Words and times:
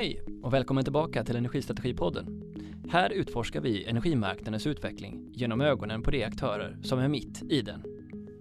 Hej 0.00 0.22
och 0.42 0.52
välkommen 0.52 0.84
tillbaka 0.84 1.24
till 1.24 1.36
Energistrategipodden. 1.36 2.42
Här 2.90 3.10
utforskar 3.10 3.60
vi 3.60 3.84
energimarknadens 3.84 4.66
utveckling 4.66 5.30
genom 5.32 5.60
ögonen 5.60 6.02
på 6.02 6.10
de 6.10 6.24
aktörer 6.24 6.78
som 6.82 6.98
är 6.98 7.08
mitt 7.08 7.42
i 7.42 7.62
den. 7.62 7.82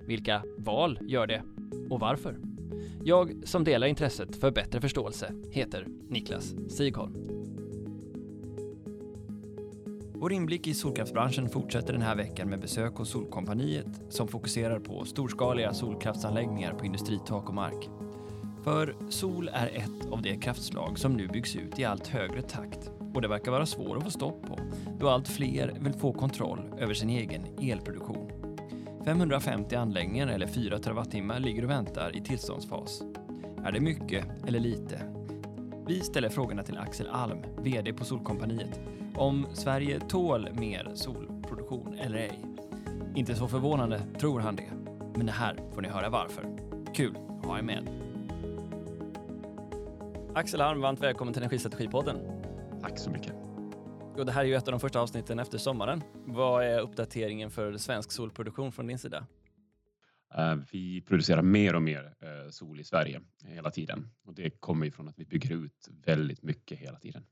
Vilka 0.05 0.43
val 0.57 1.00
gör 1.01 1.27
det 1.27 1.43
och 1.89 2.00
varför? 2.00 2.39
Jag 3.04 3.32
som 3.43 3.64
delar 3.64 3.87
intresset 3.87 4.36
för 4.36 4.51
bättre 4.51 4.82
förståelse 4.82 5.33
heter 5.51 5.87
Niklas 6.09 6.55
Sigholm. 6.69 7.15
Vår 10.14 10.33
inblick 10.33 10.68
i 10.68 10.73
solkraftsbranschen 10.73 11.50
fortsätter 11.50 11.93
den 11.93 12.01
här 12.01 12.15
veckan 12.15 12.50
med 12.50 12.60
besök 12.60 12.96
hos 12.96 13.10
Solkompaniet 13.10 14.01
som 14.10 14.28
fokuserar 14.28 14.79
på 14.79 15.05
storskaliga 15.05 15.73
solkraftsanläggningar 15.73 16.73
på 16.73 16.86
industritak 16.86 17.50
och 17.50 17.55
mark. 17.55 17.98
För 18.69 18.96
sol 19.09 19.50
är 19.54 19.68
ett 19.68 20.11
av 20.11 20.21
de 20.21 20.37
kraftslag 20.37 21.00
som 21.00 21.14
nu 21.14 21.28
byggs 21.28 21.55
ut 21.55 21.79
i 21.79 21.86
allt 21.86 22.07
högre 22.07 22.41
takt 22.41 22.92
och 23.14 23.21
det 23.21 23.28
verkar 23.28 23.51
vara 23.51 23.65
svårt 23.65 23.97
att 23.97 24.04
få 24.04 24.09
stopp 24.09 24.47
på 24.47 24.59
då 25.00 25.09
allt 25.09 25.28
fler 25.28 25.78
vill 25.79 25.93
få 25.93 26.14
kontroll 26.14 26.59
över 26.78 26.93
sin 26.93 27.09
egen 27.09 27.42
elproduktion. 27.61 28.32
550 29.05 29.75
anläggningar 29.75 30.28
eller 30.28 30.47
4 30.47 30.79
terawattimmar 30.79 31.39
ligger 31.39 31.64
och 31.64 31.69
väntar 31.69 32.16
i 32.16 32.22
tillståndsfas. 32.22 33.02
Är 33.66 33.72
det 33.72 33.80
mycket 33.80 34.25
eller 34.47 34.59
lite? 34.59 35.02
Vi 35.88 36.02
ställer 36.02 36.30
frågorna 36.30 36.64
till 36.64 36.78
Axel 36.78 37.08
Alm, 37.11 37.39
VD 37.58 37.94
på 37.94 38.06
Solkompaniet, 38.06 38.80
om 39.16 39.47
Sverige 39.53 40.00
tål 40.00 40.50
mer 40.53 40.92
solproduktion 40.94 41.95
eller 42.00 42.17
ej. 42.17 42.45
Inte 43.16 43.36
så 43.36 43.47
förvånande 43.47 44.02
tror 44.20 44.39
han 44.39 44.56
det, 44.56 44.72
men 45.16 45.30
här 45.30 45.59
får 45.73 45.81
ni 45.81 45.88
höra 45.88 46.09
varför. 46.09 46.44
Kul 46.94 47.17
att 47.40 47.45
ha 47.45 47.58
er 47.58 47.64
med. 47.64 47.98
Axel 50.35 50.61
Alm, 50.61 50.81
varmt 50.81 50.99
välkommen 50.99 51.33
till 51.33 51.44
Energistrategipodden. 51.44 52.17
Tack 52.81 52.99
så 52.99 53.09
mycket. 53.09 53.33
Och 54.17 54.25
det 54.25 54.31
här 54.31 54.41
är 54.41 54.45
ju 54.45 54.55
ett 54.55 54.67
av 54.67 54.72
de 54.72 54.80
första 54.80 54.99
avsnitten 54.99 55.39
efter 55.39 55.58
sommaren. 55.58 56.03
Vad 56.25 56.66
är 56.66 56.80
uppdateringen 56.80 57.52
för 57.52 57.77
svensk 57.77 58.11
solproduktion 58.11 58.72
från 58.72 58.88
din 58.88 59.00
sida? 59.00 59.27
Uh, 60.38 60.63
vi 60.72 61.02
producerar 61.02 61.41
mer 61.41 61.75
och 61.75 61.81
mer 61.81 62.03
uh, 62.03 62.50
sol 62.50 62.80
i 62.80 62.83
Sverige 62.83 63.22
hela 63.45 63.72
tiden 63.72 64.09
och 64.23 64.33
det 64.33 64.50
kommer 64.50 64.85
ifrån 64.85 65.07
att 65.07 65.19
vi 65.19 65.25
bygger 65.25 65.52
ut 65.52 65.88
väldigt 66.05 66.44
mycket 66.44 66.80
hela 66.80 67.00
tiden. 67.00 67.25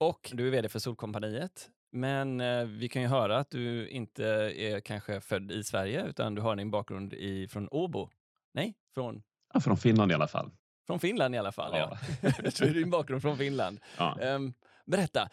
Och 0.00 0.30
du 0.32 0.46
är 0.46 0.50
vd 0.50 0.68
för 0.68 0.78
Solkompaniet, 0.78 1.70
men 1.92 2.40
uh, 2.40 2.66
vi 2.66 2.88
kan 2.88 3.02
ju 3.02 3.08
höra 3.08 3.38
att 3.38 3.50
du 3.50 3.88
inte 3.88 4.24
är 4.56 4.80
kanske 4.80 5.20
född 5.20 5.52
i 5.52 5.64
Sverige 5.64 6.06
utan 6.06 6.34
du 6.34 6.42
har 6.42 6.56
din 6.56 6.70
bakgrund 6.70 7.14
i, 7.14 7.48
från 7.48 7.68
Åbo. 7.70 8.10
Nej, 8.54 8.74
från? 8.94 9.22
Ja, 9.54 9.60
från 9.60 9.76
Finland 9.76 10.12
i 10.12 10.14
alla 10.14 10.28
fall. 10.28 10.50
Från 10.88 11.00
Finland 11.00 11.34
i 11.34 11.38
alla 11.38 11.52
fall, 11.52 11.70
ja. 11.74 11.98
ja. 12.22 12.66
Din 12.66 12.90
bakgrund 12.90 13.22
från 13.22 13.38
Finland. 13.38 13.80
Ja. 13.98 14.18
Um, 14.22 14.52
berätta, 14.86 15.28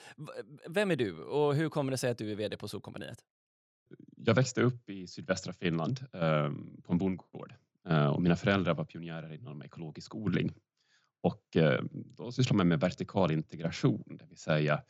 vem 0.68 0.92
är 0.92 0.96
du 0.96 1.24
och 1.24 1.56
hur 1.56 1.70
kommer 1.70 1.92
det 1.92 1.98
sig 1.98 2.12
att 2.12 2.18
du 2.18 2.32
är 2.32 2.36
vd 2.36 2.58
på 2.58 2.68
Solkompaniet? 2.68 3.18
Jag 4.16 4.36
växte 4.36 4.62
upp 4.62 4.90
i 4.90 5.08
sydvästra 5.08 5.54
Finland 5.54 6.06
um, 6.12 6.82
på 6.84 6.94
en 6.94 6.98
bondgård 6.98 7.54
uh, 7.90 8.08
och 8.08 8.22
mina 8.22 8.36
föräldrar 8.36 8.74
var 8.74 8.86
pionjärer 8.86 9.34
inom 9.34 9.62
ekologisk 9.62 10.16
odling. 10.16 10.54
Och 11.22 11.44
uh, 11.56 11.80
då 11.92 12.32
sysslade 12.32 12.58
man 12.58 12.68
med 12.68 12.80
vertikal 12.80 13.32
integration, 13.32 14.18
det 14.20 14.26
vill 14.26 14.38
säga 14.38 14.84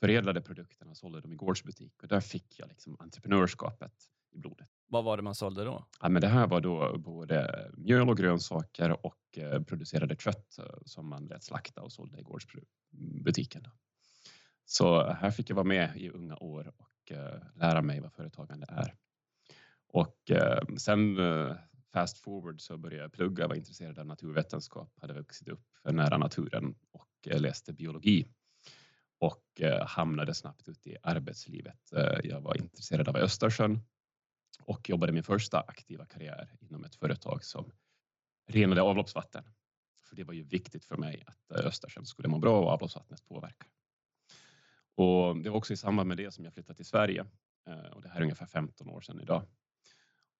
förädlade 0.00 0.40
produkterna 0.40 0.90
och 0.90 0.96
sålde 0.96 1.20
dem 1.20 1.32
i 1.32 1.36
gårdsbutik 1.36 2.02
och 2.02 2.08
där 2.08 2.20
fick 2.20 2.58
jag 2.58 2.68
liksom 2.68 2.96
entreprenörskapet 3.00 3.92
i 4.34 4.38
blodet. 4.38 4.68
Vad 4.86 5.04
var 5.04 5.16
det 5.16 5.22
man 5.22 5.34
sålde 5.34 5.64
då? 5.64 5.84
Ja, 6.00 6.08
men 6.08 6.22
det 6.22 6.28
här 6.28 6.46
var 6.46 6.60
då 6.60 6.98
både 6.98 7.70
mjöl 7.76 8.08
och 8.08 8.16
grönsaker 8.16 9.06
och 9.06 9.16
Eh, 9.38 9.62
producerade 9.62 10.16
kött 10.16 10.58
eh, 10.58 10.64
som 10.84 11.08
man 11.08 11.26
lät 11.26 11.42
slakta 11.42 11.82
och 11.82 11.92
sålde 11.92 12.20
i 12.20 12.22
gårdsbutiken. 12.22 13.64
Så 14.64 15.10
här 15.10 15.30
fick 15.30 15.50
jag 15.50 15.56
vara 15.56 15.66
med 15.66 15.96
i 15.96 16.10
unga 16.10 16.36
år 16.36 16.72
och 16.76 17.12
eh, 17.12 17.42
lära 17.54 17.82
mig 17.82 18.00
vad 18.00 18.12
företagande 18.12 18.66
är. 18.68 18.94
Och 19.90 20.30
sen 20.78 21.16
fast 21.92 22.18
forward 22.18 22.60
så 22.60 22.76
började 22.78 23.02
jag 23.02 23.12
plugga, 23.12 23.48
var 23.48 23.54
intresserad 23.54 23.98
av 23.98 24.06
naturvetenskap, 24.06 24.92
hade 25.00 25.14
vuxit 25.14 25.48
upp 25.48 25.64
nära 25.84 26.18
naturen 26.18 26.74
och 26.90 27.08
läste 27.40 27.72
biologi 27.72 28.28
och 29.18 29.44
hamnade 29.86 30.34
snabbt 30.34 30.68
ute 30.68 30.90
i 30.90 30.96
arbetslivet. 31.02 31.92
Jag 32.24 32.40
var 32.40 32.56
intresserad 32.56 33.08
av 33.08 33.16
Östersjön 33.16 33.80
och 34.62 34.90
jobbade 34.90 35.12
min 35.12 35.22
första 35.22 35.60
aktiva 35.60 36.06
karriär 36.06 36.56
inom 36.60 36.84
ett 36.84 36.94
företag 36.94 37.44
som 37.44 37.72
renade 38.48 38.82
avloppsvatten. 38.82 39.44
För 40.08 40.16
det 40.16 40.24
var 40.24 40.34
ju 40.34 40.42
viktigt 40.42 40.84
för 40.84 40.96
mig 40.96 41.24
att 41.26 41.58
eh, 41.58 41.66
Östersjön 41.66 42.06
skulle 42.06 42.28
må 42.28 42.38
bra 42.38 42.60
och 42.60 42.70
avloppsvattnet 42.70 43.28
påverkar. 43.28 43.68
Och 44.94 45.36
det 45.36 45.50
var 45.50 45.56
också 45.56 45.72
i 45.72 45.76
samband 45.76 46.08
med 46.08 46.16
det 46.16 46.30
som 46.30 46.44
jag 46.44 46.54
flyttade 46.54 46.76
till 46.76 46.86
Sverige 46.86 47.26
eh, 47.66 47.92
och 47.92 48.02
det 48.02 48.08
här 48.08 48.16
är 48.16 48.22
ungefär 48.22 48.46
15 48.46 48.88
år 48.88 49.00
sedan 49.00 49.20
idag. 49.20 49.42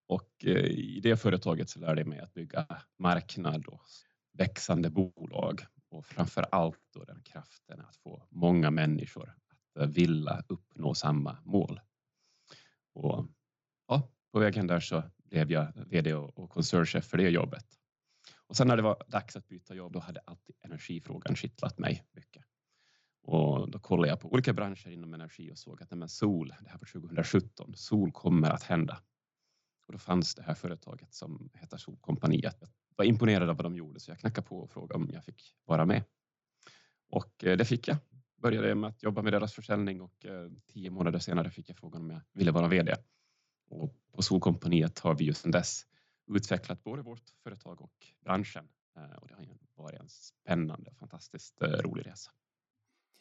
Och 0.07 0.31
eh, 0.45 0.65
i 0.65 1.01
det 1.03 1.17
företaget 1.17 1.71
så 1.71 1.81
lärde 1.81 2.01
jag 2.01 2.09
mig 2.09 2.21
att 2.21 2.35
bygga 2.35 2.67
marknad 2.99 3.67
och 3.67 3.83
växande 4.33 4.91
bolag 4.91 5.67
och 5.89 6.07
framför 6.07 6.47
allt 6.51 6.81
då 6.95 7.05
den 7.05 7.23
kraften 7.23 7.81
att 7.81 7.97
få 7.97 8.27
många 8.31 8.71
människor 8.71 9.35
att 9.75 9.91
vilja 9.91 10.43
uppnå 10.49 10.95
samma 10.95 11.39
mål. 11.45 11.81
Och 12.95 13.27
ja, 13.89 14.11
på 14.33 14.39
vägen 14.39 14.67
där 14.67 14.81
så 14.81 15.03
blev 15.25 15.53
jag 15.53 15.73
VD 15.75 16.15
och 16.15 16.51
koncernchef 16.51 17.05
för 17.05 17.19
det 17.19 17.29
jobbet. 17.29 17.67
Och 18.49 18.57
sen 18.57 18.69
när 18.69 18.77
det 18.77 18.83
var 18.83 19.03
dags 19.09 19.37
att 19.37 19.49
byta 19.49 19.75
jobb, 19.75 19.93
då 19.93 19.99
hade 19.99 20.21
alltid 20.21 20.57
energifrågan 20.61 21.37
kittlat 21.37 21.79
mig 21.79 22.05
mycket. 22.13 22.45
Och 23.23 23.71
då 23.71 23.79
kollade 23.79 24.09
jag 24.09 24.21
på 24.21 24.33
olika 24.33 24.53
branscher 24.53 24.89
inom 24.89 25.15
energi 25.15 25.53
och 25.53 25.59
såg 25.59 25.83
att 25.83 25.91
men 25.91 26.09
sol, 26.09 26.49
det 26.49 26.69
här 26.69 26.79
var 26.79 27.01
2017, 27.01 27.75
sol 27.77 28.13
kommer 28.13 28.51
att 28.51 28.63
hända. 28.63 29.03
Och 29.87 29.93
då 29.93 29.99
fanns 29.99 30.35
det 30.35 30.43
här 30.43 30.55
företaget 30.55 31.15
som 31.15 31.51
heter 31.55 31.77
Solkompaniet. 31.77 32.57
Jag 32.61 32.69
var 32.97 33.05
imponerad 33.05 33.51
av 33.51 33.57
vad 33.57 33.65
de 33.65 33.77
gjorde 33.77 34.01
så 34.01 34.11
jag 34.11 34.19
knackade 34.19 34.47
på 34.47 34.59
och 34.59 34.71
frågade 34.71 34.95
om 34.95 35.11
jag 35.13 35.25
fick 35.25 35.57
vara 35.65 35.87
med. 35.87 36.05
Och 37.11 37.45
eh, 37.45 37.57
det 37.57 37.65
fick 37.65 37.89
jag. 37.89 37.97
Började 38.37 38.75
med 38.75 38.91
att 38.91 39.03
jobba 39.03 39.23
med 39.23 39.33
deras 39.33 39.53
försäljning 39.53 40.01
och 40.01 40.27
eh, 40.27 40.51
tio 40.67 40.91
månader 40.91 41.19
senare 41.19 41.51
fick 41.51 41.69
jag 41.69 41.77
frågan 41.77 42.03
om 42.03 42.11
jag 42.11 42.21
ville 42.33 42.51
vara 42.51 42.69
VD. 42.69 42.95
Och 43.71 43.97
på 44.13 44.23
Solkompaniet 44.23 44.99
har 44.99 45.15
vi 45.15 45.25
ju 45.25 45.35
sedan 45.35 45.51
dess 45.51 45.83
utvecklat 46.29 46.85
både 46.85 47.03
vårt 47.03 47.31
företag 47.43 47.81
och 47.81 48.07
branschen. 48.25 48.69
Eh, 48.97 49.17
och 49.17 49.29
det 49.29 49.35
har 49.35 49.47
varit 49.75 50.01
en 50.01 50.09
spännande, 50.09 50.95
fantastiskt 50.95 51.63
eh, 51.63 51.69
rolig 51.69 52.07
resa. 52.07 52.31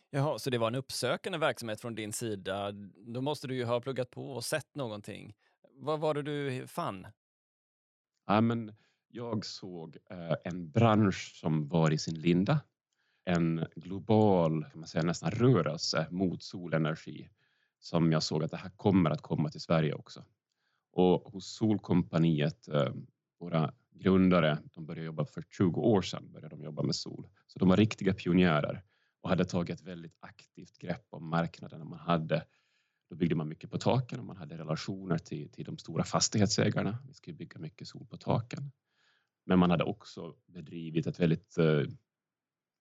Jaha, 0.10 0.40
så 0.40 0.50
det 0.50 0.58
var 0.58 0.68
en 0.68 0.76
uppsökande 0.76 1.38
verksamhet 1.38 1.82
från 1.82 1.96
din 1.96 2.14
sida. 2.14 2.72
Då 3.08 3.22
måste 3.22 3.48
du 3.48 3.56
ju 3.56 3.66
ha 3.66 3.82
pluggat 3.82 4.12
på 4.12 4.32
och 4.32 4.46
sett 4.46 4.76
någonting. 4.76 5.36
Vad 5.72 6.00
var 6.00 6.14
det 6.14 6.22
du 6.22 6.68
fann? 6.68 7.08
Ja, 8.26 8.42
men 8.42 8.76
jag 9.08 9.46
såg 9.46 9.98
eh, 10.10 10.36
en 10.44 10.72
bransch 10.72 11.36
som 11.36 11.68
var 11.68 11.92
i 11.92 11.98
sin 11.98 12.22
linda. 12.22 12.60
En 13.26 13.66
global, 13.76 14.64
kan 14.64 14.80
man 14.80 14.88
säga, 14.88 15.04
nästan 15.04 15.32
rörelse 15.32 16.08
mot 16.12 16.44
solenergi 16.44 17.30
som 17.80 18.12
jag 18.12 18.24
såg 18.24 18.44
att 18.44 18.52
det 18.52 18.58
här 18.58 18.70
kommer 18.70 19.10
att 19.10 19.22
komma 19.22 19.50
till 19.50 19.62
Sverige 19.62 19.94
också. 19.94 20.26
Och 20.98 21.32
hos 21.32 21.56
Solkompaniet, 21.56 22.68
eh, 22.68 22.94
våra 23.40 23.74
grundare, 23.92 24.58
de 24.74 24.86
började 24.86 25.06
jobba 25.06 25.26
för 25.26 25.44
20 25.58 25.82
år 25.82 26.02
sedan, 26.02 26.32
började 26.32 26.56
de 26.56 26.64
jobba 26.64 26.84
med 26.84 26.96
sol. 26.96 27.28
Så 27.48 27.60
de 27.60 27.70
var 27.70 27.78
riktiga 27.78 28.14
pionjärer 28.14 28.84
och 29.22 29.30
hade 29.30 29.46
tagit 29.46 29.80
ett 29.80 29.88
väldigt 29.88 30.18
aktivt 30.20 30.78
grepp 30.78 31.06
om 31.10 31.30
marknaden. 31.30 31.90
Man 31.90 32.00
hade, 32.00 32.46
då 33.10 33.16
byggde 33.16 33.36
man 33.36 33.48
mycket 33.48 33.72
på 33.72 33.78
taken 33.78 34.20
och 34.20 34.26
man 34.26 34.38
hade 34.38 34.58
relationer 34.58 35.18
till, 35.18 35.52
till 35.52 35.66
de 35.66 35.78
stora 35.78 36.04
fastighetsägarna. 36.04 36.98
Vi 37.08 37.14
skulle 37.14 37.36
bygga 37.36 37.60
mycket 37.60 37.88
sol 37.88 38.06
på 38.06 38.18
taken. 38.18 38.72
Men 39.46 39.60
man 39.60 39.72
hade 39.72 39.84
också 39.84 40.36
bedrivit 40.46 41.08
ett 41.08 41.20
väldigt, 41.20 41.58
eh, 41.58 41.84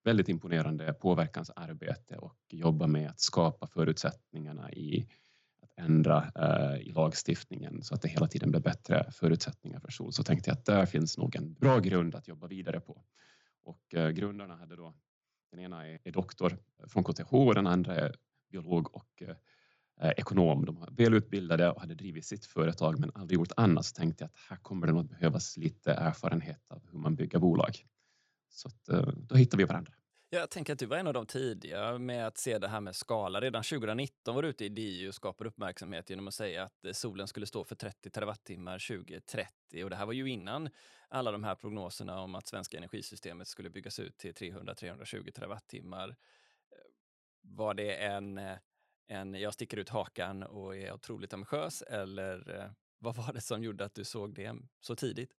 väldigt 0.03 0.29
imponerande 0.29 0.93
påverkansarbete 0.93 2.17
och 2.17 2.37
jobba 2.49 2.87
med 2.87 3.09
att 3.09 3.19
skapa 3.19 3.67
förutsättningarna 3.67 4.71
i 4.71 5.07
ändra 5.77 6.31
eh, 6.35 6.81
i 6.87 6.91
lagstiftningen 6.91 7.83
så 7.83 7.95
att 7.95 8.01
det 8.01 8.07
hela 8.07 8.27
tiden 8.27 8.51
blir 8.51 8.61
bättre 8.61 9.11
förutsättningar 9.11 9.79
för 9.79 9.91
sol 9.91 10.13
så 10.13 10.23
tänkte 10.23 10.49
jag 10.49 10.57
att 10.57 10.65
där 10.65 10.85
finns 10.85 11.17
nog 11.17 11.35
en 11.35 11.53
bra 11.53 11.79
grund 11.79 12.15
att 12.15 12.27
jobba 12.27 12.47
vidare 12.47 12.79
på. 12.79 13.03
Och 13.63 13.95
eh, 13.95 14.09
grundarna 14.09 14.55
hade 14.55 14.75
då, 14.75 14.93
den 15.51 15.59
ena 15.59 15.87
är, 15.87 15.99
är 16.03 16.11
doktor 16.11 16.57
från 16.87 17.03
KTH 17.03 17.33
och 17.33 17.55
den 17.55 17.67
andra 17.67 17.95
är 17.95 18.15
biolog 18.51 18.95
och 18.95 19.21
eh, 19.21 19.35
eh, 20.01 20.11
ekonom. 20.17 20.65
De 20.65 20.75
var 20.75 20.89
välutbildade 20.91 21.71
och 21.71 21.81
hade 21.81 21.95
drivit 21.95 22.25
sitt 22.25 22.45
företag 22.45 22.99
men 22.99 23.11
aldrig 23.13 23.39
gjort 23.39 23.51
annat. 23.57 23.85
Så 23.85 23.95
tänkte 23.95 24.23
jag 24.23 24.29
att 24.29 24.37
här 24.49 24.57
kommer 24.57 24.87
det 24.87 24.93
nog 24.93 25.09
behövas 25.09 25.57
lite 25.57 25.93
erfarenhet 25.93 26.71
av 26.71 26.81
hur 26.91 26.99
man 26.99 27.15
bygger 27.15 27.39
bolag. 27.39 27.85
Så 28.49 28.67
att, 28.67 28.89
eh, 28.89 29.13
då 29.17 29.35
hittade 29.35 29.63
vi 29.63 29.67
varandra. 29.67 29.93
Jag 30.29 30.49
tänker 30.49 30.73
att 30.73 30.79
du 30.79 30.85
var 30.85 30.97
en 30.97 31.07
av 31.07 31.13
de 31.13 31.25
tidiga 31.25 31.97
med 31.97 32.27
att 32.27 32.37
se 32.37 32.57
det 32.57 32.67
här 32.67 32.81
med 32.81 32.95
skala. 32.95 33.41
Redan 33.41 33.63
2019 33.63 34.35
var 34.35 34.41
du 34.41 34.49
ute 34.49 34.65
i 34.65 34.69
DI 34.69 35.09
och 35.09 35.15
skapade 35.15 35.47
uppmärksamhet 35.47 36.09
genom 36.09 36.27
att 36.27 36.33
säga 36.33 36.63
att 36.63 36.85
eh, 36.85 36.91
solen 36.91 37.27
skulle 37.27 37.45
stå 37.45 37.63
för 37.63 37.75
30 37.75 38.09
terawattimmar 38.09 38.79
2030. 38.87 39.83
Och 39.83 39.89
det 39.89 39.95
här 39.95 40.05
var 40.05 40.13
ju 40.13 40.29
innan 40.29 40.69
alla 41.07 41.31
de 41.31 41.43
här 41.43 41.55
prognoserna 41.55 42.21
om 42.21 42.35
att 42.35 42.47
svenska 42.47 42.77
energisystemet 42.77 43.47
skulle 43.47 43.69
byggas 43.69 43.99
ut 43.99 44.17
till 44.17 44.33
300-320 44.33 45.31
terawattimmar. 45.31 46.09
Eh, 46.09 46.15
var 47.41 47.73
det 47.73 47.95
en, 47.95 48.37
eh, 48.37 48.57
en 49.07 49.33
jag 49.33 49.53
sticker 49.53 49.77
ut 49.77 49.89
hakan 49.89 50.43
och 50.43 50.75
är 50.75 50.93
otroligt 50.93 51.33
ambitiös 51.33 51.81
eller 51.81 52.71
vad 52.99 53.15
var 53.15 53.33
det 53.33 53.41
som 53.41 53.63
gjorde 53.63 53.85
att 53.85 53.95
du 53.95 54.03
såg 54.03 54.33
det 54.33 54.55
så 54.79 54.95
tidigt? 54.95 55.33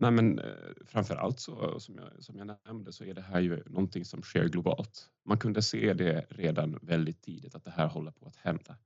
Nej, 0.00 0.10
men 0.10 0.38
eh, 0.38 0.54
framför 0.86 1.16
allt 1.16 1.40
så, 1.40 1.80
som 1.80 1.98
jag, 1.98 2.24
som 2.24 2.38
jag 2.38 2.56
nämnde 2.66 2.92
så 2.92 3.04
är 3.04 3.14
det 3.14 3.22
här 3.22 3.40
ju 3.40 3.62
någonting 3.66 4.04
som 4.04 4.22
sker 4.22 4.48
globalt. 4.48 5.10
Man 5.24 5.38
kunde 5.38 5.62
se 5.62 5.94
det 5.94 6.26
redan 6.30 6.78
väldigt 6.82 7.22
tidigt 7.22 7.54
att 7.54 7.64
det 7.64 7.70
här 7.70 7.86
håller 7.86 8.10
på 8.10 8.26
att 8.26 8.36
hända. 8.36 8.62
Jag 8.68 8.76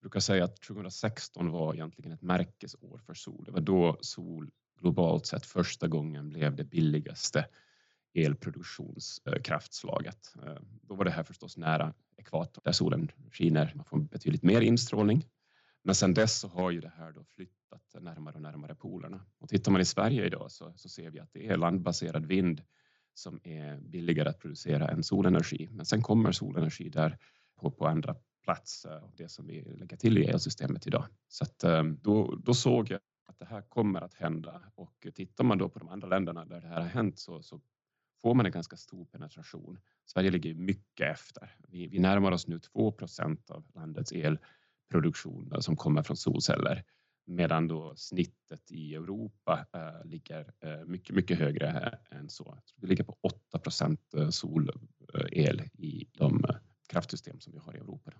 brukar 0.00 0.20
säga 0.20 0.44
att 0.44 0.60
2016 0.60 1.50
var 1.50 1.74
egentligen 1.74 2.12
ett 2.12 2.22
märkesår 2.22 2.98
för 2.98 3.14
sol. 3.14 3.44
Det 3.44 3.52
var 3.52 3.60
då 3.60 3.98
sol 4.00 4.50
globalt 4.80 5.26
sett 5.26 5.46
första 5.46 5.88
gången 5.88 6.28
blev 6.28 6.56
det 6.56 6.64
billigaste 6.64 7.46
elproduktionskraftslaget. 8.14 10.34
Eh, 10.46 10.56
då 10.82 10.94
var 10.94 11.04
det 11.04 11.10
här 11.10 11.22
förstås 11.22 11.56
nära 11.56 11.94
ekvatorn 12.16 12.62
där 12.64 12.72
solen 12.72 13.10
skiner. 13.32 13.72
Man 13.74 13.84
får 13.84 13.98
betydligt 13.98 14.42
mer 14.42 14.60
instrålning. 14.60 15.24
Men 15.86 15.94
sedan 15.94 16.14
dess 16.14 16.38
så 16.38 16.48
har 16.48 16.70
ju 16.70 16.80
det 16.80 16.92
här 16.96 17.12
då 17.12 17.24
flyttat 17.24 18.02
närmare 18.02 18.34
och 18.34 18.42
närmare 18.42 18.74
polerna. 18.74 19.26
Och 19.38 19.48
tittar 19.48 19.72
man 19.72 19.80
i 19.80 19.84
Sverige 19.84 20.26
idag 20.26 20.50
så, 20.50 20.72
så 20.76 20.88
ser 20.88 21.10
vi 21.10 21.20
att 21.20 21.32
det 21.32 21.48
är 21.48 21.56
landbaserad 21.56 22.26
vind 22.26 22.62
som 23.14 23.40
är 23.42 23.80
billigare 23.80 24.28
att 24.28 24.38
producera 24.38 24.88
än 24.88 25.02
solenergi. 25.02 25.68
Men 25.70 25.86
sen 25.86 26.02
kommer 26.02 26.32
solenergi 26.32 26.88
där 26.88 27.18
på, 27.60 27.70
på 27.70 27.86
andra 27.86 28.16
plats 28.44 28.84
av 28.84 29.12
det 29.16 29.28
som 29.28 29.46
vi 29.46 29.62
lägger 29.62 29.96
till 29.96 30.18
i 30.18 30.24
elsystemet 30.24 30.86
idag. 30.86 31.06
Så 31.28 31.44
att, 31.44 31.64
eh, 31.64 31.82
då, 31.82 32.34
då 32.44 32.54
såg 32.54 32.90
jag 32.90 33.00
att 33.26 33.38
det 33.38 33.46
här 33.46 33.62
kommer 33.62 34.00
att 34.00 34.14
hända 34.14 34.62
och 34.74 35.06
tittar 35.14 35.44
man 35.44 35.58
då 35.58 35.68
på 35.68 35.78
de 35.78 35.88
andra 35.88 36.08
länderna 36.08 36.44
där 36.44 36.60
det 36.60 36.68
här 36.68 36.80
har 36.80 36.88
hänt 36.88 37.18
så, 37.18 37.42
så 37.42 37.60
får 38.22 38.34
man 38.34 38.46
en 38.46 38.52
ganska 38.52 38.76
stor 38.76 39.04
penetration. 39.04 39.78
Sverige 40.06 40.30
ligger 40.30 40.54
mycket 40.54 41.12
efter. 41.12 41.56
Vi, 41.68 41.86
vi 41.86 41.98
närmar 41.98 42.32
oss 42.32 42.46
nu 42.46 42.58
2 42.58 42.92
procent 42.92 43.50
av 43.50 43.64
landets 43.74 44.12
el 44.12 44.38
produktion 44.90 45.62
som 45.62 45.76
kommer 45.76 46.02
från 46.02 46.16
solceller 46.16 46.84
medan 47.26 47.68
då 47.68 47.96
snittet 47.96 48.70
i 48.70 48.94
Europa 48.94 49.66
eh, 49.72 50.06
ligger 50.08 50.52
eh, 50.60 50.84
mycket, 50.84 51.16
mycket 51.16 51.38
högre 51.38 51.98
eh, 52.12 52.18
än 52.18 52.28
så. 52.28 52.58
Det 52.76 52.86
ligger 52.86 53.04
på 53.04 53.16
8 53.20 53.60
eh, 54.16 54.28
solel 54.28 54.78
eh, 55.14 55.66
i 55.78 56.08
de 56.12 56.44
eh, 56.48 56.56
kraftsystem 56.88 57.40
som 57.40 57.52
vi 57.52 57.58
har 57.58 57.74
i 57.74 57.78
Europa. 57.78 58.12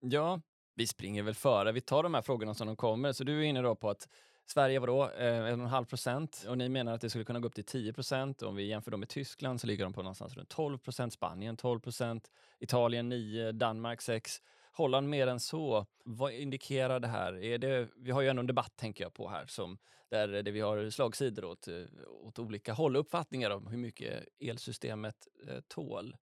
Ja, 0.00 0.40
vi 0.74 0.86
springer 0.86 1.22
väl 1.22 1.34
före. 1.34 1.72
Vi 1.72 1.80
tar 1.80 2.02
de 2.02 2.14
här 2.14 2.22
frågorna 2.22 2.54
som 2.54 2.66
de 2.66 2.76
kommer. 2.76 3.12
Så 3.12 3.24
du 3.24 3.38
är 3.38 3.42
inne 3.42 3.62
då 3.62 3.74
på 3.74 3.90
att 3.90 4.08
Sverige 4.46 4.78
var 4.78 4.86
då 4.86 5.10
eh, 5.10 5.56
1,5 5.56 5.84
procent 5.84 6.44
och 6.48 6.58
ni 6.58 6.68
menar 6.68 6.94
att 6.94 7.00
det 7.00 7.10
skulle 7.10 7.24
kunna 7.24 7.40
gå 7.40 7.48
upp 7.48 7.54
till 7.54 7.64
10 7.64 7.92
procent. 7.92 8.42
Om 8.42 8.56
vi 8.56 8.66
jämför 8.66 8.90
dem 8.90 9.00
med 9.00 9.08
Tyskland 9.08 9.60
så 9.60 9.66
ligger 9.66 9.84
de 9.84 9.92
på 9.92 10.02
någonstans 10.02 10.36
runt 10.36 10.48
12 10.48 10.78
procent, 10.78 11.12
Spanien 11.12 11.56
12 11.56 11.80
procent, 11.80 12.30
Italien 12.60 13.08
9, 13.08 13.52
Danmark 13.52 14.00
6. 14.00 14.40
Holland 14.76 15.08
mer 15.08 15.26
än 15.26 15.40
så. 15.40 15.86
Vad 16.04 16.32
indikerar 16.32 17.00
det 17.00 17.08
här? 17.08 17.44
Är 17.44 17.58
det, 17.58 17.88
vi 17.96 18.10
har 18.10 18.20
ju 18.20 18.28
ändå 18.28 18.40
en 18.40 18.46
debatt, 18.46 18.76
tänker 18.76 19.04
jag 19.04 19.14
på 19.14 19.28
här, 19.28 19.46
som, 19.46 19.78
där, 20.08 20.28
där 20.28 20.52
vi 20.52 20.60
har 20.60 20.90
slagsidor 20.90 21.44
åt, 21.44 21.68
eh, 21.68 21.84
åt 22.08 22.38
olika 22.38 22.72
håll, 22.72 22.96
uppfattningar 22.96 23.50
om 23.50 23.66
hur 23.66 23.78
mycket 23.78 24.24
elsystemet 24.40 25.28
eh, 25.48 25.60
tål. 25.68 26.12
Eh, 26.12 26.16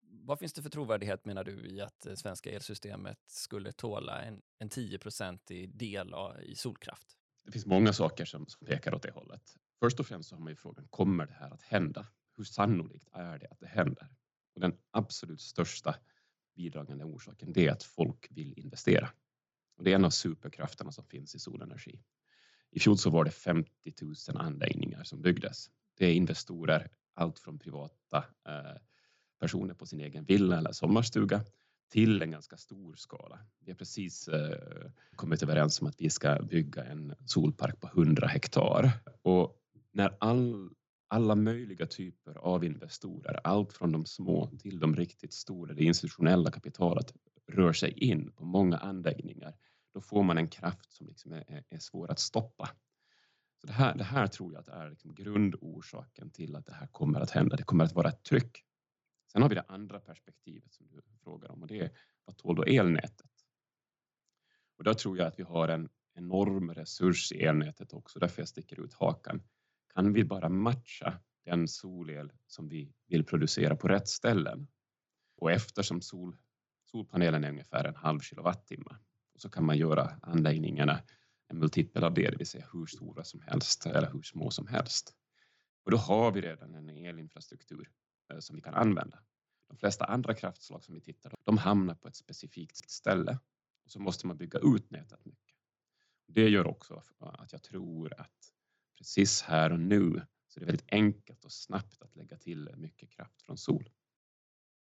vad 0.00 0.38
finns 0.38 0.52
det 0.52 0.62
för 0.62 0.70
trovärdighet 0.70 1.24
menar 1.24 1.44
du 1.44 1.66
i 1.66 1.80
att 1.80 2.00
det 2.00 2.16
svenska 2.16 2.50
elsystemet 2.50 3.18
skulle 3.26 3.72
tåla 3.72 4.22
en, 4.22 4.42
en 4.58 4.68
10 4.68 4.98
i 5.50 5.66
del 5.66 6.14
i 6.42 6.54
solkraft? 6.54 7.18
Det 7.44 7.52
finns 7.52 7.66
många 7.66 7.92
saker 7.92 8.24
som, 8.24 8.46
som 8.46 8.66
pekar 8.66 8.94
åt 8.94 9.02
det 9.02 9.10
hållet. 9.10 9.56
Först 9.80 10.00
och 10.00 10.06
främst 10.06 10.28
så 10.28 10.34
har 10.34 10.40
man 10.40 10.52
ju 10.52 10.56
frågan, 10.56 10.88
kommer 10.90 11.26
det 11.26 11.32
här 11.32 11.50
att 11.50 11.62
hända? 11.62 12.06
Hur 12.36 12.44
sannolikt 12.44 13.08
är 13.12 13.38
det 13.38 13.48
att 13.50 13.60
det 13.60 13.66
händer? 13.66 14.08
Och 14.54 14.60
den 14.60 14.78
absolut 14.90 15.40
största 15.40 15.94
bidragande 16.54 17.04
orsaken 17.04 17.52
det 17.52 17.66
är 17.66 17.72
att 17.72 17.82
folk 17.82 18.26
vill 18.30 18.58
investera. 18.58 19.08
Och 19.76 19.84
det 19.84 19.90
är 19.90 19.94
en 19.94 20.04
av 20.04 20.10
superkrafterna 20.10 20.92
som 20.92 21.04
finns 21.04 21.34
i 21.34 21.38
solenergi. 21.38 22.02
I 22.70 22.80
fjol 22.80 22.98
så 22.98 23.10
var 23.10 23.24
det 23.24 23.30
50 23.30 23.70
000 24.02 24.14
anläggningar 24.34 25.04
som 25.04 25.22
byggdes. 25.22 25.70
Det 25.96 26.06
är 26.06 26.14
investorer, 26.14 26.90
allt 27.14 27.38
från 27.38 27.58
privata 27.58 28.24
eh, 28.48 28.80
personer 29.40 29.74
på 29.74 29.86
sin 29.86 30.00
egen 30.00 30.24
villa 30.24 30.58
eller 30.58 30.72
sommarstuga 30.72 31.44
till 31.90 32.22
en 32.22 32.30
ganska 32.30 32.56
stor 32.56 32.94
skala. 32.94 33.38
Vi 33.58 33.70
har 33.70 33.78
precis 33.78 34.28
eh, 34.28 34.90
kommit 35.16 35.42
överens 35.42 35.80
om 35.80 35.86
att 35.86 36.00
vi 36.00 36.10
ska 36.10 36.42
bygga 36.42 36.84
en 36.84 37.14
solpark 37.26 37.80
på 37.80 37.86
100 37.86 38.26
hektar 38.26 38.90
och 39.22 39.58
när 39.92 40.16
all, 40.20 40.70
alla 41.12 41.34
möjliga 41.34 41.86
typer 41.86 42.34
av 42.34 42.64
investorer, 42.64 43.40
allt 43.44 43.72
från 43.72 43.92
de 43.92 44.06
små 44.06 44.50
till 44.58 44.80
de 44.80 44.96
riktigt 44.96 45.32
stora, 45.32 45.74
det 45.74 45.84
institutionella 45.84 46.50
kapitalet 46.50 47.14
rör 47.48 47.72
sig 47.72 47.92
in 47.92 48.32
på 48.32 48.44
många 48.44 48.76
anläggningar, 48.76 49.54
då 49.94 50.00
får 50.00 50.22
man 50.22 50.38
en 50.38 50.48
kraft 50.48 50.92
som 50.92 51.06
liksom 51.06 51.32
är, 51.32 51.64
är 51.68 51.78
svår 51.78 52.10
att 52.10 52.18
stoppa. 52.18 52.70
Så 53.60 53.66
det, 53.66 53.72
här, 53.72 53.94
det 53.98 54.04
här 54.04 54.26
tror 54.26 54.52
jag 54.52 54.60
att 54.60 54.68
är 54.68 54.90
liksom 54.90 55.14
grundorsaken 55.14 56.30
till 56.30 56.56
att 56.56 56.66
det 56.66 56.74
här 56.74 56.86
kommer 56.86 57.20
att 57.20 57.30
hända. 57.30 57.56
Det 57.56 57.62
kommer 57.62 57.84
att 57.84 57.94
vara 57.94 58.08
ett 58.08 58.22
tryck 58.22 58.64
Sen 59.32 59.42
har 59.42 59.48
vi 59.48 59.54
det 59.54 59.64
andra 59.68 60.00
perspektivet 60.00 60.72
som 60.72 60.86
du 60.88 61.02
frågar 61.24 61.50
om 61.50 61.62
och 61.62 61.68
det 61.68 61.80
är 61.80 61.90
vad 62.24 62.36
tål 62.36 62.56
då 62.56 62.62
elnätet? 62.62 63.30
Och 64.78 64.84
där 64.84 64.94
tror 64.94 65.18
jag 65.18 65.26
att 65.26 65.38
vi 65.38 65.42
har 65.42 65.68
en 65.68 65.88
enorm 66.14 66.74
resurs 66.74 67.32
i 67.32 67.42
elnätet 67.42 67.92
också, 67.92 68.18
därför 68.18 68.42
jag 68.42 68.48
sticker 68.48 68.80
ut 68.80 68.94
hakan. 68.94 69.42
Kan 69.94 70.12
vi 70.12 70.24
bara 70.24 70.48
matcha 70.48 71.20
den 71.44 71.68
solel 71.68 72.32
som 72.46 72.68
vi 72.68 72.94
vill 73.06 73.24
producera 73.24 73.76
på 73.76 73.88
rätt 73.88 74.08
ställen 74.08 74.68
och 75.36 75.50
eftersom 75.50 76.00
sol, 76.00 76.36
solpanelen 76.84 77.44
är 77.44 77.48
ungefär 77.48 77.84
en 77.84 77.96
halv 77.96 78.20
kilowattimme 78.20 78.96
så 79.36 79.50
kan 79.50 79.64
man 79.64 79.78
göra 79.78 80.18
anläggningarna 80.22 81.00
en 81.48 81.58
multipel 81.58 82.04
av 82.04 82.14
det, 82.14 82.30
det 82.30 82.36
vill 82.36 82.46
säga 82.46 82.68
hur 82.72 82.86
stora 82.86 83.24
som 83.24 83.40
helst 83.40 83.86
eller 83.86 84.12
hur 84.12 84.22
små 84.22 84.50
som 84.50 84.66
helst. 84.66 85.14
Och 85.84 85.90
då 85.90 85.96
har 85.96 86.32
vi 86.32 86.40
redan 86.40 86.74
en 86.74 86.88
elinfrastruktur 86.88 87.90
eh, 88.32 88.38
som 88.38 88.56
vi 88.56 88.62
kan 88.62 88.74
använda. 88.74 89.18
De 89.68 89.76
flesta 89.76 90.04
andra 90.04 90.34
kraftslag 90.34 90.84
som 90.84 90.94
vi 90.94 91.00
tittar 91.00 91.30
på, 91.30 91.36
de 91.44 91.58
hamnar 91.58 91.94
på 91.94 92.08
ett 92.08 92.16
specifikt 92.16 92.90
ställe 92.90 93.38
och 93.84 93.90
så 93.90 94.00
måste 94.00 94.26
man 94.26 94.36
bygga 94.36 94.58
ut 94.58 94.90
nätet 94.90 95.24
mycket. 95.24 95.56
Det 96.26 96.48
gör 96.48 96.66
också 96.66 97.02
att 97.18 97.52
jag 97.52 97.62
tror 97.62 98.20
att 98.20 98.51
precis 99.02 99.42
här 99.42 99.72
och 99.72 99.80
nu 99.80 100.22
så 100.48 100.60
det 100.60 100.64
är 100.64 100.66
väldigt 100.66 100.92
enkelt 100.92 101.44
och 101.44 101.52
snabbt 101.52 102.02
att 102.02 102.16
lägga 102.16 102.38
till 102.38 102.70
mycket 102.76 103.10
kraft 103.10 103.42
från 103.42 103.58
sol. 103.58 103.90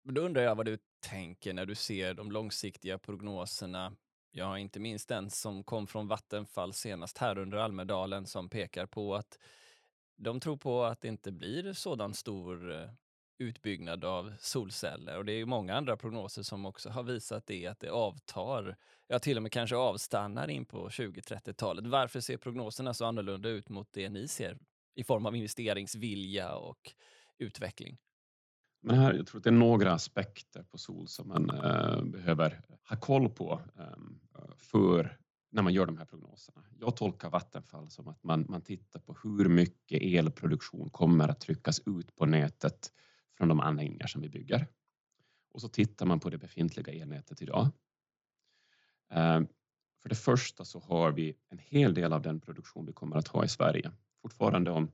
Men 0.03 0.15
då 0.15 0.21
undrar 0.21 0.41
jag 0.41 0.55
vad 0.55 0.65
du 0.65 0.77
tänker 0.99 1.53
när 1.53 1.65
du 1.65 1.75
ser 1.75 2.13
de 2.13 2.31
långsiktiga 2.31 2.97
prognoserna. 2.99 3.95
Ja, 4.31 4.59
inte 4.59 4.79
minst 4.79 5.07
den 5.07 5.29
som 5.29 5.63
kom 5.63 5.87
från 5.87 6.07
Vattenfall 6.07 6.73
senast 6.73 7.17
här 7.17 7.37
under 7.37 7.57
Almedalen 7.57 8.25
som 8.25 8.49
pekar 8.49 8.85
på 8.85 9.15
att 9.15 9.39
de 10.15 10.39
tror 10.39 10.57
på 10.57 10.83
att 10.83 11.01
det 11.01 11.07
inte 11.07 11.31
blir 11.31 11.73
sådan 11.73 12.13
stor 12.13 12.71
eh, 12.71 12.89
utbyggnad 13.37 14.05
av 14.05 14.33
solceller 14.39 15.17
och 15.17 15.25
det 15.25 15.33
är 15.33 15.45
många 15.45 15.75
andra 15.75 15.97
prognoser 15.97 16.43
som 16.43 16.65
också 16.65 16.89
har 16.89 17.03
visat 17.03 17.47
det, 17.47 17.67
att 17.67 17.79
det 17.79 17.89
avtar, 17.89 18.75
ja 19.07 19.19
till 19.19 19.37
och 19.37 19.43
med 19.43 19.51
kanske 19.51 19.75
avstannar 19.75 20.47
in 20.47 20.65
på 20.65 20.89
2030-talet. 20.89 21.87
Varför 21.87 22.19
ser 22.19 22.37
prognoserna 22.37 22.93
så 22.93 23.05
annorlunda 23.05 23.49
ut 23.49 23.69
mot 23.69 23.87
det 23.91 24.09
ni 24.09 24.27
ser 24.27 24.57
i 24.95 25.03
form 25.03 25.25
av 25.25 25.35
investeringsvilja 25.35 26.55
och 26.55 26.93
utveckling? 27.37 27.97
Men 28.81 28.95
här, 28.95 29.13
jag 29.13 29.27
tror 29.27 29.39
att 29.39 29.43
det 29.43 29.49
är 29.49 29.51
några 29.51 29.93
aspekter 29.93 30.63
på 30.63 30.77
sol 30.77 31.07
som 31.07 31.27
man 31.27 31.49
eh, 31.49 32.03
behöver 32.03 32.61
ha 32.89 32.97
koll 32.97 33.29
på 33.29 33.61
eh, 33.79 34.45
för 34.57 35.17
när 35.51 35.61
man 35.61 35.73
gör 35.73 35.85
de 35.85 35.97
här 35.97 36.05
prognoserna. 36.05 36.63
Jag 36.79 36.95
tolkar 36.95 37.29
Vattenfall 37.29 37.89
som 37.89 38.07
att 38.07 38.23
man, 38.23 38.45
man 38.49 38.61
tittar 38.61 38.99
på 38.99 39.17
hur 39.23 39.49
mycket 39.49 40.01
elproduktion 40.01 40.89
kommer 40.89 41.27
att 41.27 41.39
tryckas 41.39 41.79
ut 41.85 42.15
på 42.15 42.25
nätet 42.25 42.91
från 43.37 43.47
de 43.47 43.59
anläggningar 43.59 44.07
som 44.07 44.21
vi 44.21 44.29
bygger. 44.29 44.67
Och 45.51 45.61
så 45.61 45.69
tittar 45.69 46.05
man 46.05 46.19
på 46.19 46.29
det 46.29 46.37
befintliga 46.37 46.93
elnätet 46.93 47.41
idag. 47.41 47.67
Eh, 49.11 49.41
för 50.01 50.09
det 50.09 50.15
första 50.15 50.65
så 50.65 50.79
har 50.79 51.11
vi 51.11 51.35
en 51.49 51.57
hel 51.57 51.93
del 51.93 52.13
av 52.13 52.21
den 52.21 52.41
produktion 52.41 52.85
vi 52.85 52.93
kommer 52.93 53.15
att 53.15 53.27
ha 53.27 53.45
i 53.45 53.47
Sverige. 53.47 53.91
Fortfarande 54.21 54.71
om, 54.71 54.91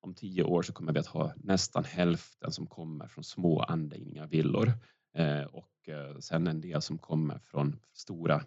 om 0.00 0.14
tio 0.14 0.42
år 0.42 0.62
så 0.62 0.72
kommer 0.72 0.92
vi 0.92 0.98
att 0.98 1.06
ha 1.06 1.32
nästan 1.36 1.84
hälften 1.84 2.52
som 2.52 2.66
kommer 2.66 3.08
från 3.08 3.24
små 3.24 3.60
anläggningar, 3.60 4.26
villor 4.26 4.72
eh, 5.14 5.42
och 5.42 5.88
eh, 5.88 6.18
sen 6.18 6.46
en 6.46 6.60
del 6.60 6.82
som 6.82 6.98
kommer 6.98 7.38
från 7.38 7.78
stora 7.92 8.44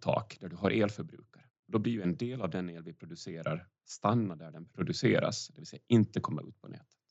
tak 0.00 0.36
där 0.40 0.48
du 0.48 0.56
har 0.56 0.70
elförbrukare. 0.70 1.44
Då 1.66 1.78
blir 1.78 1.92
ju 1.92 2.02
en 2.02 2.16
del 2.16 2.42
av 2.42 2.50
den 2.50 2.70
el 2.70 2.82
vi 2.82 2.92
producerar 2.92 3.68
stanna 3.84 4.36
där 4.36 4.50
den 4.50 4.68
produceras, 4.68 5.48
det 5.48 5.60
vill 5.60 5.66
säga 5.66 5.82
inte 5.86 6.20
komma 6.20 6.42
ut 6.42 6.60
på 6.60 6.68
nätet. 6.68 7.01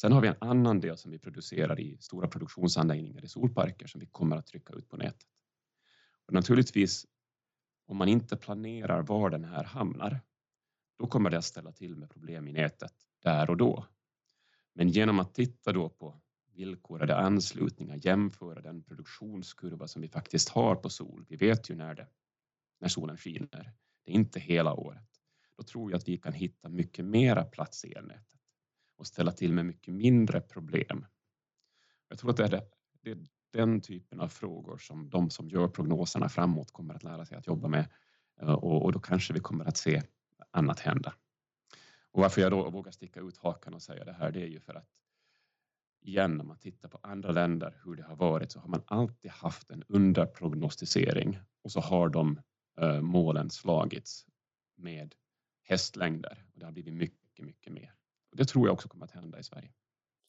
Sen 0.00 0.12
har 0.12 0.20
vi 0.20 0.28
en 0.28 0.36
annan 0.40 0.80
del 0.80 0.96
som 0.96 1.10
vi 1.10 1.18
producerar 1.18 1.80
i 1.80 1.96
stora 2.00 2.28
produktionsanläggningar 2.28 3.24
i 3.24 3.28
solparker 3.28 3.86
som 3.86 4.00
vi 4.00 4.06
kommer 4.06 4.36
att 4.36 4.46
trycka 4.46 4.72
ut 4.72 4.88
på 4.88 4.96
nätet. 4.96 5.28
Och 6.26 6.32
naturligtvis, 6.32 7.06
om 7.86 7.96
man 7.96 8.08
inte 8.08 8.36
planerar 8.36 9.02
var 9.02 9.30
den 9.30 9.44
här 9.44 9.64
hamnar, 9.64 10.20
då 10.98 11.06
kommer 11.06 11.30
det 11.30 11.38
att 11.38 11.44
ställa 11.44 11.72
till 11.72 11.96
med 11.96 12.10
problem 12.10 12.48
i 12.48 12.52
nätet 12.52 12.92
där 13.22 13.50
och 13.50 13.56
då. 13.56 13.86
Men 14.74 14.88
genom 14.88 15.18
att 15.18 15.34
titta 15.34 15.72
då 15.72 15.88
på 15.88 16.20
villkorade 16.52 17.16
anslutningar, 17.16 18.06
jämföra 18.06 18.60
den 18.60 18.82
produktionskurva 18.82 19.88
som 19.88 20.02
vi 20.02 20.08
faktiskt 20.08 20.48
har 20.48 20.74
på 20.76 20.88
sol. 20.88 21.26
Vi 21.28 21.36
vet 21.36 21.70
ju 21.70 21.74
när, 21.74 21.94
det, 21.94 22.08
när 22.80 22.88
solen 22.88 23.16
skiner. 23.16 23.72
Det 24.04 24.10
är 24.10 24.14
inte 24.14 24.40
hela 24.40 24.74
året. 24.74 25.08
Då 25.56 25.62
tror 25.62 25.90
jag 25.90 25.98
att 25.98 26.08
vi 26.08 26.18
kan 26.18 26.32
hitta 26.32 26.68
mycket 26.68 27.04
mera 27.04 27.44
plats 27.44 27.84
i 27.84 27.92
elnätet 27.92 28.35
och 28.96 29.06
ställa 29.06 29.32
till 29.32 29.52
med 29.52 29.66
mycket 29.66 29.94
mindre 29.94 30.40
problem. 30.40 31.06
Jag 32.08 32.18
tror 32.18 32.30
att 32.30 32.36
det 32.36 32.44
är, 32.44 32.48
det, 32.48 32.68
det 33.02 33.10
är 33.10 33.18
den 33.52 33.80
typen 33.80 34.20
av 34.20 34.28
frågor 34.28 34.78
som 34.78 35.10
de 35.10 35.30
som 35.30 35.48
gör 35.48 35.68
prognoserna 35.68 36.28
framåt 36.28 36.72
kommer 36.72 36.94
att 36.94 37.04
lära 37.04 37.26
sig 37.26 37.38
att 37.38 37.46
jobba 37.46 37.68
med 37.68 37.86
eh, 38.40 38.52
och, 38.52 38.84
och 38.84 38.92
då 38.92 38.98
kanske 38.98 39.34
vi 39.34 39.40
kommer 39.40 39.64
att 39.64 39.76
se 39.76 40.02
annat 40.50 40.80
hända. 40.80 41.14
Och 42.10 42.20
varför 42.22 42.40
jag 42.40 42.50
då 42.50 42.70
vågar 42.70 42.92
sticka 42.92 43.20
ut 43.20 43.36
hakan 43.36 43.74
och 43.74 43.82
säga 43.82 44.04
det 44.04 44.12
här, 44.12 44.30
det 44.30 44.42
är 44.42 44.46
ju 44.46 44.60
för 44.60 44.74
att 44.74 44.88
igen, 46.00 46.36
när 46.36 46.44
man 46.44 46.58
tittar 46.58 46.88
på 46.88 46.98
andra 47.02 47.32
länder, 47.32 47.80
hur 47.84 47.94
det 47.94 48.02
har 48.02 48.16
varit, 48.16 48.52
så 48.52 48.60
har 48.60 48.68
man 48.68 48.82
alltid 48.86 49.30
haft 49.30 49.70
en 49.70 49.82
underprognostisering 49.88 51.38
och 51.62 51.72
så 51.72 51.80
har 51.80 52.08
de 52.08 52.40
eh, 52.80 53.00
målen 53.00 53.50
slagits 53.50 54.26
med 54.76 55.14
hästlängder 55.62 56.44
och 56.52 56.58
det 56.58 56.64
har 56.64 56.72
blivit 56.72 56.94
mycket, 56.94 57.44
mycket 57.44 57.72
mer. 57.72 57.95
Det 58.36 58.44
tror 58.44 58.66
jag 58.66 58.74
också 58.74 58.88
kommer 58.88 59.04
att 59.04 59.10
hända 59.10 59.38
i 59.38 59.42
Sverige. 59.42 59.72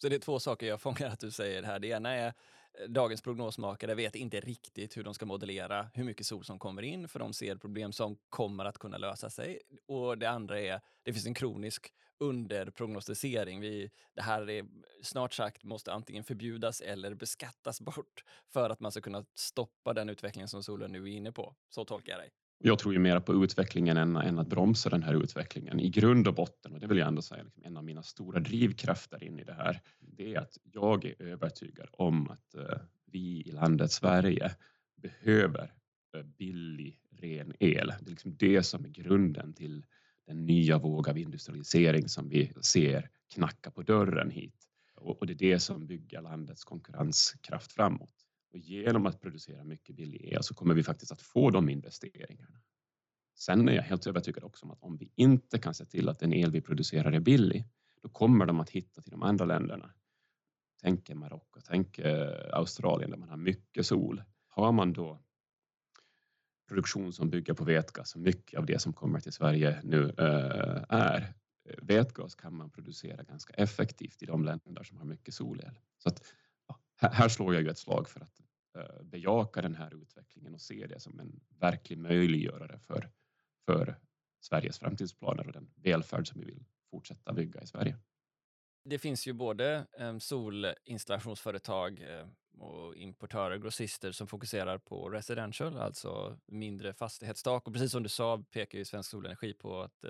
Så 0.02 0.10
det 0.10 0.16
är 0.16 0.20
två 0.20 0.40
saker 0.40 0.68
jag 0.68 0.82
fångar 0.82 1.08
att 1.08 1.20
du 1.20 1.32
säger 1.32 1.64
här. 1.64 1.80
Det 1.80 1.88
ena 1.88 2.14
är 2.14 2.28
eh, 2.28 2.88
dagens 2.90 3.22
prognosmakare 3.22 3.96
vet 3.96 4.16
inte 4.16 4.40
riktigt 4.40 4.98
hur 4.98 5.04
de 5.04 5.14
ska 5.14 5.26
modellera 5.26 5.90
hur 5.94 6.04
mycket 6.04 6.26
sol 6.26 6.46
som 6.46 6.60
kommer 6.60 6.82
in, 6.82 7.08
för 7.08 7.20
de 7.20 7.34
ser 7.34 7.56
problem 7.56 7.92
som 7.94 8.18
kommer 8.30 8.66
att 8.66 8.78
kunna 8.78 8.98
lösa 8.98 9.30
sig. 9.30 9.62
Och 9.88 10.18
det 10.18 10.30
andra 10.30 10.60
är, 10.60 10.82
det 11.04 11.14
finns 11.14 11.26
en 11.26 11.34
kronisk 11.34 11.94
underprognostisering. 12.20 13.60
Vi, 13.60 13.92
det 14.14 14.22
här 14.22 14.50
är 14.50 14.66
snart 15.04 15.34
sagt 15.34 15.64
måste 15.64 15.94
antingen 15.94 16.24
förbjudas 16.24 16.82
eller 16.82 17.14
beskattas 17.14 17.82
bort 17.82 18.24
för 18.48 18.70
att 18.70 18.80
man 18.80 18.92
ska 18.92 19.02
kunna 19.02 19.26
stoppa 19.36 19.94
den 19.94 20.10
utvecklingen 20.10 20.48
som 20.48 20.64
solen 20.64 20.92
nu 20.92 21.04
är 21.04 21.08
inne 21.08 21.32
på. 21.32 21.56
Så 21.70 21.86
tolkar 21.86 22.14
jag 22.14 22.22
dig. 22.22 22.32
Jag 22.60 22.80
tror 22.80 22.94
ju 22.94 23.00
mer 23.00 23.20
på 23.20 23.44
utvecklingen 23.44 23.98
än, 23.98 24.16
än, 24.16 24.40
att 24.40 24.48
bromsa 24.48 24.90
den 24.90 25.04
här 25.04 25.24
utvecklingen. 25.24 25.80
I 25.80 25.90
grund 25.90 26.28
och 26.28 26.34
botten, 26.34 26.74
och 26.74 26.80
det 26.80 26.88
vill 26.88 26.98
jag 26.98 27.08
ändå 27.08 27.22
säga, 27.22 27.44
liksom 27.44 27.64
en 27.66 27.78
av 27.78 27.84
mina 27.84 28.04
stora 28.04 28.40
drivkrafter 28.40 29.24
in 29.24 29.40
i 29.40 29.44
det 29.44 29.54
här, 29.54 29.82
det 30.00 30.36
är 30.36 30.40
att 30.40 30.58
jag 30.64 31.06
är 31.06 31.22
övertygad 31.22 31.88
om 31.92 32.30
att 32.30 32.56
eh, 32.56 32.80
vi 33.06 33.42
i 33.46 33.52
landet 33.52 33.92
Sverige 33.92 34.52
behöver 34.96 35.74
eh, 36.16 36.24
billig, 36.24 37.00
ren 37.10 37.54
el. 37.60 37.94
Det 38.00 38.08
är 38.08 38.10
liksom 38.10 38.38
det 38.38 38.64
som 38.64 38.86
är 38.86 38.90
grunden 38.90 39.54
till 39.54 39.86
den 40.28 40.46
nya 40.46 40.78
våg 40.78 41.10
av 41.10 41.18
industrialisering 41.18 42.10
som 42.10 42.30
vi 42.30 42.52
ser 42.62 43.10
knacka 43.34 43.72
på 43.72 43.82
dörren 43.82 44.32
hit. 44.32 44.68
Och, 44.96 45.20
och 45.20 45.28
det 45.28 45.34
är 45.34 45.52
det 45.52 45.60
som 45.60 45.88
bygger 45.88 46.22
landets 46.22 46.64
konkurrenskraft 46.64 47.72
framåt. 47.72 48.27
Och 48.52 48.58
genom 48.58 49.06
att 49.06 49.22
producera 49.22 49.64
mycket 49.64 49.96
billig 49.96 50.34
el 50.34 50.44
så 50.44 50.54
kommer 50.54 50.76
vi 50.76 50.84
faktiskt 50.84 51.12
att 51.12 51.22
få 51.22 51.50
de 51.50 51.70
investeringarna. 51.70 52.62
Sen 53.36 53.70
är 53.70 53.74
jag 53.74 53.84
helt 53.84 54.08
övertygad 54.08 54.44
också 54.44 54.66
om 54.66 54.72
att 54.72 54.84
om 54.84 54.98
vi 54.98 55.12
inte 55.16 55.60
kan 55.60 55.74
se 55.74 55.86
till 55.86 56.10
att 56.10 56.20
den 56.20 56.34
el 56.34 56.52
vi 56.52 56.62
producerar 56.62 57.12
är 57.12 57.20
billig, 57.20 57.66
då 58.02 58.10
kommer 58.10 58.46
de 58.46 58.60
att 58.60 58.70
hitta 58.70 59.02
till 59.02 59.12
de 59.12 59.24
andra 59.24 59.46
länderna. 59.46 59.94
Tänk 60.82 61.10
Marocko, 61.10 61.60
tänk 61.66 62.00
eh, 62.00 62.54
Australien 62.54 63.12
där 63.12 63.18
man 63.18 63.30
har 63.30 63.38
mycket 63.38 63.86
sol. 63.86 64.24
Har 64.48 64.72
man 64.72 64.94
då 64.94 65.20
produktion 66.68 67.14
som 67.14 67.30
bygger 67.30 67.54
på 67.54 67.64
vätgas, 67.64 68.16
och 68.16 68.22
mycket 68.22 68.60
av 68.60 68.66
det 68.66 68.80
som 68.80 68.94
kommer 68.94 69.20
till 69.20 69.34
Sverige 69.34 69.82
nu 69.84 70.04
eh, 70.18 70.84
är, 70.90 71.34
eh, 71.66 71.76
vätgas 71.82 72.36
kan 72.36 72.56
man 72.56 72.70
producera 72.70 73.24
ganska 73.24 73.54
effektivt 73.54 74.24
i 74.24 74.26
de 74.26 74.44
länder 74.46 74.84
som 74.84 74.98
har 74.98 75.06
mycket 75.06 75.34
solel. 75.34 75.80
Så 75.98 76.10
att, 76.10 76.34
här 76.98 77.30
slår 77.30 77.54
jag 77.54 77.64
ju 77.64 77.70
ett 77.70 77.78
slag 77.78 78.10
för 78.10 78.22
att 78.22 78.42
eh, 78.78 79.04
bejaka 79.04 79.62
den 79.62 79.76
här 79.76 80.02
utvecklingen 80.02 80.54
och 80.54 80.62
se 80.62 80.88
det 80.88 81.00
som 81.00 81.20
en 81.20 81.40
verklig 81.60 81.98
möjliggörare 81.98 82.80
för, 82.80 83.10
för 83.66 84.00
Sveriges 84.40 84.80
framtidsplaner 84.80 85.48
och 85.48 85.54
den 85.54 85.70
välfärd 85.76 86.28
som 86.28 86.40
vi 86.40 86.46
vill 86.46 86.66
fortsätta 86.92 87.34
bygga 87.34 87.62
i 87.62 87.68
Sverige. 87.68 87.98
Det 88.84 89.00
finns 89.00 89.28
ju 89.28 89.34
både 89.34 89.88
eh, 89.98 90.18
solinstallationsföretag 90.18 92.02
eh, 92.02 92.28
och 92.60 92.96
importörer, 92.96 93.58
grossister 93.58 94.12
som 94.12 94.28
fokuserar 94.28 94.78
på 94.78 95.10
residential, 95.10 95.78
alltså 95.78 96.40
mindre 96.46 96.94
fastighetstak. 96.94 97.68
Och 97.68 97.74
precis 97.74 97.92
som 97.92 98.04
du 98.04 98.10
sa 98.10 98.44
pekar 98.52 98.78
ju 98.78 98.86
Svensk 98.86 99.10
Solenergi 99.10 99.54
på 99.54 99.82
att 99.82 100.02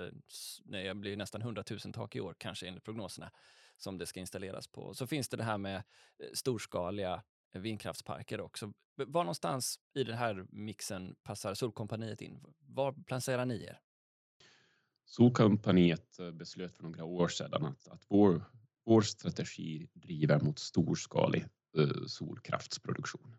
det 0.64 0.96
blir 0.96 1.18
nästan 1.18 1.42
100 1.42 1.64
000 1.70 1.94
tak 1.94 2.16
i 2.16 2.20
år, 2.20 2.36
kanske 2.38 2.68
enligt 2.68 2.84
prognoserna, 2.84 3.32
som 3.78 3.98
det 3.98 4.06
ska 4.06 4.20
installeras 4.20 4.68
på. 4.68 4.94
Så 4.94 5.08
finns 5.08 5.30
det 5.30 5.38
det 5.38 5.44
här 5.44 5.58
med 5.58 5.76
eh, 5.76 5.84
storskaliga 6.34 7.24
vindkraftsparker 7.54 8.42
också. 8.42 8.74
Var 8.96 9.24
någonstans 9.24 9.80
i 9.94 10.04
den 10.04 10.18
här 10.18 10.46
mixen 10.50 11.16
passar 11.24 11.54
Solkompaniet 11.54 12.22
in? 12.22 12.44
Var 12.60 12.92
placerar 12.92 13.46
ni 13.46 13.64
er? 13.64 13.80
Solkompaniet 15.06 16.20
eh, 16.20 16.32
beslöt 16.32 16.78
för 16.78 16.84
några 16.84 17.04
år 17.04 17.28
sedan 17.28 17.66
att, 17.66 17.88
att 17.88 18.06
vår, 18.08 18.44
vår 18.86 19.02
strategi 19.02 19.88
driver 19.94 20.40
mot 20.40 20.60
storskalig 20.60 21.46
eh, 21.78 22.06
solkraftsproduktion. 22.08 23.36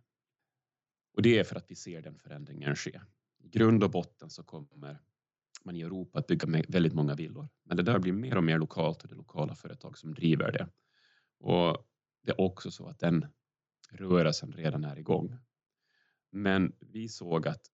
Och 1.14 1.22
det 1.22 1.38
är 1.38 1.44
för 1.44 1.56
att 1.56 1.70
vi 1.70 1.74
ser 1.74 2.02
den 2.02 2.18
förändringen 2.18 2.76
ske. 2.76 3.00
I 3.38 3.48
grund 3.48 3.84
och 3.84 3.90
botten 3.90 4.30
så 4.30 4.42
kommer 4.42 5.02
man 5.64 5.76
i 5.76 5.80
Europa 5.80 6.18
att 6.18 6.26
bygga 6.26 6.62
väldigt 6.68 6.94
många 6.94 7.14
villor. 7.14 7.48
Men 7.64 7.76
det 7.76 7.82
där 7.82 7.98
blir 7.98 8.12
mer 8.12 8.36
och 8.36 8.44
mer 8.44 8.58
lokalt 8.58 9.02
och 9.02 9.08
det 9.08 9.14
är 9.14 9.16
lokala 9.16 9.54
företag 9.54 9.98
som 9.98 10.14
driver 10.14 10.52
det. 10.52 10.68
Och 11.38 11.88
det 12.22 12.30
är 12.30 12.40
också 12.40 12.70
så 12.70 12.86
att 12.88 12.98
den 12.98 13.26
rörelsen 13.90 14.52
redan 14.52 14.84
är 14.84 14.98
igång. 14.98 15.36
Men 16.30 16.72
vi 16.80 17.08
såg 17.08 17.48
att 17.48 17.70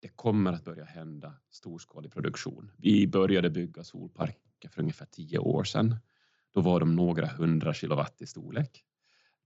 det 0.00 0.08
kommer 0.08 0.52
att 0.52 0.64
börja 0.64 0.84
hända 0.84 1.34
storskalig 1.50 2.12
produktion. 2.12 2.72
Vi 2.76 3.06
började 3.06 3.50
bygga 3.50 3.84
solparker 3.84 4.68
för 4.68 4.82
ungefär 4.82 5.06
tio 5.06 5.38
år 5.38 5.64
sedan. 5.64 5.96
Då 6.52 6.60
var 6.60 6.80
de 6.80 6.96
några 6.96 7.26
hundra 7.26 7.74
kilowatt 7.74 8.22
i 8.22 8.26
storlek. 8.26 8.84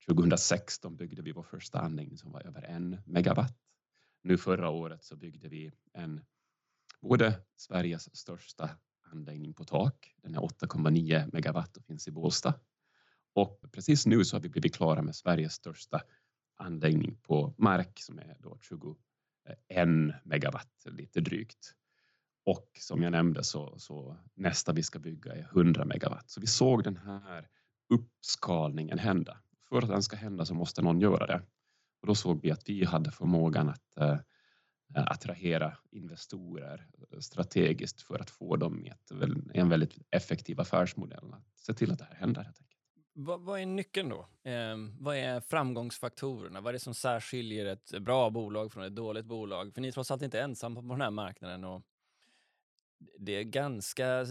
2016 0.06 0.96
byggde 0.96 1.22
vi 1.22 1.32
vår 1.32 1.42
första 1.42 1.80
anläggning 1.80 2.18
som 2.18 2.32
var 2.32 2.46
över 2.46 2.62
en 2.62 2.96
megawatt. 3.06 3.56
Nu 4.22 4.38
förra 4.38 4.68
året 4.70 5.04
så 5.04 5.16
byggde 5.16 5.48
vi 5.48 5.72
en 5.92 6.20
både 7.00 7.42
Sveriges 7.56 8.16
största 8.16 8.70
anläggning 9.12 9.54
på 9.54 9.64
tak. 9.64 10.14
Den 10.22 10.34
är 10.34 10.38
8,9 10.38 11.30
megawatt 11.32 11.76
och 11.76 11.84
finns 11.84 12.08
i 12.08 12.10
Bålsta 12.10 12.54
och 13.32 13.64
precis 13.72 14.06
nu 14.06 14.24
så 14.24 14.36
har 14.36 14.40
vi 14.40 14.48
blivit 14.48 14.74
klara 14.74 15.02
med 15.02 15.16
Sveriges 15.16 15.52
största 15.52 16.02
anläggning 16.56 17.16
på 17.22 17.54
mark 17.58 18.00
som 18.00 18.18
är 18.18 18.36
då 18.40 18.58
21 18.60 18.98
megawatt, 20.24 20.86
lite 20.86 21.20
drygt. 21.20 21.74
Och 22.44 22.68
som 22.80 23.02
jag 23.02 23.12
nämnde 23.12 23.44
så, 23.44 23.78
så 23.78 24.16
nästa 24.34 24.72
vi 24.72 24.82
ska 24.82 24.98
bygga 24.98 25.34
är 25.34 25.48
100 25.52 25.84
megawatt. 25.84 26.30
Så 26.30 26.40
vi 26.40 26.46
såg 26.46 26.84
den 26.84 26.96
här 26.96 27.48
uppskalningen 27.88 28.98
hända. 28.98 29.40
För 29.68 29.82
att 29.82 29.88
den 29.88 30.02
ska 30.02 30.16
hända 30.16 30.44
så 30.44 30.54
måste 30.54 30.82
någon 30.82 31.00
göra 31.00 31.26
det. 31.26 31.42
Och 32.00 32.06
då 32.06 32.14
såg 32.14 32.42
vi 32.42 32.50
att 32.50 32.68
vi 32.68 32.84
hade 32.84 33.10
förmågan 33.10 33.68
att 33.68 33.96
eh, 33.96 34.18
Eh, 34.96 35.02
attrahera 35.06 35.76
investorer 35.90 36.86
eh, 37.12 37.18
strategiskt 37.18 38.02
för 38.02 38.18
att 38.18 38.30
få 38.30 38.56
dem 38.56 38.86
i 38.86 38.92
en 39.54 39.68
väldigt 39.68 39.98
effektiv 40.10 40.60
affärsmodell. 40.60 41.32
Att 41.32 41.58
se 41.58 41.74
till 41.74 41.92
att 41.92 41.98
det 41.98 42.04
här 42.04 42.14
händer 42.14 42.42
helt 42.42 42.60
enkelt. 42.60 42.80
Vad, 43.12 43.40
vad 43.40 43.60
är 43.60 43.66
nyckeln 43.66 44.08
då? 44.08 44.50
Eh, 44.50 44.76
vad 44.98 45.16
är 45.16 45.40
framgångsfaktorerna? 45.40 46.60
Vad 46.60 46.68
är 46.68 46.72
det 46.72 46.78
som 46.78 46.94
särskiljer 46.94 47.66
ett 47.66 48.00
bra 48.00 48.30
bolag 48.30 48.72
från 48.72 48.84
ett 48.84 48.96
dåligt 48.96 49.26
bolag? 49.26 49.74
För 49.74 49.80
ni 49.80 49.88
är 49.88 49.92
trots 49.92 50.10
allt 50.10 50.22
inte 50.22 50.40
ensamma 50.40 50.82
på 50.82 50.88
den 50.88 51.00
här 51.00 51.10
marknaden. 51.10 51.64
Och 51.64 51.82
det 53.18 53.32
är 53.32 53.42
ganska 53.42 54.24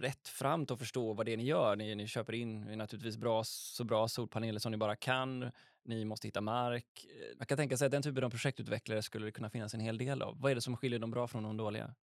rätt 0.00 0.28
framt 0.28 0.70
att 0.70 0.78
förstå 0.78 1.12
vad 1.12 1.26
det 1.26 1.32
är 1.32 1.36
ni 1.36 1.44
gör. 1.44 1.76
Ni, 1.76 1.94
ni 1.94 2.06
köper 2.06 2.32
in 2.32 2.60
naturligtvis 2.78 3.16
bra, 3.16 3.44
så 3.44 3.84
bra 3.84 4.08
solpaneler 4.08 4.58
som 4.58 4.72
ni 4.72 4.78
bara 4.78 4.96
kan. 4.96 5.50
Ni 5.90 6.04
måste 6.04 6.28
hitta 6.28 6.40
mark. 6.40 7.06
Eh, 7.20 7.38
man 7.38 7.46
kan 7.46 7.56
tänka 7.56 7.76
sig 7.76 7.86
att 7.86 7.92
den 7.92 8.02
typen 8.02 8.24
av 8.24 8.30
projektutvecklare 8.30 9.02
skulle 9.02 9.26
det 9.26 9.32
kunna 9.32 9.50
finnas 9.50 9.74
en 9.74 9.80
hel 9.80 9.98
del 9.98 10.22
av. 10.22 10.40
Vad 10.40 10.50
är 10.50 10.54
det 10.54 10.60
som 10.60 10.76
skiljer 10.76 10.98
dem 10.98 11.10
bra 11.10 11.26
från 11.28 11.42
de 11.42 11.56
dåliga? 11.56 11.94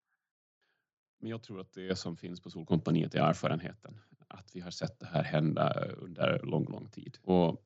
Men 1.20 1.30
jag 1.30 1.42
tror 1.42 1.60
att 1.60 1.72
det 1.72 1.96
som 1.96 2.16
finns 2.16 2.40
på 2.40 2.50
Solkompaniet 2.50 3.14
är 3.14 3.20
erfarenheten. 3.20 4.00
Att 4.28 4.56
vi 4.56 4.60
har 4.60 4.70
sett 4.70 5.00
det 5.00 5.06
här 5.06 5.22
hända 5.22 5.84
eh, 5.84 5.92
under 5.98 6.40
lång, 6.42 6.64
lång 6.64 6.90
tid. 6.90 7.18
Och 7.22 7.62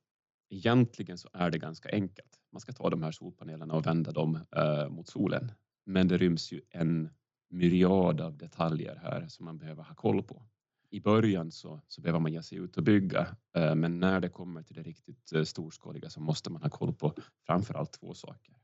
egentligen 0.50 1.18
så 1.18 1.28
är 1.32 1.50
det 1.50 1.58
ganska 1.58 1.88
enkelt. 1.88 2.40
Man 2.52 2.60
ska 2.60 2.72
ta 2.72 2.90
de 2.90 3.02
här 3.02 3.12
solpanelerna 3.12 3.74
och 3.74 3.86
vända 3.86 4.12
dem 4.12 4.38
eh, 4.56 4.88
mot 4.88 5.08
solen. 5.08 5.52
Men 5.86 6.08
det 6.08 6.16
ryms 6.16 6.52
ju 6.52 6.60
en 6.70 7.10
myriad 7.48 8.20
av 8.20 8.36
detaljer 8.36 8.96
här 8.96 9.28
som 9.28 9.44
man 9.44 9.58
behöver 9.58 9.82
ha 9.82 9.94
koll 9.94 10.22
på 10.22 10.42
i 10.90 11.00
början 11.00 11.50
så, 11.50 11.80
så 11.88 12.00
behöver 12.00 12.20
man 12.20 12.32
ge 12.32 12.42
sig 12.42 12.58
ut 12.58 12.76
och 12.76 12.82
bygga, 12.82 13.36
eh, 13.56 13.74
men 13.74 14.00
när 14.00 14.20
det 14.20 14.28
kommer 14.28 14.62
till 14.62 14.76
det 14.76 14.82
riktigt 14.82 15.32
eh, 15.32 15.42
storskaliga 15.42 16.10
så 16.10 16.20
måste 16.20 16.50
man 16.50 16.62
ha 16.62 16.70
koll 16.70 16.94
på 16.94 17.14
framför 17.46 17.74
allt 17.74 17.92
två 17.92 18.14
saker. 18.14 18.54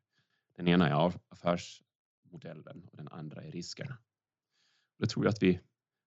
Den 0.57 0.69
ena 0.69 0.89
är 0.89 1.13
affärsmodellen 1.29 2.85
och 2.91 2.97
den 2.97 3.09
andra 3.09 3.43
är 3.43 3.53
riskerna. 3.53 3.99
Det 4.99 5.07
tror 5.07 5.25
jag 5.25 5.33
att 5.33 5.43
vi 5.43 5.61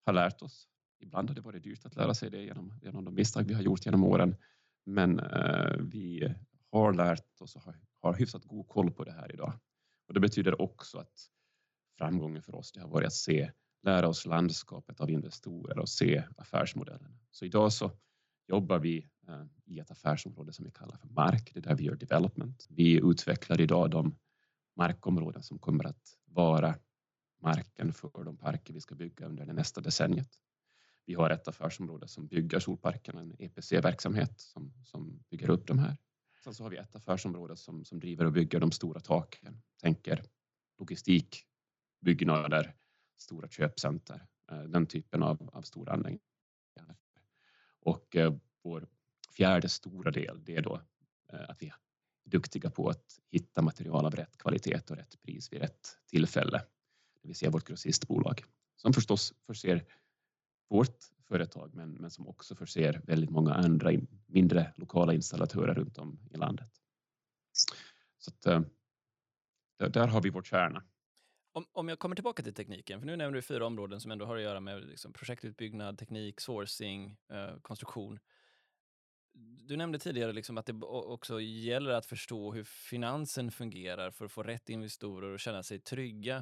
har 0.06 0.14
lärt 0.14 0.42
oss. 0.42 0.68
Ibland 1.00 1.30
har 1.30 1.36
det 1.36 1.42
varit 1.42 1.64
dyrt 1.64 1.86
att 1.86 1.96
lära 1.96 2.14
sig 2.14 2.30
det 2.30 2.44
genom, 2.44 2.80
genom 2.82 3.06
de 3.06 3.16
misstag 3.16 3.44
vi 3.44 3.54
har 3.54 3.62
gjort 3.62 3.86
genom 3.86 4.04
åren, 4.04 4.36
men 4.86 5.20
eh, 5.20 5.78
vi 5.80 6.36
har 6.72 6.94
lärt 6.94 7.42
oss 7.42 7.56
och 7.56 7.62
har, 7.62 7.80
har 8.00 8.14
hyfsat 8.14 8.46
god 8.46 8.68
koll 8.68 8.92
på 8.92 9.04
det 9.04 9.12
här 9.12 9.34
idag. 9.34 9.54
Och 10.08 10.14
det 10.14 10.20
betyder 10.20 10.62
också 10.62 10.98
att 10.98 11.30
framgången 11.98 12.42
för 12.42 12.56
oss 12.56 12.72
det 12.72 12.82
har 12.82 12.90
varit 12.90 13.08
att 13.08 13.14
se 13.14 13.52
lära 13.82 14.08
oss 14.08 14.26
landskapet 14.26 15.00
av 15.02 15.10
investorer 15.10 15.80
och 15.80 15.90
se 15.90 16.24
affärsmodellen. 16.38 17.20
Så 17.32 17.46
idag 17.46 17.74
så 17.74 17.92
jobbar 18.48 18.80
vi 18.80 19.10
eh, 19.28 19.46
i 19.66 19.80
ett 19.80 19.92
affärsområde 19.92 20.54
som 20.54 20.66
vi 20.66 20.72
kallar 20.72 20.98
för 20.98 21.08
mark. 21.08 21.52
Det 21.54 21.60
är 21.60 21.64
där 21.64 21.76
vi 21.76 21.84
gör 21.84 21.96
development. 21.96 22.68
Vi 22.70 23.00
utvecklar 23.10 23.62
idag 23.62 23.92
de 23.92 24.16
markområden 24.76 25.44
som 25.44 25.60
kommer 25.60 25.88
att 25.88 26.18
vara 26.26 26.76
marken 27.42 27.94
för 27.94 28.24
de 28.24 28.38
parker 28.38 28.74
vi 28.74 28.82
ska 28.82 28.96
bygga 28.96 29.26
under 29.26 29.46
det 29.46 29.54
nästa 29.54 29.82
decenniet. 29.82 30.30
Vi 31.06 31.14
har 31.14 31.30
ett 31.30 31.48
affärsområde 31.48 32.08
som 32.08 32.28
bygger 32.28 32.60
solparkerna, 32.60 33.22
en 33.22 33.36
EPC-verksamhet 33.40 34.40
som, 34.42 34.74
som 34.84 35.24
bygger 35.30 35.50
upp 35.50 35.68
de 35.68 35.80
här. 35.80 35.98
Sen 36.44 36.54
så 36.54 36.64
har 36.64 36.70
vi 36.70 36.78
ett 36.78 36.96
affärsområde 36.96 37.56
som, 37.56 37.86
som 37.86 38.00
driver 38.00 38.26
och 38.26 38.32
bygger 38.32 38.60
de 38.60 38.72
stora 38.72 39.00
taken. 39.00 39.62
Tänker 39.82 40.24
logistik, 40.80 41.44
byggnader, 42.02 42.76
stora 43.22 43.48
köpcenter, 43.48 44.28
eh, 44.52 44.64
den 44.64 44.86
typen 44.86 45.24
av, 45.24 45.50
av 45.54 45.62
stora 45.62 45.94
anläggningar. 45.94 46.24
Och 47.82 48.16
eh, 48.16 48.34
vår 48.64 48.88
fjärde 49.36 49.70
stora 49.70 50.12
del, 50.12 50.44
det 50.44 50.56
är 50.56 50.62
då 50.62 50.82
eh, 51.34 51.50
att 51.50 51.62
vi 51.62 51.68
är 51.68 51.76
duktiga 52.24 52.70
på 52.70 52.90
att 52.90 53.20
hitta 53.32 53.62
material 53.62 54.06
av 54.06 54.16
rätt 54.16 54.38
kvalitet 54.38 54.82
och 54.90 54.96
rätt 54.98 55.22
pris 55.22 55.54
vid 55.54 55.62
rätt 55.62 55.98
tillfälle. 56.06 56.58
Det 57.22 57.28
vill 57.28 57.36
säga 57.36 57.52
vårt 57.52 57.68
grossistbolag 57.68 58.44
som 58.76 58.94
förstås 58.94 59.34
förser 59.46 59.86
vårt 60.70 61.06
företag 61.28 61.76
men, 61.76 61.92
men 61.92 62.12
som 62.12 62.28
också 62.28 62.56
förser 62.56 63.02
väldigt 63.06 63.30
många 63.30 63.54
andra 63.54 63.92
mindre 64.26 64.74
lokala 64.76 65.14
installatörer 65.14 65.74
runt 65.74 65.98
om 65.98 66.20
i 66.32 66.38
landet. 66.38 66.72
Så 68.18 68.32
att, 68.32 68.42
där 69.94 70.08
har 70.08 70.22
vi 70.22 70.30
vår 70.30 70.44
kärna. 70.44 70.84
Om, 71.60 71.66
om 71.72 71.90
jag 71.90 72.00
kommer 72.00 72.16
tillbaka 72.16 72.44
till 72.44 72.54
tekniken, 72.54 73.00
för 73.00 73.08
nu 73.08 73.16
nämner 73.16 73.36
du 73.36 73.42
fyra 73.42 73.66
områden 73.66 74.02
som 74.02 74.12
ändå 74.12 74.26
har 74.26 74.36
att 74.36 74.42
göra 74.42 74.60
med 74.60 74.86
liksom 74.86 75.14
projektutbyggnad, 75.14 75.98
teknik, 75.98 76.40
sourcing, 76.40 77.18
eh, 77.30 77.60
konstruktion. 77.62 78.20
Du 79.68 79.78
nämnde 79.78 80.00
tidigare 80.00 80.34
liksom 80.34 80.58
att 80.58 80.66
det 80.66 80.74
också 80.84 81.42
gäller 81.42 81.92
att 81.92 82.06
förstå 82.06 82.54
hur 82.54 82.64
finansen 82.64 83.52
fungerar 83.52 84.12
för 84.12 84.26
att 84.26 84.32
få 84.32 84.44
rätt 84.44 84.70
investorer 84.70 85.34
och 85.34 85.40
känna 85.40 85.64
sig 85.64 85.80
trygga. 85.80 86.38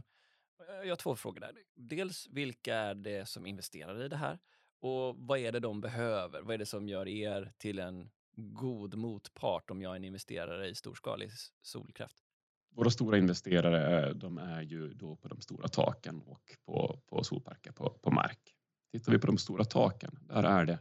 Eh, 0.69 0.75
jag 0.83 0.89
har 0.89 0.95
två 0.95 1.15
frågor 1.15 1.39
där. 1.39 1.51
Dels, 1.75 2.27
vilka 2.27 2.75
är 2.75 2.95
det 2.95 3.25
som 3.25 3.45
investerar 3.45 4.03
i 4.03 4.07
det 4.07 4.17
här? 4.17 4.39
Och 4.79 5.15
vad 5.17 5.39
är 5.39 5.51
det 5.51 5.59
de 5.59 5.81
behöver? 5.81 6.41
Vad 6.41 6.53
är 6.53 6.57
det 6.57 6.65
som 6.65 6.87
gör 6.87 7.07
er 7.07 7.53
till 7.57 7.79
en 7.79 8.09
god 8.35 8.95
motpart 8.95 9.71
om 9.71 9.81
jag 9.81 9.91
är 9.91 9.95
en 9.95 10.03
investerare 10.03 10.67
i 10.67 10.75
storskalig 10.75 11.31
solkraft? 11.61 12.26
Våra 12.77 12.89
stora 12.89 13.17
investerare 13.17 14.13
de 14.13 14.37
är 14.37 14.61
ju 14.61 14.93
då 14.93 15.15
på 15.15 15.27
de 15.27 15.41
stora 15.41 15.67
taken 15.67 16.21
och 16.21 16.57
på, 16.65 16.99
på 17.05 17.23
solparker 17.23 17.71
på, 17.71 17.89
på 17.89 18.11
mark. 18.11 18.55
Tittar 18.91 19.11
vi 19.11 19.19
på 19.19 19.27
de 19.27 19.37
stora 19.37 19.65
taken, 19.65 20.19
där 20.21 20.43
är 20.43 20.65
det 20.65 20.79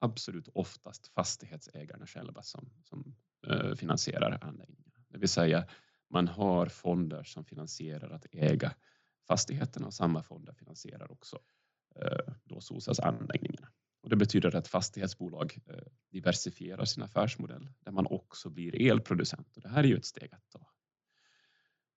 absolut 0.00 0.48
oftast 0.48 1.06
fastighetsägarna 1.06 2.06
själva 2.06 2.42
som, 2.42 2.70
som 2.82 3.16
eh, 3.46 3.74
finansierar 3.74 4.38
anläggningarna. 4.42 4.94
Det 5.08 5.18
vill 5.18 5.28
säga 5.28 5.66
man 6.10 6.28
har 6.28 6.66
fonder 6.66 7.24
som 7.24 7.44
finansierar 7.44 8.10
att 8.10 8.26
äga 8.32 8.74
fastigheterna 9.28 9.86
och 9.86 9.94
samma 9.94 10.22
fonder 10.22 10.52
finansierar 10.52 11.12
också 11.12 11.38
eh, 11.96 12.34
då 12.44 12.60
SOSAs 12.60 13.00
anläggningarna. 13.00 13.68
Och 14.02 14.10
det 14.10 14.16
betyder 14.16 14.56
att 14.56 14.68
fastighetsbolag 14.68 15.58
eh, 15.66 15.74
diversifierar 16.10 16.84
sin 16.84 17.02
affärsmodell 17.02 17.68
där 17.78 17.92
man 17.92 18.06
också 18.06 18.50
blir 18.50 18.90
elproducent 18.90 19.56
och 19.56 19.62
det 19.62 19.68
här 19.68 19.84
är 19.84 19.88
ju 19.88 19.96
ett 19.96 20.04
steg 20.04 20.34
att. 20.34 20.45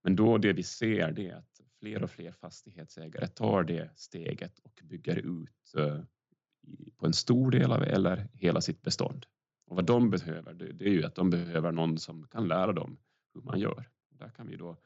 Men 0.10 0.15
då 0.15 0.38
det 0.38 0.54
vi 0.54 0.63
ser 0.63 1.12
det 1.12 1.28
är 1.28 1.36
att 1.36 1.62
fler 1.80 2.04
och 2.04 2.12
fler 2.12 2.32
fastighetsägare 2.32 3.28
tar 3.28 3.63
det 3.63 3.89
steget 3.95 4.60
och 4.60 4.82
bygger 4.84 5.15
ut 5.15 5.74
eh, 5.78 6.02
på 6.98 7.06
en 7.06 7.13
stor 7.13 7.52
del 7.52 7.72
av 7.72 7.84
eller 7.84 8.28
hela 8.34 8.62
sitt 8.62 8.82
bestånd. 8.82 9.26
Och 9.65 9.76
vad 9.76 9.86
de 9.86 10.10
behöver, 10.10 10.54
det 10.54 10.86
är 10.86 10.89
ju 10.89 11.04
att 11.04 11.15
de 11.15 11.30
behöver 11.30 11.72
någon 11.72 11.98
som 11.98 12.28
kan 12.28 12.48
lära 12.48 12.74
dem 12.74 12.98
hur 13.34 13.41
man 13.41 13.60
gör. 13.60 13.89
Där 14.10 14.30
kan 14.30 14.48
vi 14.48 14.56
då 14.56 14.78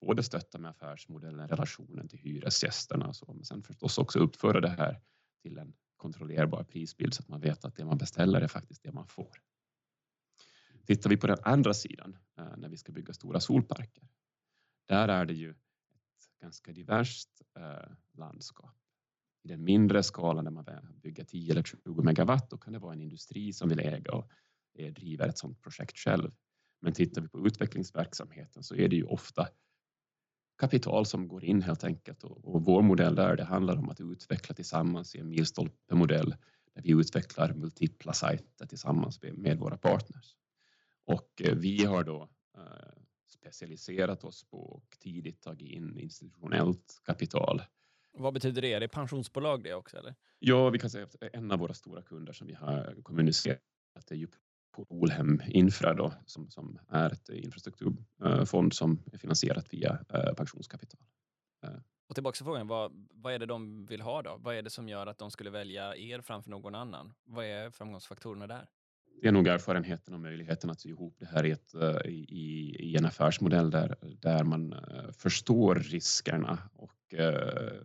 både 0.00 0.22
stötta 0.22 0.58
med 0.58 0.70
affärsmodellen, 0.70 1.48
relationen 1.48 2.08
till 2.08 2.18
hyresgästerna 2.18 3.08
och 3.08 3.16
så, 3.16 3.32
men 3.32 3.44
sen 3.44 3.62
förstås 3.62 3.98
också 3.98 4.18
uppföra 4.18 4.60
det 4.60 4.68
här 4.68 5.00
till 5.42 5.58
en 5.58 5.72
kontrollerbar 5.96 6.64
prisbild 6.64 7.14
så 7.14 7.22
att 7.22 7.28
man 7.28 7.40
vet 7.40 7.64
att 7.64 7.76
det 7.76 7.84
man 7.84 7.98
beställer 7.98 8.40
är 8.40 8.48
faktiskt 8.48 8.82
det 8.82 8.92
man 8.92 9.08
får. 9.08 9.38
Tittar 10.86 11.10
vi 11.10 11.16
på 11.16 11.26
den 11.26 11.38
andra 11.42 11.74
sidan 11.74 12.16
eh, 12.38 12.56
när 12.56 12.68
vi 12.68 12.76
ska 12.76 12.92
bygga 12.92 13.12
stora 13.12 13.40
solparker 13.40 14.08
där 14.88 15.08
är 15.08 15.24
det 15.24 15.34
ju 15.34 15.50
ett 15.50 16.40
ganska 16.40 16.72
diverst 16.72 17.42
eh, 17.56 17.90
landskap. 18.12 18.74
I 19.42 19.48
den 19.48 19.64
mindre 19.64 20.02
skalan 20.02 20.44
där 20.44 20.50
man 20.50 20.64
bygger 21.02 21.24
10 21.24 21.52
eller 21.52 21.62
20 21.62 22.02
megawatt, 22.02 22.50
då 22.50 22.58
kan 22.58 22.72
det 22.72 22.78
vara 22.78 22.92
en 22.92 23.00
industri 23.00 23.52
som 23.52 23.68
vill 23.68 23.80
äga 23.80 24.12
och 24.12 24.30
eh, 24.74 24.92
driver 24.92 25.28
ett 25.28 25.38
sådant 25.38 25.62
projekt 25.62 25.98
själv. 25.98 26.32
Men 26.80 26.92
tittar 26.92 27.22
vi 27.22 27.28
på 27.28 27.46
utvecklingsverksamheten 27.46 28.62
så 28.62 28.74
är 28.74 28.88
det 28.88 28.96
ju 28.96 29.04
ofta 29.04 29.48
kapital 30.58 31.06
som 31.06 31.28
går 31.28 31.44
in 31.44 31.62
helt 31.62 31.84
enkelt 31.84 32.24
och, 32.24 32.54
och 32.54 32.64
vår 32.64 32.82
modell 32.82 33.14
där 33.14 33.36
det 33.36 33.44
handlar 33.44 33.76
om 33.76 33.90
att 33.90 34.00
utveckla 34.00 34.54
tillsammans 34.54 35.14
i 35.14 35.18
en 35.18 35.28
milstolpemodell 35.28 36.34
där 36.74 36.82
vi 36.82 36.90
utvecklar 36.90 37.54
multipla 37.54 38.12
sajter 38.12 38.66
tillsammans 38.66 39.22
med, 39.22 39.38
med 39.38 39.58
våra 39.58 39.76
partners. 39.76 40.36
Och 41.04 41.42
eh, 41.44 41.54
vi 41.54 41.84
har 41.84 42.04
då 42.04 42.28
eh, 42.56 42.97
specialiserat 43.40 44.24
oss 44.24 44.44
på 44.50 44.58
och 44.58 44.96
tidigt 44.98 45.42
tagit 45.42 45.68
in 45.68 45.98
institutionellt 45.98 47.02
kapital. 47.04 47.62
Vad 48.12 48.34
betyder 48.34 48.62
det? 48.62 48.72
Är 48.72 48.80
det 48.80 48.88
pensionsbolag 48.88 49.62
det 49.62 49.74
också? 49.74 49.96
Eller? 49.96 50.14
Ja, 50.38 50.70
vi 50.70 50.78
kan 50.78 50.90
säga 50.90 51.04
att 51.04 51.16
en 51.32 51.50
av 51.50 51.58
våra 51.58 51.74
stora 51.74 52.02
kunder 52.02 52.32
som 52.32 52.46
vi 52.46 52.54
har 52.54 53.02
kommunicerat 53.02 53.60
är 54.10 54.14
ju 54.14 54.28
Polhem 54.72 55.42
Infra 55.46 55.94
då, 55.94 56.12
som, 56.26 56.50
som 56.50 56.78
är 56.88 57.10
ett 57.10 57.28
infrastrukturfond 57.28 58.74
som 58.74 59.02
är 59.12 59.18
finansierat 59.18 59.74
via 59.74 59.98
eh, 60.14 60.34
pensionskapital. 60.34 61.00
Eh. 61.64 61.70
Och 62.08 62.14
tillbaka 62.14 62.36
till 62.36 62.44
frågan, 62.44 62.66
vad, 62.66 63.06
vad 63.10 63.32
är 63.32 63.38
det 63.38 63.46
de 63.46 63.86
vill 63.86 64.00
ha 64.00 64.22
då? 64.22 64.36
Vad 64.40 64.54
är 64.54 64.62
det 64.62 64.70
som 64.70 64.88
gör 64.88 65.06
att 65.06 65.18
de 65.18 65.30
skulle 65.30 65.50
välja 65.50 65.96
er 65.96 66.20
framför 66.20 66.50
någon 66.50 66.74
annan? 66.74 67.14
Vad 67.24 67.44
är 67.44 67.70
framgångsfaktorerna 67.70 68.46
där? 68.46 68.68
Det 69.22 69.28
är 69.28 69.32
nog 69.32 69.46
erfarenheten 69.46 70.14
och 70.14 70.20
möjligheten 70.20 70.70
att 70.70 70.80
sy 70.80 70.88
ihop 70.88 71.16
det 71.18 71.26
här 71.26 71.46
i, 71.46 71.50
ett, 71.50 71.74
eh, 71.74 72.00
i, 72.04 72.76
i 72.78 72.96
en 72.96 73.06
affärsmodell 73.06 73.70
där, 73.70 73.96
där 74.18 74.44
man 74.44 74.72
eh, 74.72 75.10
förstår 75.12 75.74
riskerna 75.74 76.58
och 76.72 77.14
eh, 77.14 77.82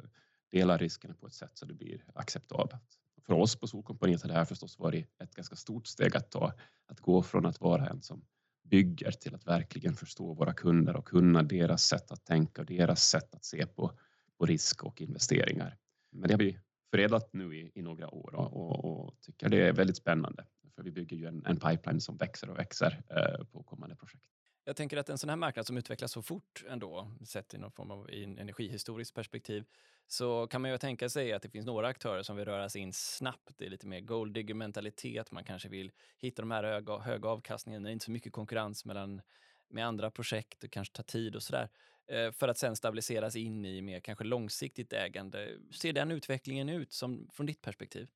delar 0.52 0.78
riskerna 0.78 1.14
på 1.14 1.28
ett 1.28 1.34
sätt 1.34 1.52
så 1.54 1.66
det 1.66 1.74
blir 1.74 2.04
acceptabelt. 2.16 3.00
För 3.26 3.34
oss 3.34 3.56
på 3.56 3.68
Solkompaniet 3.68 4.22
har 4.22 4.30
det 4.30 4.36
här 4.36 4.46
förstås 4.46 4.80
varit 4.80 5.22
ett 5.22 5.36
ganska 5.36 5.56
stort 5.56 5.88
steg 5.88 6.16
att 6.16 6.32
ta, 6.32 6.54
att 6.86 7.00
gå 7.00 7.24
från 7.24 7.46
att 7.46 7.62
vara 7.62 7.88
en 7.88 8.02
som 8.02 8.26
bygger 8.64 9.12
till 9.12 9.36
att 9.36 9.48
verkligen 9.48 9.94
förstå 9.94 10.34
våra 10.34 10.54
kunder 10.54 10.96
och 10.96 11.08
kunna 11.08 11.44
deras 11.44 11.84
sätt 11.84 12.12
att 12.12 12.26
tänka 12.26 12.62
och 12.62 12.68
deras 12.68 13.04
sätt 13.04 13.36
att 13.36 13.46
se 13.46 13.66
på, 13.66 13.92
på 14.38 14.46
risk 14.46 14.84
och 14.84 15.02
investeringar. 15.02 15.78
Men 16.12 16.28
det 16.28 16.34
har 16.34 16.40
vi 16.40 16.60
förädlat 16.92 17.34
nu 17.34 17.56
i, 17.56 17.72
i 17.76 17.82
några 17.82 18.10
år 18.10 18.36
och, 18.36 18.54
och, 18.54 19.06
och, 19.06 19.22
tycker 19.22 19.50
det 19.50 19.68
är 19.68 19.74
väldigt 19.74 19.98
spännande 19.98 20.46
för 20.76 20.84
vi 20.84 20.92
bygger 20.92 21.18
ju 21.18 21.26
en, 21.26 21.46
en 21.46 21.60
pipeline 21.60 22.02
som 22.02 22.18
växer 22.18 22.50
och 22.50 22.60
växer 22.60 23.04
eh, 23.10 23.46
på 23.46 23.64
kommande 23.64 23.96
projekt. 23.96 24.24
Jag 24.66 24.76
tänker 24.76 24.98
att 24.98 25.10
en 25.10 25.18
sån 25.18 25.30
här 25.30 25.38
marknad 25.38 25.68
som 25.68 25.78
utvecklas 25.78 26.12
så 26.12 26.22
fort 26.22 26.64
ändå, 26.70 27.12
sett 27.26 27.54
i 27.54 27.58
någon 27.58 27.72
form 27.72 27.92
av 27.92 28.10
energihistoriskt 28.10 29.16
perspektiv, 29.16 29.66
så 30.08 30.48
kan 30.48 30.62
man 30.62 30.72
ju 30.72 30.78
tänka 30.78 31.10
sig 31.10 31.34
att 31.34 31.42
det 31.42 31.50
finns 31.50 31.66
några 31.66 31.88
aktörer 31.88 32.24
som 32.24 32.36
vill 32.36 32.46
röra 32.46 32.70
sig 32.70 32.82
in 32.82 32.94
snabbt. 32.94 33.58
Det 33.58 33.66
är 33.66 33.70
lite 33.70 33.88
mer 33.88 34.00
gold 34.00 34.34
digger 34.34 34.54
mentalitet. 34.54 35.32
Man 35.32 35.44
kanske 35.44 35.70
vill 35.70 35.92
hitta 36.18 36.42
de 36.42 36.52
här 36.52 36.64
höga, 36.64 36.98
höga 36.98 37.30
avkastningarna. 37.30 37.84
Det 37.84 37.90
är 37.90 37.94
inte 37.94 38.06
så 38.06 38.12
mycket 38.12 38.34
konkurrens 38.34 38.86
mellan 38.86 39.22
med 39.70 39.88
andra 39.88 40.12
projekt. 40.12 40.60
Det 40.60 40.68
kanske 40.68 40.96
tar 40.96 41.04
tid 41.04 41.36
och 41.36 41.44
sådär. 41.44 41.70
Eh, 42.08 42.32
för 42.32 42.48
att 42.48 42.58
sen 42.58 42.76
stabiliseras 42.76 43.36
in 43.36 43.66
i 43.66 43.82
mer 43.82 44.00
kanske 44.00 44.24
långsiktigt 44.24 44.94
ägande. 44.94 45.58
Ser 45.72 45.94
den 45.94 46.12
utvecklingen 46.12 46.70
ut 46.70 46.94
som, 46.94 47.28
från 47.32 47.46
ditt 47.46 47.62
perspektiv? 47.62 48.08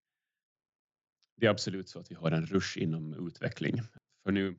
Det 1.37 1.45
är 1.45 1.49
absolut 1.49 1.89
så 1.89 1.99
att 1.99 2.11
vi 2.11 2.15
har 2.15 2.31
en 2.31 2.45
rush 2.45 2.77
inom 2.77 3.27
utveckling. 3.27 3.81
För 4.23 4.31
nu 4.31 4.55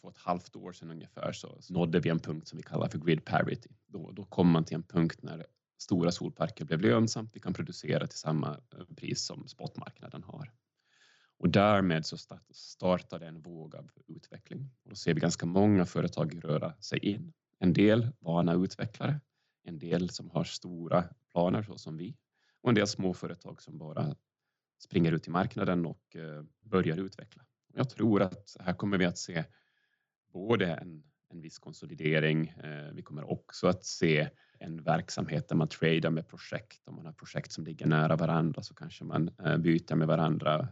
två 0.00 0.08
och 0.08 0.14
ett 0.14 0.22
halvt 0.22 0.56
år 0.56 0.72
sedan 0.72 0.90
ungefär 0.90 1.32
så 1.32 1.60
nådde 1.70 2.00
vi 2.00 2.10
en 2.10 2.20
punkt 2.20 2.48
som 2.48 2.56
vi 2.56 2.62
kallar 2.62 2.88
för 2.88 2.98
grid 2.98 3.24
parity. 3.24 3.70
Då, 3.86 4.10
då 4.10 4.24
kom 4.24 4.50
man 4.50 4.64
till 4.64 4.74
en 4.74 4.82
punkt 4.82 5.22
när 5.22 5.46
stora 5.78 6.10
solparker 6.10 6.64
blev 6.64 6.80
lönsamt. 6.80 7.30
Vi 7.36 7.40
kan 7.40 7.54
producera 7.54 8.06
till 8.06 8.18
samma 8.18 8.50
eh, 8.50 8.84
pris 8.96 9.24
som 9.24 9.48
spotmarknaden 9.48 10.22
har. 10.22 10.52
Och 11.38 11.48
därmed 11.48 12.06
så 12.06 12.16
startade 12.50 13.26
en 13.26 13.40
våg 13.40 13.76
av 13.76 13.90
utveckling. 14.06 14.70
Och 14.82 14.90
då 14.90 14.96
ser 14.96 15.14
vi 15.14 15.20
ganska 15.20 15.46
många 15.46 15.86
företag 15.86 16.44
röra 16.44 16.74
sig 16.80 16.98
in. 16.98 17.32
En 17.58 17.72
del 17.72 18.08
vana 18.18 18.54
utvecklare, 18.54 19.20
en 19.62 19.78
del 19.78 20.10
som 20.10 20.30
har 20.30 20.44
stora 20.44 21.04
planer 21.30 21.62
så 21.62 21.78
som 21.78 21.96
vi 21.96 22.16
och 22.60 22.68
en 22.68 22.74
del 22.74 22.86
småföretag 22.86 23.62
som 23.62 23.78
bara 23.78 24.16
springer 24.80 25.12
ut 25.12 25.28
i 25.28 25.30
marknaden 25.30 25.86
och 25.86 26.16
eh, 26.16 26.42
börjar 26.60 26.96
utveckla. 26.96 27.42
Jag 27.74 27.90
tror 27.90 28.22
att 28.22 28.56
här 28.60 28.74
kommer 28.74 28.98
vi 28.98 29.04
att 29.04 29.18
se 29.18 29.44
både 30.32 30.66
en, 30.66 31.02
en 31.30 31.40
viss 31.40 31.58
konsolidering. 31.58 32.48
Eh, 32.48 32.92
vi 32.92 33.02
kommer 33.02 33.30
också 33.30 33.68
att 33.68 33.84
se 33.84 34.28
en 34.58 34.82
verksamhet 34.82 35.48
där 35.48 35.56
man 35.56 35.68
tradar 35.68 36.10
med 36.10 36.28
projekt. 36.28 36.88
Om 36.88 36.96
man 36.96 37.06
har 37.06 37.12
projekt 37.12 37.52
som 37.52 37.64
ligger 37.64 37.86
nära 37.86 38.16
varandra 38.16 38.62
så 38.62 38.74
kanske 38.74 39.04
man 39.04 39.30
eh, 39.44 39.56
byter 39.56 39.94
med 39.94 40.08
varandra 40.08 40.68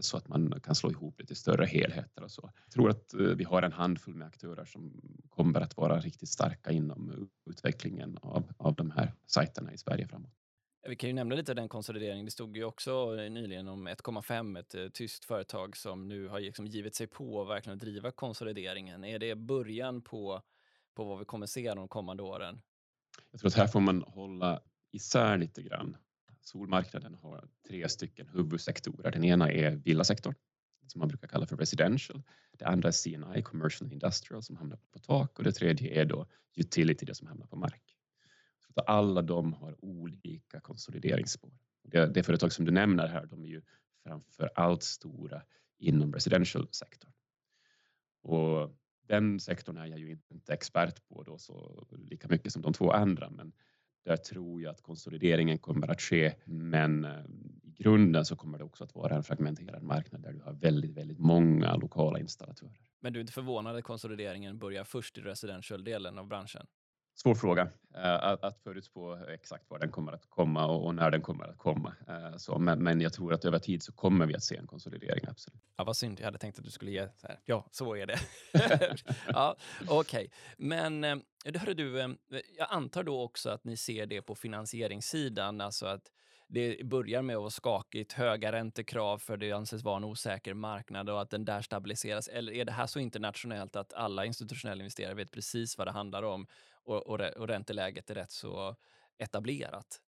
så 0.00 0.16
att 0.16 0.28
man 0.28 0.60
kan 0.62 0.74
slå 0.74 0.90
ihop 0.90 1.20
lite 1.20 1.34
större 1.34 1.66
helheter 1.66 2.22
och 2.22 2.30
så. 2.30 2.50
Jag 2.64 2.72
tror 2.72 2.90
att 2.90 3.14
vi 3.36 3.44
har 3.44 3.62
en 3.62 3.72
handfull 3.72 4.14
med 4.14 4.26
aktörer 4.28 4.64
som 4.64 5.00
kommer 5.28 5.60
att 5.60 5.76
vara 5.76 6.00
riktigt 6.00 6.28
starka 6.28 6.70
inom 6.70 7.28
utvecklingen 7.46 8.18
av, 8.22 8.52
av 8.56 8.74
de 8.74 8.90
här 8.90 9.14
sajterna 9.26 9.72
i 9.72 9.78
Sverige 9.78 10.08
framåt. 10.08 10.40
Vi 10.88 10.96
kan 10.96 11.10
ju 11.10 11.14
nämna 11.14 11.34
lite 11.34 11.54
den 11.54 11.68
konsolideringen. 11.68 12.24
Det 12.24 12.30
stod 12.30 12.56
ju 12.56 12.64
också 12.64 13.16
eh, 13.20 13.30
nyligen 13.30 13.68
om 13.68 13.88
1,5, 13.88 14.58
ett 14.58 14.74
eh, 14.74 14.88
tyskt 14.88 15.24
företag 15.24 15.76
som 15.76 16.08
nu 16.08 16.28
har 16.28 16.40
liksom 16.40 16.66
givit 16.66 16.94
sig 16.94 17.06
på 17.06 17.42
att 17.42 17.48
verkligen 17.48 17.78
driva 17.78 18.10
konsolideringen. 18.10 19.04
Är 19.04 19.18
det 19.18 19.34
början 19.34 20.02
på, 20.02 20.42
på 20.94 21.04
vad 21.04 21.18
vi 21.18 21.24
kommer 21.24 21.46
se 21.46 21.74
de 21.74 21.88
kommande 21.88 22.22
åren? 22.22 22.60
Jag 23.30 23.40
tror 23.40 23.48
att 23.48 23.54
här 23.54 23.66
får 23.66 23.80
man 23.80 24.02
hålla 24.02 24.60
isär 24.92 25.38
lite 25.38 25.62
grann. 25.62 25.96
Solmarknaden 26.40 27.14
har 27.14 27.48
tre 27.68 27.88
stycken 27.88 28.28
huvudsektorer. 28.28 29.10
Den 29.10 29.24
ena 29.24 29.52
är 29.52 29.70
villasektorn 29.70 30.34
som 30.86 30.98
man 30.98 31.08
brukar 31.08 31.28
kalla 31.28 31.46
för 31.46 31.56
residential. 31.56 32.22
Det 32.58 32.64
andra 32.64 32.88
är 32.88 32.92
CNI, 32.92 33.42
commercial 33.42 33.86
and 33.86 33.92
industrial, 33.92 34.42
som 34.42 34.56
hamnar 34.56 34.78
på 34.92 34.98
tak 34.98 35.38
och 35.38 35.44
det 35.44 35.52
tredje 35.52 36.00
är 36.00 36.04
då 36.04 36.26
utility, 36.56 37.06
det 37.06 37.14
som 37.14 37.26
hamnar 37.26 37.46
på 37.46 37.56
mark. 37.56 37.89
Så 38.80 38.84
alla 38.84 39.22
de 39.22 39.52
har 39.52 39.84
olika 39.84 40.60
konsolideringsspår. 40.60 41.52
Det, 41.82 42.06
det 42.06 42.22
företag 42.22 42.52
som 42.52 42.64
du 42.64 42.72
nämner 42.72 43.08
här, 43.08 43.26
de 43.26 43.44
är 43.44 43.48
ju 43.48 43.62
framför 44.04 44.50
allt 44.54 44.82
stora 44.82 45.42
inom 45.78 46.12
residential-sektorn. 46.12 47.12
Och 48.22 48.76
den 49.08 49.40
sektorn 49.40 49.76
är 49.76 49.86
jag 49.86 49.98
ju 49.98 50.18
inte 50.28 50.52
expert 50.52 51.08
på 51.08 51.22
då 51.22 51.38
så 51.38 51.86
lika 51.98 52.28
mycket 52.28 52.52
som 52.52 52.62
de 52.62 52.72
två 52.72 52.90
andra, 52.90 53.30
men 53.30 53.52
där 54.04 54.16
tror 54.16 54.62
jag 54.62 54.70
att 54.70 54.82
konsolideringen 54.82 55.58
kommer 55.58 55.90
att 55.90 56.00
ske. 56.00 56.34
Men 56.44 57.04
eh, 57.04 57.24
i 57.62 57.70
grunden 57.70 58.24
så 58.24 58.36
kommer 58.36 58.58
det 58.58 58.64
också 58.64 58.84
att 58.84 58.94
vara 58.94 59.16
en 59.16 59.22
fragmenterad 59.22 59.82
marknad 59.82 60.22
där 60.22 60.32
du 60.32 60.40
har 60.40 60.52
väldigt, 60.52 60.90
väldigt 60.90 61.18
många 61.18 61.76
lokala 61.76 62.18
installatörer. 62.18 62.80
Men 63.00 63.12
du 63.12 63.18
är 63.18 63.20
inte 63.20 63.32
förvånad 63.32 63.76
att 63.76 63.84
konsolideringen 63.84 64.58
börjar 64.58 64.84
först 64.84 65.18
i 65.18 65.20
residential-delen 65.20 66.18
av 66.18 66.26
branschen? 66.26 66.66
Svår 67.22 67.34
fråga 67.34 67.68
eh, 67.94 68.14
att, 68.14 68.44
att 68.44 68.58
förutspå 68.58 69.16
exakt 69.28 69.70
var 69.70 69.78
den 69.78 69.90
kommer 69.90 70.12
att 70.12 70.30
komma 70.30 70.66
och, 70.66 70.94
när 70.94 71.10
den 71.10 71.22
kommer 71.22 71.48
att 71.48 71.58
komma. 71.58 71.94
Eh, 72.08 72.36
så, 72.36 72.58
men, 72.58 72.82
men, 72.82 73.00
jag 73.00 73.12
tror 73.12 73.34
att 73.34 73.44
över 73.44 73.58
tid 73.58 73.82
så 73.82 73.92
kommer 73.92 74.26
vi 74.26 74.34
att 74.34 74.42
se 74.42 74.56
en 74.56 74.66
konsolidering, 74.66 75.24
absolut. 75.28 75.62
Ja, 75.76 75.84
vad 75.84 75.96
synd. 75.96 76.20
Jag 76.20 76.24
hade 76.24 76.38
tänkt 76.38 76.58
att 76.58 76.64
du 76.64 76.70
skulle 76.70 76.90
ge 76.90 77.08
så 77.16 77.26
här. 77.26 77.40
Ja, 77.44 77.66
så 77.70 77.96
är 77.96 78.06
det. 78.06 78.18
ja, 79.26 79.56
Okej, 79.88 79.96
okay. 79.98 80.28
men 80.56 81.04
eh, 81.04 81.16
hörru 81.54 81.74
du, 81.74 82.16
jag 82.58 82.66
antar 82.70 83.02
då 83.02 83.22
också 83.22 83.50
att 83.50 83.64
ni 83.64 83.76
ser 83.76 84.06
det 84.06 84.22
på 84.22 84.34
finansieringssidan, 84.34 85.60
alltså 85.60 85.86
att 85.86 86.10
det 86.52 86.86
börjar 86.86 87.22
med 87.22 87.36
att 87.36 87.40
vara 87.42 87.50
skakigt, 87.50 88.12
höga 88.12 88.52
räntekrav 88.52 89.18
för 89.18 89.36
det 89.36 89.52
anses 89.52 89.82
vara 89.82 89.96
en 89.96 90.04
osäker 90.04 90.54
marknad 90.54 91.10
och 91.10 91.22
att 91.22 91.30
den 91.30 91.44
där 91.44 91.62
stabiliseras. 91.62 92.28
Eller 92.28 92.52
är 92.52 92.64
det 92.64 92.72
här 92.72 92.86
så 92.86 92.98
internationellt 92.98 93.76
att 93.76 93.92
alla 93.92 94.24
institutionella 94.24 94.80
investerare 94.80 95.14
vet 95.14 95.30
precis 95.30 95.78
vad 95.78 95.86
det 95.86 95.90
handlar 95.90 96.22
om 96.22 96.46
och, 96.84 97.06
och, 97.06 97.20
och 97.20 97.48
ränteläget 97.48 98.10
är 98.10 98.14
rätt 98.14 98.32
så 98.32 98.76
etablerat? 99.18 100.00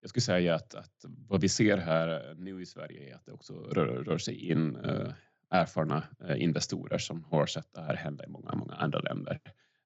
Jag 0.00 0.10
skulle 0.10 0.22
säga 0.22 0.54
att, 0.54 0.74
att, 0.74 1.04
vad 1.04 1.40
vi 1.40 1.48
ser 1.48 1.76
här 1.76 2.30
eh, 2.30 2.36
nu 2.36 2.62
i 2.62 2.66
Sverige 2.66 3.10
är 3.10 3.14
att 3.14 3.24
det 3.24 3.32
också 3.32 3.54
rör, 3.54 3.86
rör 3.86 4.18
sig 4.18 4.50
in 4.50 4.76
eh, 4.76 5.12
erfarna 5.50 6.04
eh, 6.28 6.42
investerare 6.42 6.98
som 6.98 7.24
har 7.24 7.46
sett 7.46 7.72
det 7.72 7.80
här 7.80 7.94
hända 7.94 8.24
i 8.24 8.28
många, 8.28 8.54
många 8.54 8.74
andra 8.74 8.98
länder. 8.98 9.40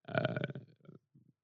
Eh, 0.09 0.61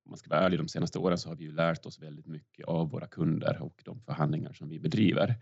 om 0.04 0.10
man 0.10 0.18
ska 0.18 0.30
vara 0.30 0.40
ärlig, 0.40 0.58
de 0.58 0.68
senaste 0.68 0.98
åren 0.98 1.18
så 1.18 1.28
har 1.28 1.36
vi 1.36 1.44
ju 1.44 1.52
lärt 1.52 1.86
oss 1.86 1.98
väldigt 1.98 2.26
mycket 2.26 2.66
av 2.66 2.90
våra 2.90 3.06
kunder 3.06 3.62
och 3.62 3.82
de 3.84 4.00
förhandlingar 4.00 4.52
som 4.52 4.68
vi 4.68 4.78
bedriver. 4.78 5.34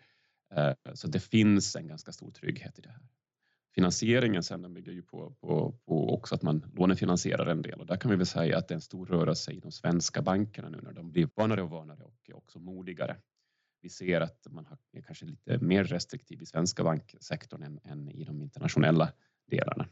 Eh, 0.55 0.75
så 0.95 1.09
det 1.09 1.21
finns 1.21 1.77
en 1.77 1.87
ganska 1.87 2.13
stor 2.13 2.31
trygghet 2.31 2.79
i 2.79 2.83
det 2.83 2.91
här 2.91 3.03
finansieringen 3.77 4.43
sen 4.43 4.62
den 4.62 4.75
bygger 4.75 4.93
ju 4.93 5.03
på, 5.03 5.31
på, 5.41 5.73
på 5.87 6.15
också 6.15 6.35
att 6.35 6.43
man 6.43 6.73
lånefinansierar 6.75 7.47
en 7.47 7.62
del 7.62 7.81
och 7.81 7.87
där 7.87 7.97
kan 7.97 8.11
vi 8.11 8.17
väl 8.17 8.27
säga 8.27 8.59
att 8.59 8.69
det 8.69 8.73
är 8.73 8.77
en 8.77 8.81
stor 8.81 9.07
rörelse 9.07 9.53
i 9.53 9.61
de 9.61 9.73
svenska 9.73 10.23
bankerna 10.23 10.69
nu 10.69 10.81
när 10.83 10.93
de 10.93 11.11
blir 11.11 11.29
vanare 11.35 11.62
och 11.62 11.71
vanare 11.71 12.03
och 12.03 12.31
också 12.35 12.59
modigare. 12.59 13.17
Vi 13.83 13.89
ser 13.89 14.21
att 14.21 14.47
man 14.51 14.67
är 14.93 15.03
kanske 15.03 15.27
lite 15.27 15.59
mer 15.59 15.85
restriktiv 15.85 16.43
i 16.43 16.47
svenska 16.47 16.85
banksektorn 16.85 17.62
än, 17.62 17.81
än 17.85 18.09
i 18.09 18.25
de 18.25 18.43
internationella 18.43 19.12
delarna. 19.47 19.89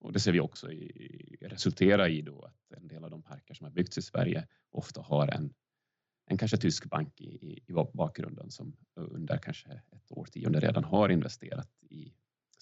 Och 0.00 0.12
det 0.12 0.20
ser 0.20 0.32
vi 0.32 0.40
också 0.40 0.72
i, 0.72 1.36
resultera 1.40 2.08
i 2.08 2.22
då 2.22 2.42
att 2.42 2.78
en 2.78 2.88
del 2.88 3.04
av 3.04 3.10
de 3.10 3.22
parker 3.22 3.54
som 3.54 3.64
har 3.64 3.72
byggts 3.72 3.98
i 3.98 4.02
Sverige 4.02 4.46
ofta 4.70 5.00
har 5.00 5.28
en, 5.28 5.54
en 6.26 6.38
kanske 6.38 6.56
tysk 6.56 6.84
bank 6.84 7.20
i, 7.20 7.24
i, 7.24 7.64
i 7.66 7.72
bakgrunden 7.72 8.50
som 8.50 8.76
under 8.94 9.38
kanske 9.38 9.68
ett 9.72 10.10
årtionde 10.10 10.60
redan 10.60 10.84
har 10.84 11.08
investerat 11.08 11.68
i 11.90 12.12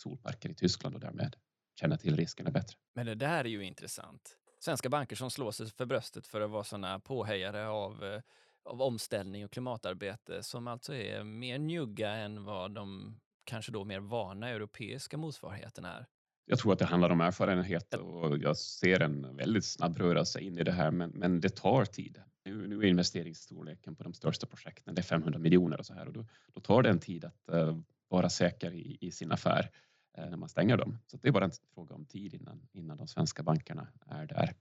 solparker 0.01 0.49
i 0.49 0.55
Tyskland 0.55 0.95
och 0.95 1.01
därmed 1.01 1.37
känna 1.81 1.97
till 1.97 2.17
riskerna 2.17 2.51
bättre. 2.51 2.77
Men 2.95 3.07
det 3.07 3.15
där 3.15 3.45
är 3.45 3.49
ju 3.49 3.65
intressant. 3.65 4.37
Svenska 4.59 4.89
banker 4.89 5.17
som 5.17 5.31
slår 5.31 5.51
sig 5.51 5.71
för 5.71 5.87
bröstet 5.87 6.27
för 6.27 6.41
att 6.41 6.51
vara 6.51 6.65
sådana 6.65 7.01
påhejare 7.01 7.69
av, 7.69 8.05
eh, 8.05 8.21
av 8.65 8.83
omställning 8.83 9.45
och 9.45 9.51
klimatarbete 9.51 10.43
som 10.43 10.69
alltså 10.69 10.95
är 10.95 11.25
mer 11.25 11.59
njugga 11.59 12.11
än 12.11 12.45
vad 12.45 12.75
de 12.75 13.17
kanske 13.45 13.73
då 13.73 13.85
mer 13.85 14.01
vana 14.01 14.49
europeiska 14.49 15.17
motsvarigheterna 15.17 15.97
är. 15.97 16.07
Jag 16.45 16.59
tror 16.59 16.73
att 16.73 16.79
det 16.79 16.85
handlar 16.85 17.11
om 17.11 17.21
erfarenhet 17.21 17.95
och 17.95 18.39
jag 18.39 18.57
ser 18.57 19.01
en 19.01 19.37
väldigt 19.37 19.65
snabb 19.65 19.99
rörelse 19.99 20.41
in 20.41 20.59
i 20.59 20.65
det 20.65 20.73
här, 20.73 20.91
men, 20.91 21.11
men 21.11 21.41
det 21.41 21.49
tar 21.49 21.85
tid. 21.85 22.23
Nu, 22.45 22.67
nu 22.69 22.79
är 22.79 22.85
investeringsstorleken 22.85 23.97
på 23.97 24.03
de 24.03 24.13
största 24.13 24.47
projekten 24.47 24.95
det 24.95 25.01
är 25.01 25.05
500 25.05 25.39
miljoner 25.39 25.79
och 25.79 25.87
så 25.87 25.95
här 25.95 26.07
och 26.07 26.13
då, 26.13 26.27
då 26.55 26.61
tar 26.61 26.83
det 26.83 26.91
en 26.91 27.01
tid 27.01 27.25
att 27.25 27.49
uh, 27.53 27.81
vara 28.09 28.31
säker 28.31 28.73
i, 28.73 28.99
i 29.01 29.11
sin 29.11 29.33
affär. 29.33 29.71
Eh, 30.18 30.31
när 30.31 30.37
man 30.37 30.49
stänger 30.49 30.77
dem. 30.77 30.99
Så 31.07 31.16
det 31.16 31.29
är 31.29 31.33
bara 31.33 31.44
en 31.44 31.53
fråga 31.75 31.94
om 31.94 32.07
tid 32.07 32.35
innan, 32.35 32.68
innan 32.73 32.96
de 32.96 33.09
svenska 33.09 33.42
bankerna 33.42 33.88
är 34.07 34.27
där, 34.27 34.55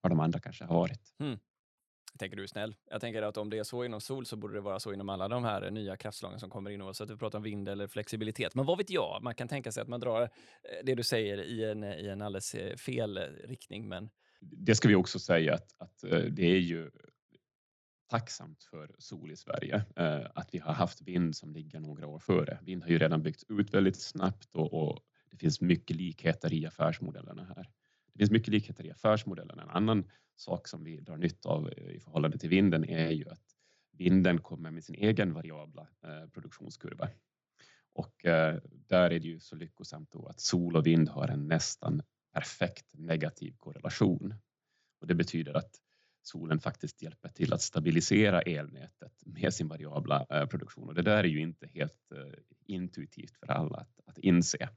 var 0.00 0.10
de 0.10 0.20
andra 0.20 0.40
kanske 0.40 0.64
har 0.64 0.74
varit. 0.74 1.14
Mm. 1.18 1.38
Jag 2.12 2.18
tänker 2.18 2.36
du 2.36 2.42
är 2.42 2.46
snäll. 2.46 2.76
Jag 2.90 3.00
tänker 3.00 3.22
att 3.22 3.36
om 3.36 3.50
det 3.50 3.58
är 3.58 3.64
så 3.64 3.84
inom 3.84 4.00
sol 4.00 4.26
så 4.26 4.36
borde 4.36 4.54
det 4.54 4.60
vara 4.60 4.80
så 4.80 4.92
inom 4.92 5.08
alla 5.08 5.28
de 5.28 5.44
här 5.44 5.70
nya 5.70 5.96
kraftslagen 5.96 6.40
som 6.40 6.50
kommer 6.50 6.70
in 6.70 6.82
oavsett 6.82 7.10
vi 7.10 7.16
pratar 7.16 7.38
om 7.38 7.42
vind 7.42 7.68
eller 7.68 7.86
flexibilitet. 7.86 8.54
Men 8.54 8.66
vad 8.66 8.78
vet 8.78 8.90
jag? 8.90 9.22
Man 9.22 9.34
kan 9.34 9.48
tänka 9.48 9.72
sig 9.72 9.80
att 9.80 9.88
man 9.88 10.00
drar 10.00 10.22
eh, 10.22 10.28
det 10.84 10.94
du 10.94 11.02
säger 11.02 11.38
i 11.38 11.64
en, 11.64 11.84
i 11.84 12.06
en 12.06 12.22
alldeles 12.22 12.54
eh, 12.54 12.76
fel 12.76 13.18
riktning. 13.44 13.88
Men... 13.88 14.10
Det 14.40 14.74
ska 14.74 14.88
vi 14.88 14.94
också 14.94 15.18
säga 15.18 15.54
att, 15.54 15.74
att 15.78 16.00
det 16.30 16.46
är 16.46 16.58
ju 16.58 16.90
tacksamt 18.08 18.64
för 18.64 18.94
sol 18.98 19.30
i 19.30 19.36
Sverige 19.36 19.84
eh, 19.96 20.26
att 20.34 20.54
vi 20.54 20.58
har 20.58 20.72
haft 20.72 21.02
vind 21.02 21.36
som 21.36 21.52
ligger 21.52 21.80
några 21.80 22.06
år 22.06 22.18
före. 22.18 22.58
Vind 22.62 22.82
har 22.82 22.90
ju 22.90 22.98
redan 22.98 23.22
byggts 23.22 23.44
ut 23.48 23.74
väldigt 23.74 23.96
snabbt 23.96 24.54
och, 24.54 24.74
och 24.74 25.00
det 25.30 25.36
finns 25.36 25.60
mycket 25.60 25.96
likheter 25.96 26.52
i 26.52 26.66
affärsmodellerna 26.66 27.44
här. 27.44 27.70
Det 28.12 28.18
finns 28.18 28.30
mycket 28.30 28.48
likheter 28.48 28.86
i 28.86 28.90
affärsmodellerna. 28.90 29.62
En 29.62 29.70
annan 29.70 30.10
sak 30.36 30.68
som 30.68 30.84
vi 30.84 31.00
drar 31.00 31.16
nytta 31.16 31.48
av 31.48 31.72
eh, 31.76 31.90
i 31.90 32.00
förhållande 32.00 32.38
till 32.38 32.50
vinden 32.50 32.84
är 32.84 33.10
ju 33.10 33.28
att 33.28 33.56
vinden 33.92 34.40
kommer 34.40 34.70
med 34.70 34.84
sin 34.84 34.94
egen 34.94 35.34
variabla 35.34 35.88
eh, 36.02 36.28
produktionskurva. 36.28 37.08
Och 37.92 38.14
där 38.86 39.10
är 39.10 39.20
det 39.20 39.28
ju 39.28 39.40
så 39.40 39.56
lyckosamt 39.56 40.10
då 40.10 40.26
att 40.26 40.40
sol 40.40 40.76
och 40.76 40.86
vind 40.86 41.08
har 41.08 41.28
en 41.28 41.48
nästan 41.48 42.02
perfekt 42.32 42.86
negativ 42.92 43.56
korrelation. 43.56 44.34
Och 45.00 45.06
det 45.06 45.14
betyder 45.14 45.54
att 45.54 45.80
solen 46.26 46.60
faktiskt 46.60 47.02
hjälper 47.02 47.28
till 47.28 47.52
att 47.52 47.62
stabilisera 47.62 48.42
elnätet 48.42 49.12
med 49.26 49.54
sin 49.54 49.68
variabla 49.68 50.26
eh, 50.30 50.46
produktion. 50.46 50.88
Och 50.88 50.94
det 50.94 51.02
där 51.02 51.24
är 51.24 51.28
ju 51.28 51.40
inte 51.40 51.66
helt 51.66 52.12
eh, 52.12 52.38
intuitivt 52.66 53.36
för 53.36 53.46
alla 53.46 53.78
att, 53.78 54.00
att 54.06 54.18
inse, 54.18 54.68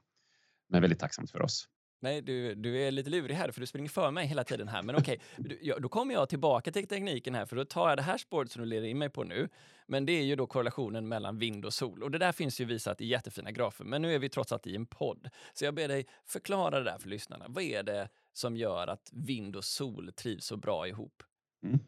men 0.68 0.80
väldigt 0.80 0.98
tacksamt 0.98 1.30
för 1.30 1.42
oss. 1.42 1.68
Nej, 2.02 2.22
du, 2.22 2.54
du 2.54 2.82
är 2.82 2.90
lite 2.90 3.10
lurig 3.10 3.34
här 3.34 3.50
för 3.50 3.60
du 3.60 3.66
springer 3.66 3.88
för 3.88 4.10
mig 4.10 4.26
hela 4.26 4.44
tiden 4.44 4.68
här. 4.68 4.82
Men 4.82 4.96
okej, 4.96 5.20
okay, 5.38 5.74
då 5.78 5.88
kommer 5.88 6.14
jag 6.14 6.28
tillbaka 6.28 6.72
till 6.72 6.86
tekniken 6.86 7.34
här 7.34 7.46
för 7.46 7.56
då 7.56 7.64
tar 7.64 7.88
jag 7.88 7.98
det 7.98 8.02
här 8.02 8.18
spåret 8.18 8.50
som 8.50 8.62
du 8.62 8.68
leder 8.68 8.86
in 8.86 8.98
mig 8.98 9.10
på 9.10 9.24
nu. 9.24 9.48
Men 9.86 10.06
det 10.06 10.12
är 10.12 10.22
ju 10.22 10.36
då 10.36 10.46
korrelationen 10.46 11.08
mellan 11.08 11.38
vind 11.38 11.64
och 11.64 11.72
sol 11.72 12.02
och 12.02 12.10
det 12.10 12.18
där 12.18 12.32
finns 12.32 12.60
ju 12.60 12.64
visat 12.64 13.00
i 13.00 13.06
jättefina 13.06 13.50
grafer. 13.50 13.84
Men 13.84 14.02
nu 14.02 14.14
är 14.14 14.18
vi 14.18 14.28
trots 14.28 14.52
allt 14.52 14.66
i 14.66 14.76
en 14.76 14.86
podd. 14.86 15.28
Så 15.52 15.64
jag 15.64 15.74
ber 15.74 15.88
dig 15.88 16.06
förklara 16.26 16.78
det 16.78 16.84
där 16.84 16.98
för 16.98 17.08
lyssnarna. 17.08 17.44
Vad 17.48 17.64
är 17.64 17.82
det 17.82 18.08
som 18.32 18.56
gör 18.56 18.86
att 18.86 19.10
vind 19.12 19.56
och 19.56 19.64
sol 19.64 20.12
trivs 20.12 20.44
så 20.44 20.56
bra 20.56 20.88
ihop? 20.88 21.22
Mm. 21.62 21.78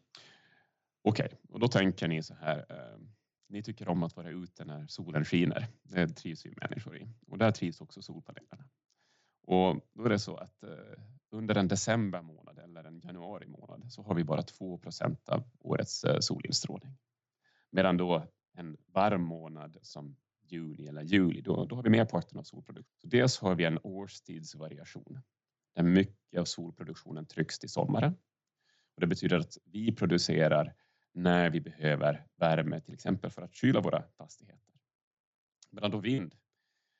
Okej, 1.03 1.27
okay, 1.27 1.39
och 1.49 1.61
då 1.61 1.69
tänker 1.69 2.09
ni 2.09 2.23
så 2.23 2.35
här. 2.35 2.67
Eh, 2.69 2.99
ni 3.49 3.63
tycker 3.63 3.89
om 3.89 4.03
att 4.03 4.17
vara 4.17 4.31
ute 4.31 4.65
när 4.65 4.87
solen 4.87 5.25
skiner. 5.25 5.69
Det 5.83 6.09
trivs 6.09 6.47
vi 6.47 6.55
människor 6.57 6.97
i 6.97 7.09
och 7.27 7.39
där 7.39 7.51
trivs 7.51 7.81
också 7.81 8.03
solpanelerna. 8.03 8.65
Och 9.43 9.81
då 9.93 10.05
är 10.05 10.09
det 10.09 10.19
så 10.19 10.37
att 10.37 10.63
eh, 10.65 11.03
under 11.31 11.55
en 11.55 11.69
december 11.69 12.23
månad 12.23 12.59
eller 12.59 12.85
en 12.85 13.01
januari 13.01 13.47
månad 13.47 13.93
så 13.93 14.03
har 14.03 14.15
vi 14.15 14.25
bara 14.25 14.41
2% 14.41 15.29
av 15.29 15.45
årets 15.61 16.05
eh, 16.05 16.19
solinstrålning. 16.21 16.99
Medan 17.71 17.97
då 17.97 18.27
en 18.53 18.77
varm 18.87 19.23
månad 19.23 19.79
som 19.83 20.17
juni 20.43 20.87
eller 20.87 21.03
juli, 21.03 21.41
då, 21.41 21.65
då 21.65 21.77
har 21.77 21.83
vi 21.83 21.91
merparten 21.91 22.39
av 22.39 22.43
solproduktion. 22.43 22.95
Så 23.01 23.07
dels 23.07 23.39
har 23.39 23.55
vi 23.55 23.65
en 23.65 23.79
årstidsvariation 23.83 25.21
där 25.75 25.83
mycket 25.83 26.41
av 26.41 26.45
solproduktionen 26.45 27.27
trycks 27.27 27.59
till 27.59 27.69
sommaren. 27.69 28.17
Och 28.94 29.00
det 29.00 29.07
betyder 29.07 29.38
att 29.38 29.59
vi 29.64 29.92
producerar 29.92 30.74
när 31.12 31.50
vi 31.50 31.61
behöver 31.61 32.26
värme, 32.37 32.81
till 32.81 32.94
exempel 32.94 33.31
för 33.31 33.42
att 33.42 33.55
kyla 33.55 33.81
våra 33.81 34.02
fastigheter. 34.02 34.72
Medan 35.70 35.90
då 35.90 35.98
vind 35.98 36.35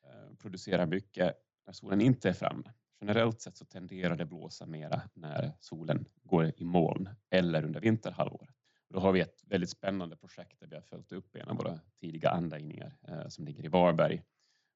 eh, 0.05 0.37
producerar 0.37 0.87
mycket 0.87 1.37
när 1.67 1.73
solen 1.73 2.01
inte 2.01 2.29
är 2.29 2.33
framme. 2.33 2.73
Generellt 3.01 3.41
sett 3.41 3.57
så 3.57 3.65
tenderar 3.65 4.17
det 4.17 4.27
blåsa 4.27 4.67
mera 4.67 5.03
när 5.15 5.53
solen 5.61 6.05
går 6.23 6.53
i 6.57 6.65
moln 6.65 7.09
eller 7.31 7.65
under 7.65 7.81
vinterhalvåret. 7.81 8.55
Då 8.89 9.01
har 9.01 9.13
vi 9.13 9.21
ett 9.21 9.45
väldigt 9.47 9.71
spännande 9.71 10.17
projekt 10.17 10.61
där 10.61 10.67
vi 10.67 10.75
har 10.75 10.83
följt 10.83 11.13
upp 11.13 11.37
en 11.37 11.49
av 11.49 11.57
våra 11.57 11.81
tidiga 12.01 12.31
anläggningar 12.31 12.97
eh, 13.09 13.29
som 13.29 13.45
ligger 13.45 13.65
i 13.65 13.69
Varberg 13.69 14.23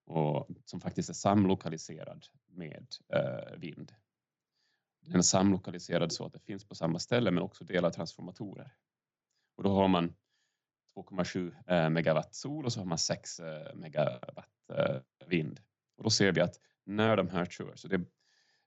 och 0.06 0.48
som 0.64 0.80
faktiskt 0.80 1.10
är 1.10 1.14
samlokaliserad 1.14 2.26
med 2.46 2.86
eh, 3.08 3.58
vind. 3.58 3.92
Den 5.06 5.18
är 5.18 5.22
samlokaliserad 5.22 6.12
så 6.12 6.26
att 6.26 6.32
det 6.32 6.40
finns 6.40 6.64
på 6.64 6.74
samma 6.74 6.98
ställe 6.98 7.30
men 7.30 7.42
också 7.42 7.64
delar 7.64 7.90
transformatorer. 7.90 8.72
Och 9.56 9.62
då 9.62 9.74
har 9.74 9.88
man 9.88 10.14
2,7 10.96 11.54
eh, 11.66 11.90
megawatt 11.90 12.34
sol 12.34 12.64
och 12.64 12.72
så 12.72 12.80
har 12.80 12.86
man 12.86 12.98
6 12.98 13.40
eh, 13.40 13.74
megawatt 13.74 14.70
eh, 14.72 14.96
vind. 15.26 15.60
Och 15.96 16.04
då 16.04 16.10
ser 16.10 16.32
vi 16.32 16.40
att 16.40 16.60
när 16.84 17.16
de 17.16 17.28
här 17.28 17.44
kör, 17.44 17.76
så 17.76 17.88
det 17.88 18.00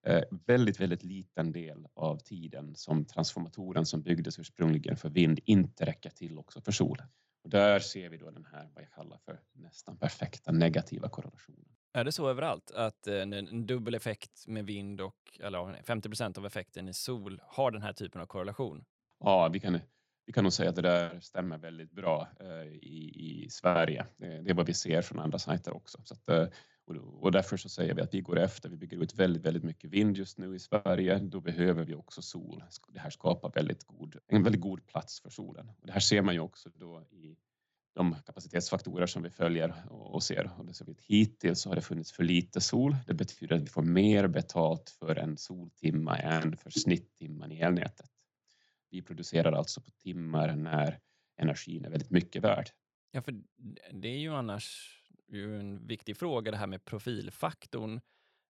är 0.03 0.25
väldigt, 0.45 0.79
väldigt 0.79 1.03
liten 1.03 1.51
del 1.51 1.87
av 1.93 2.17
tiden 2.17 2.75
som 2.75 3.05
transformatoren 3.05 3.85
som 3.85 4.01
byggdes 4.01 4.39
ursprungligen 4.39 4.97
för 4.97 5.09
vind 5.09 5.39
inte 5.45 5.85
räcker 5.85 6.09
till 6.09 6.37
också 6.37 6.61
för 6.61 6.71
solen. 6.71 7.07
Och 7.43 7.49
där 7.49 7.79
ser 7.79 8.09
vi 8.09 8.17
då 8.17 8.31
den 8.31 8.45
här, 8.45 8.69
vad 8.73 8.83
jag 8.83 8.91
kallar 8.91 9.17
för 9.17 9.41
nästan 9.53 9.97
perfekta 9.97 10.51
negativa 10.51 11.09
korrelationen. 11.09 11.78
Är 11.93 12.03
det 12.03 12.11
så 12.11 12.29
överallt 12.29 12.71
att 12.71 13.07
eh, 13.07 13.21
en, 13.21 13.33
en 13.33 13.65
dubbel 13.65 13.95
effekt 13.95 14.47
med 14.47 14.65
vind 14.65 15.01
och 15.01 15.39
eller 15.39 15.83
50 15.83 16.39
av 16.39 16.45
effekten 16.45 16.89
i 16.89 16.93
sol 16.93 17.41
har 17.47 17.71
den 17.71 17.81
här 17.81 17.93
typen 17.93 18.21
av 18.21 18.25
korrelation? 18.25 18.85
Ja, 19.19 19.47
vi 19.47 19.59
kan 19.59 19.79
vi 20.29 20.33
kan 20.33 20.43
nog 20.43 20.53
säga 20.53 20.69
att 20.69 20.75
det 20.75 20.81
där 20.81 21.19
stämmer 21.19 21.57
väldigt 21.57 21.91
bra 21.91 22.27
eh, 22.39 22.67
i, 22.67 23.45
i 23.45 23.49
Sverige. 23.49 24.05
Det, 24.17 24.41
det, 24.41 24.49
är 24.49 24.53
vad 24.53 24.65
vi 24.65 24.73
ser 24.73 25.01
från 25.01 25.19
andra 25.19 25.39
sajter 25.39 25.75
också. 25.75 26.01
Så 26.03 26.13
att, 26.13 26.29
eh, 26.29 26.47
och, 26.85 27.23
och 27.23 27.31
därför 27.31 27.57
så 27.57 27.69
säger 27.69 27.93
vi 27.93 28.01
att 28.01 28.13
vi 28.13 28.21
går 28.21 28.39
efter. 28.39 28.69
Vi 28.69 28.75
bygger 28.75 29.03
ut 29.03 29.15
väldigt, 29.15 29.45
väldigt 29.45 29.63
mycket 29.63 29.89
vind 29.89 30.17
just 30.17 30.37
nu 30.37 30.55
i 30.55 30.59
Sverige. 30.59 31.19
Då 31.19 31.41
behöver 31.41 31.83
vi 31.83 31.95
också 31.95 32.21
sol. 32.21 32.63
Det 32.87 32.99
här 32.99 33.09
skapar 33.09 33.51
väldigt 33.55 33.83
god, 33.83 34.15
en 34.27 34.43
väldigt 34.43 34.61
god 34.61 34.87
plats 34.87 35.21
för 35.21 35.29
solen. 35.29 35.69
Och 35.69 35.87
det 35.87 35.93
här 35.93 35.99
ser 35.99 36.21
man 36.21 36.33
ju 36.33 36.39
också 36.39 36.69
då 36.75 37.01
i 37.11 37.35
de 37.99 38.15
kapacitetsfaktorer 38.25 39.05
som 39.05 39.23
vi 39.23 39.29
följer 39.29 39.83
och 39.89 40.23
ser. 40.23 40.51
Och 40.57 40.65
det 40.65 40.73
så 40.73 40.95
hittills 40.99 41.65
har 41.65 41.75
det 41.75 41.81
funnits 41.81 42.11
för 42.11 42.23
lite 42.23 42.61
sol. 42.61 42.95
Det 43.07 43.13
betyder 43.13 43.55
att 43.55 43.61
vi 43.61 43.67
får 43.67 43.81
mer 43.81 44.27
betalt 44.27 44.89
för 44.89 45.15
en 45.15 45.37
soltimma 45.37 46.17
än 46.17 46.57
för 46.57 46.69
snitttimman 46.69 47.51
i 47.51 47.59
elnätet. 47.59 48.11
Vi 48.89 49.01
producerar 49.01 49.51
alltså 49.51 49.81
på 49.81 49.91
timmar 49.91 50.55
när 50.55 50.99
energin 51.37 51.85
är 51.85 51.89
väldigt 51.89 52.09
mycket 52.09 52.43
värd. 52.43 52.69
Ja, 53.11 53.21
för 53.21 53.41
det 53.91 54.07
är 54.07 54.17
ju 54.17 54.33
annars 54.33 54.97
ju 55.27 55.59
en 55.59 55.87
viktig 55.87 56.17
fråga 56.17 56.51
det 56.51 56.57
här 56.57 56.67
med 56.67 56.85
profilfaktorn. 56.85 58.01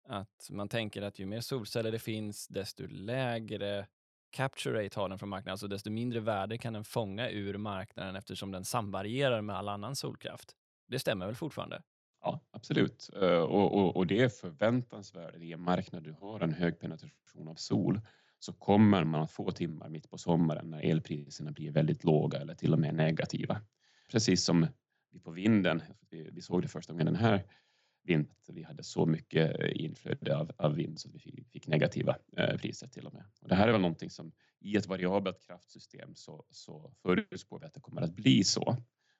Att 0.09 0.49
man 0.51 0.69
tänker 0.69 1.03
att 1.03 1.19
ju 1.19 1.27
mer 1.27 1.41
solceller 1.41 1.93
det 1.93 1.99
finns, 1.99 2.49
desto 2.49 2.87
lägre 2.87 3.87
capture 4.33 4.85
rate 4.85 5.01
har 5.01 5.09
den 5.09 5.19
från 5.19 5.29
marknaden, 5.29 5.53
alltså 5.53 5.69
desto 5.69 5.91
mindre 5.91 6.21
värde 6.21 6.59
kan 6.59 6.73
den 6.73 6.85
fånga 6.85 7.31
ur 7.31 7.57
marknaden 7.59 8.17
eftersom 8.17 8.51
den 8.51 8.65
samvarierar 8.65 9.43
med 9.43 9.57
all 9.57 9.69
annan 9.69 9.97
solkraft. 9.97 10.57
Det 10.89 10.99
stämmer 10.99 11.27
väl 11.27 11.35
fortfarande? 11.35 11.83
Ja, 12.23 12.41
absolut. 12.51 13.11
Eh, 13.17 13.39
och, 13.39 13.75
och, 13.75 13.97
och 13.97 14.07
det 14.07 14.23
är 14.23 14.29
förväntansvärt 14.29 15.37
i 15.37 15.53
en 15.53 15.61
marknad 15.61 16.03
du 16.03 16.13
har 16.13 16.41
en 16.41 16.53
hög 16.53 16.81
penetration 16.81 17.49
av 17.49 17.55
sol 17.55 18.01
så 18.39 18.53
kommer 18.53 19.05
man 19.05 19.23
att 19.23 19.31
få 19.31 19.51
timmar 19.51 19.89
mitt 19.89 20.11
på 20.11 20.19
sommaren 20.19 20.71
när 20.71 20.91
elpriserna 20.91 21.53
blir 21.53 21.71
väldigt 21.71 22.05
låga 22.05 22.39
eller 22.39 22.55
till 22.55 22.73
och 22.73 22.79
med 22.79 22.95
negativa. 22.95 23.61
Precis 24.11 24.45
som 24.45 24.67
vi 25.11 25.21
på 25.21 25.31
vinden, 25.31 25.83
vi, 26.11 26.31
vi 26.33 26.41
såg 26.41 26.63
det 26.63 26.69
första 26.69 26.93
gången 26.93 27.07
den 27.07 27.17
här 27.17 27.45
vintern, 28.03 28.55
vi 28.55 28.63
hade 28.63 28.83
så 28.83 29.07
mycket 29.07 29.61
eh, 29.61 29.85
inflöde 29.85 30.37
av, 30.37 30.53
av 30.57 30.75
vind 30.75 31.01
så 31.01 31.09
vi 31.13 31.19
fick, 31.19 31.51
fick 31.51 31.67
negativa 31.67 32.17
eh, 32.37 32.57
priser 32.57 32.87
till 32.87 33.07
och 33.07 33.15
med. 33.15 33.25
Och 33.41 33.49
det 33.49 33.55
här 33.55 33.69
är 33.69 33.73
väl 33.73 33.81
någonting 33.81 34.11
som 34.11 34.33
i 34.61 34.77
ett 34.77 34.87
variabelt 34.87 35.41
kraftsystem 35.41 36.15
så, 36.15 36.45
så 36.51 36.93
förutspår 37.03 37.59
vi 37.59 37.67
att 37.67 37.75
det 37.75 37.81
kommer 37.81 38.03
att 38.03 38.15
bli 38.15 38.45
så. 38.45 38.77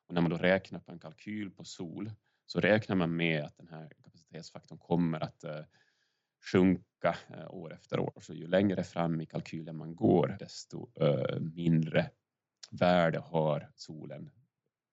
Och 0.07 0.15
när 0.15 0.21
man 0.21 0.31
då 0.31 0.37
räknar 0.37 0.81
på 0.81 0.93
en 0.93 0.99
kalkyl 0.99 1.51
på 1.51 1.65
sol 1.65 2.11
så 2.47 2.61
räknar 2.61 2.97
man 2.97 3.17
med 3.17 3.45
att 3.45 3.57
den 3.57 3.69
här 3.69 3.93
kapacitetsfaktorn 4.05 4.79
kommer 4.79 5.21
att 5.21 5.45
eh, 5.45 5.65
sjunka 6.53 7.17
eh, 7.29 7.51
år 7.51 7.75
efter 7.75 8.01
år. 8.01 8.19
Så 8.21 8.35
ju 8.35 8.47
längre 8.47 8.85
fram 8.85 9.21
i 9.21 9.27
kalkylen 9.27 9.77
man 9.77 9.97
går, 9.97 10.37
desto 10.39 10.91
eh, 11.01 11.41
mindre 11.41 12.11
värde 12.71 13.19
har 13.19 13.71
solen 13.75 14.31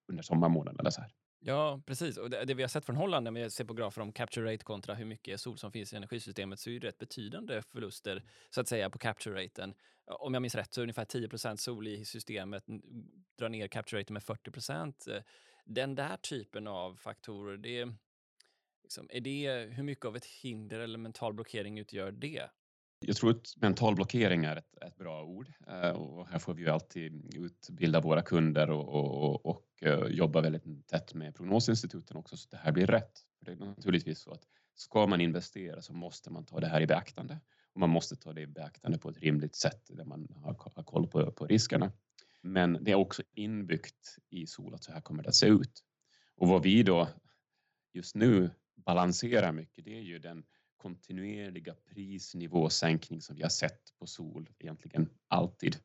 under 0.08 0.22
sommarmånaderna. 0.22 0.90
Så 0.90 1.00
här. 1.00 1.12
Ja, 1.42 1.82
precis. 1.86 2.16
Och 2.16 2.30
det, 2.30 2.44
det, 2.44 2.54
vi 2.54 2.62
har 2.62 2.68
sett 2.68 2.86
från 2.86 2.96
Holland 2.96 3.24
när 3.24 3.30
vi 3.30 3.50
ser 3.50 3.64
på 3.64 3.74
grafer 3.74 4.02
om 4.02 4.12
capture 4.12 4.52
rate 4.52 4.64
kontra 4.64 4.94
hur 4.94 5.04
mycket 5.04 5.40
sol 5.40 5.58
som 5.58 5.72
finns 5.72 5.92
i 5.92 5.96
energisystemet 5.96 6.60
så 6.60 6.70
är 6.70 6.80
det 6.80 6.88
rätt 6.88 6.98
betydande 6.98 7.62
förluster 7.62 8.22
så 8.50 8.60
att 8.60 8.68
säga 8.68 8.90
på 8.90 8.98
capture 8.98 9.44
raten. 9.44 9.74
Om 10.06 10.34
jag 10.34 10.40
minns 10.40 10.54
rätt 10.54 10.74
så 10.74 10.80
är 10.80 10.82
ungefär 10.82 11.04
10% 11.04 11.56
sol 11.56 11.88
i 11.88 12.04
systemet 12.04 12.64
drar 13.38 13.48
ner 13.48 13.68
capture 13.68 14.00
raten 14.00 14.14
med 14.14 14.22
40% 14.22 15.22
Den 15.64 15.94
där 15.94 16.16
typen 16.16 16.66
av 16.66 16.96
faktorer, 16.96 17.56
det, 17.56 17.88
Liksom, 18.90 19.08
är 19.10 19.20
det, 19.20 19.68
hur 19.70 19.82
mycket 19.82 20.04
av 20.04 20.16
ett 20.16 20.24
hinder 20.24 20.80
eller 20.80 20.98
mental 20.98 21.34
blockering 21.34 21.78
utgör 21.78 22.12
det? 22.12 22.50
Jag 23.06 23.16
tror 23.16 23.30
att 23.30 23.56
mental 23.56 23.94
blockering 23.94 24.44
är 24.44 24.56
ett, 24.56 24.76
ett 24.86 24.96
bra 24.96 25.24
ord 25.24 25.52
eh, 25.66 25.90
och 25.90 26.28
här 26.28 26.38
får 26.38 26.54
vi 26.54 26.62
ju 26.62 26.68
alltid 26.68 27.34
utbilda 27.34 28.00
våra 28.00 28.22
kunder 28.22 28.70
och, 28.70 28.88
och, 28.88 29.46
och, 29.46 29.62
Eh, 29.80 30.22
och 30.22 30.34
väldigt 30.36 30.88
tätt 30.88 31.14
med 31.14 31.34
prognosinstituten 31.34 32.16
också 32.16 32.36
så 32.36 32.46
att 32.46 32.50
det 32.50 32.56
här 32.56 32.72
blir 32.72 32.86
rätt. 32.86 33.20
För 33.38 33.46
det 33.46 33.52
är 33.52 33.56
naturligtvis 33.56 34.18
så 34.18 34.32
att 34.32 34.42
ska 34.74 35.06
man 35.06 35.20
investera 35.20 35.82
så 35.82 35.92
måste 35.92 36.30
man 36.30 36.44
ta 36.44 36.60
det 36.60 36.66
här 36.66 36.80
i 36.80 36.86
beaktande 36.86 37.40
och 37.72 37.80
man 37.80 37.90
måste 37.90 38.16
ta 38.16 38.32
det 38.32 38.40
i 38.40 38.46
beaktande 38.46 38.98
på 38.98 39.08
ett 39.08 39.18
rimligt 39.18 39.54
sätt 39.54 39.82
där 39.88 40.04
man 40.04 40.28
har, 40.34 40.54
koll 40.82 41.06
på, 41.06 41.32
på 41.32 41.46
riskerna. 41.46 41.92
Men 42.42 42.78
det 42.84 42.90
är 42.90 42.94
också 42.94 43.22
inbyggt 43.34 44.18
i 44.30 44.46
SOL 44.46 44.74
att 44.74 44.84
så 44.84 44.92
här 44.92 45.00
kommer 45.00 45.22
det 45.22 45.28
att 45.28 45.34
se 45.34 45.46
ut. 45.46 45.84
Och 46.36 46.48
vad 46.48 46.62
vi 46.62 46.82
då 46.82 47.08
just 47.92 48.14
nu 48.14 48.50
balanserar 48.74 49.52
mycket, 49.52 49.84
det 49.84 49.98
är 49.98 50.02
ju 50.02 50.18
den 50.18 50.44
kontinuerliga 50.76 51.74
prisnivåsänkning 51.74 53.20
som 53.20 53.36
vi 53.36 53.42
har 53.42 53.48
sett 53.48 53.82
på 53.98 54.06
sol 54.06 54.50
egentligen 54.58 55.10
alltid. 55.28 55.76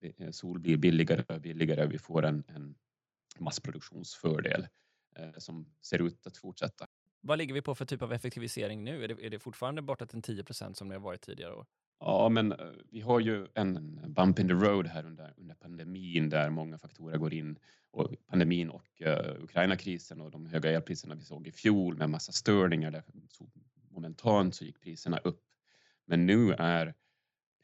Eh, 0.00 0.30
sol 0.30 0.58
blir 0.58 0.76
billigare 0.76 1.34
och 1.34 1.40
billigare 1.40 1.86
vi 1.86 1.98
får 1.98 2.24
en, 2.24 2.44
en 2.48 2.74
massproduktionsfördel 3.40 4.68
eh, 5.16 5.30
som 5.38 5.74
ser 5.80 6.02
ut 6.06 6.26
att 6.26 6.36
fortsätta. 6.36 6.86
Vad 7.20 7.38
ligger 7.38 7.54
vi 7.54 7.62
på 7.62 7.74
för 7.74 7.84
typ 7.84 8.02
av 8.02 8.12
effektivisering 8.12 8.84
nu? 8.84 9.04
Är 9.04 9.08
det, 9.08 9.26
är 9.26 9.30
det 9.30 9.38
fortfarande 9.38 9.82
bortåt 9.82 10.14
en 10.14 10.22
10% 10.22 10.74
som 10.74 10.88
det 10.88 10.94
har 10.94 11.00
varit 11.00 11.20
tidigare 11.20 11.54
år? 11.54 11.66
Ja, 12.00 12.28
men 12.28 12.52
eh, 12.52 12.58
vi 12.90 13.00
har 13.00 13.20
ju 13.20 13.46
en 13.54 14.00
bump 14.14 14.38
in 14.38 14.48
the 14.48 14.54
road 14.54 14.86
här 14.86 15.06
under, 15.06 15.34
under 15.36 15.54
pandemin 15.54 16.28
där 16.28 16.50
många 16.50 16.78
faktorer 16.78 17.18
går 17.18 17.34
in. 17.34 17.58
Och 17.90 18.14
pandemin 18.26 18.70
och 18.70 19.02
uh, 19.06 19.42
Ukraina-krisen 19.42 20.20
och 20.20 20.30
de 20.30 20.46
höga 20.46 20.70
elpriserna 20.70 21.14
vi 21.14 21.24
såg 21.24 21.46
i 21.46 21.52
fjol 21.52 21.96
med 21.96 22.10
massa 22.10 22.32
störningar. 22.32 22.90
Där 22.90 23.02
så 23.28 23.50
momentant 23.90 24.54
så 24.54 24.64
gick 24.64 24.80
priserna 24.80 25.18
upp. 25.18 25.42
Men 26.04 26.26
nu 26.26 26.52
är 26.52 26.94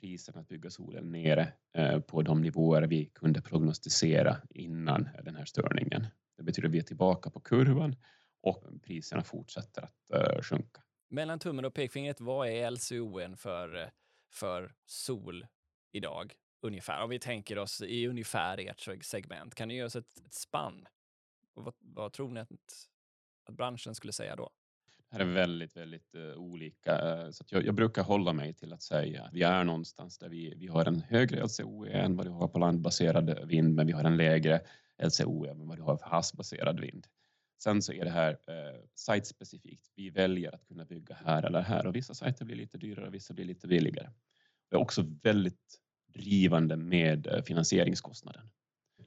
priserna 0.01 0.41
att 0.41 0.49
bygga 0.49 0.71
solen 0.71 1.13
nere 1.13 1.53
eh, 1.75 2.01
på 2.01 2.23
de 2.23 2.41
nivåer 2.41 2.83
vi 2.83 3.05
kunde 3.05 3.43
prognostisera 3.43 4.37
innan 4.51 5.09
den 5.25 5.37
här 5.37 5.45
störningen. 5.45 6.07
Det 6.37 6.43
betyder 6.43 6.69
att 6.69 6.75
vi 6.75 6.79
är 6.79 6.83
tillbaka 6.83 7.31
på 7.31 7.41
kurvan 7.41 7.97
och 8.41 8.65
priserna 8.83 9.23
fortsätter 9.23 9.83
att 9.83 10.11
eh, 10.15 10.43
sjunka. 10.43 10.83
Mellan 11.11 11.39
tummen 11.39 11.65
och 11.65 11.75
pekfingret, 11.75 12.21
vad 12.21 12.49
är 12.49 12.71
LCON 12.71 13.37
för 13.37 13.91
för 14.31 14.75
sol 14.87 15.47
idag, 15.93 16.35
ungefär? 16.63 17.03
Om 17.03 17.11
vi 17.11 17.19
tänker 17.19 17.59
oss 17.59 17.81
i 17.81 18.07
ungefär 18.07 18.59
ert 18.59 19.05
segment, 19.05 19.55
kan 19.55 19.69
ni 19.69 19.75
ge 19.75 19.85
oss 19.85 19.97
ett, 19.97 20.19
ett 20.27 20.35
spann? 20.35 20.87
Och 21.55 21.65
vad, 21.65 21.75
vad 21.79 22.13
tror 22.13 22.31
ni 22.31 22.41
att, 22.41 22.51
att 23.45 23.55
branschen 23.55 23.95
skulle 23.95 24.13
säga 24.13 24.37
då? 24.37 24.51
Här 25.11 25.21
är 25.21 25.25
väldigt, 25.25 25.77
väldigt 25.77 26.14
uh, 26.14 26.35
olika. 26.35 27.25
Uh, 27.25 27.31
så 27.31 27.44
jag, 27.49 27.66
jag, 27.66 27.75
brukar 27.75 28.03
hålla 28.03 28.33
mig 28.33 28.55
till 28.55 28.73
att 28.73 28.83
säga 28.83 29.23
att 29.23 29.35
vi 29.35 29.42
är 29.42 29.64
någonstans 29.64 30.18
där 30.18 30.29
vi, 30.29 30.55
vi 30.57 30.66
har 30.66 30.85
en 30.85 31.01
högre 31.01 31.44
LCOE 31.44 31.90
än 31.90 32.16
vad 32.16 32.27
du 32.27 32.31
har 32.31 32.49
på 32.49 32.59
landbaserad 32.59 33.49
vind, 33.49 33.75
men 33.75 33.87
vi 33.87 33.92
har 33.92 34.05
en 34.05 34.16
lägre 34.16 34.61
LCOE 35.03 35.51
än 35.51 35.68
vad 35.68 35.79
du 35.79 35.83
har 35.83 35.97
för 35.97 36.07
havsbaserad 36.07 36.81
vind. 36.81 37.07
Sen 37.62 37.83
så 37.83 37.92
är 37.92 38.05
det 38.05 38.11
här 38.11 38.33
uh, 38.33 38.81
site-specifikt. 38.94 39.92
Vi 39.94 40.11
väljer 40.11 40.55
att 40.55 40.64
kunna 40.68 40.85
bygga 40.85 41.14
här 41.25 41.42
eller 41.42 41.61
här 41.61 41.87
och 41.87 41.94
vissa 41.94 42.14
sajter 42.14 42.44
blir 42.44 42.57
lite 42.57 42.79
dyrare 42.79 43.07
och 43.07 43.14
vissa 43.14 43.35
blir 43.35 43.44
lite 43.44 43.68
billigare. 43.68 44.11
Det 44.71 44.77
är 44.77 44.81
också 44.81 45.05
väldigt 45.23 45.79
drivande 46.14 46.77
med 46.77 47.42
finansieringskostnaden 47.47 48.51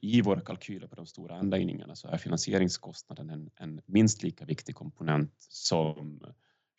i 0.02 0.22
våra 0.22 0.40
kalkyler 0.40 0.86
på 0.86 0.96
de 0.96 1.06
stora 1.06 1.34
anläggningarna 1.36 1.96
så 1.96 2.08
är 2.08 2.16
finansieringskostnaden 2.16 3.30
en, 3.30 3.50
en 3.56 3.80
minst 3.86 4.22
lika 4.22 4.44
viktig 4.44 4.74
komponent 4.74 5.34
som 5.38 6.20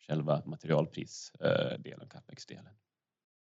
själva 0.06 0.42
materialprisdelen, 0.46 2.08
capex-delen. 2.08 2.74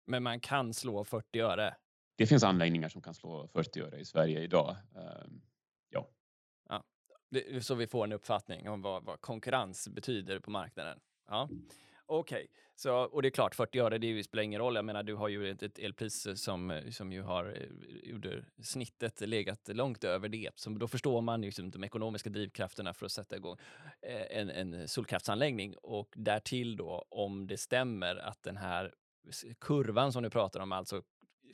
Men 0.06 0.22
man 0.22 0.40
kan 0.40 0.74
slå 0.74 1.04
40 1.04 1.40
öre? 1.40 1.76
Det 2.16 2.26
finns 2.26 2.42
anläggningar 2.42 2.88
som 2.88 3.02
kan 3.02 3.14
slå 3.14 3.48
40 3.48 3.80
öre 3.80 4.00
i 4.00 4.04
Sverige 4.04 4.40
idag. 4.40 4.76
Ehm, 4.96 5.40
ja. 5.90 6.08
ja. 6.68 6.84
Så 7.60 7.74
vi 7.74 7.86
får 7.86 8.04
en 8.04 8.12
uppfattning 8.12 8.68
om 8.68 8.82
vad, 8.82 9.04
vad 9.04 9.20
konkurrens 9.20 9.88
betyder 9.88 10.38
på 10.38 10.50
marknaden. 10.50 11.00
Ja. 11.28 11.48
Okej, 12.12 12.48
okay. 12.84 12.92
och 12.92 13.22
det 13.22 13.28
är 13.28 13.30
klart 13.30 13.54
40 13.54 13.78
öre, 13.78 13.98
det 13.98 14.24
spelar 14.24 14.42
ingen 14.42 14.60
roll. 14.60 14.74
Jag 14.74 14.84
menar, 14.84 15.02
du 15.02 15.14
har 15.14 15.28
ju 15.28 15.50
ett, 15.50 15.62
ett 15.62 15.78
elpris 15.78 16.26
som, 16.34 16.82
som 16.90 17.12
ju 17.12 17.22
har 17.22 17.44
eh, 17.44 18.14
under 18.14 18.48
snittet 18.62 19.20
legat 19.20 19.68
långt 19.68 20.04
över 20.04 20.28
det. 20.28 20.50
Så 20.54 20.70
då 20.70 20.88
förstår 20.88 21.20
man 21.20 21.40
liksom 21.40 21.70
de 21.70 21.84
ekonomiska 21.84 22.30
drivkrafterna 22.30 22.94
för 22.94 23.06
att 23.06 23.12
sätta 23.12 23.36
igång 23.36 23.56
eh, 24.02 24.38
en, 24.38 24.50
en 24.50 24.88
solkraftsanläggning. 24.88 25.74
Och 25.74 26.08
därtill 26.16 26.76
då, 26.76 27.06
om 27.08 27.46
det 27.46 27.56
stämmer 27.56 28.16
att 28.16 28.42
den 28.42 28.56
här 28.56 28.94
kurvan 29.60 30.12
som 30.12 30.22
du 30.22 30.30
pratar 30.30 30.60
om, 30.60 30.72
alltså 30.72 31.02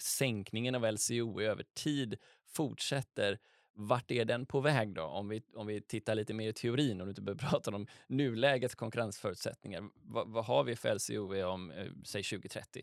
sänkningen 0.00 0.74
av 0.74 0.92
LCO 0.92 1.40
över 1.40 1.64
tid 1.74 2.16
fortsätter 2.46 3.38
vart 3.76 4.10
är 4.10 4.24
den 4.24 4.46
på 4.46 4.60
väg 4.60 4.94
då? 4.94 5.02
Om 5.02 5.28
vi, 5.28 5.42
om 5.54 5.66
vi 5.66 5.80
tittar 5.80 6.14
lite 6.14 6.34
mer 6.34 6.48
i 6.48 6.52
teorin, 6.52 7.00
och 7.00 7.08
inte 7.08 7.22
behöver 7.22 7.40
prata 7.50 7.70
om 7.76 7.86
nulägets 8.06 8.74
konkurrensförutsättningar. 8.74 9.88
Vad, 10.02 10.28
vad 10.28 10.44
har 10.44 10.64
vi 10.64 10.76
för 10.76 10.94
LCOE 10.94 11.44
om, 11.44 11.70
eh, 11.70 11.86
säg 12.04 12.22
2030, 12.22 12.82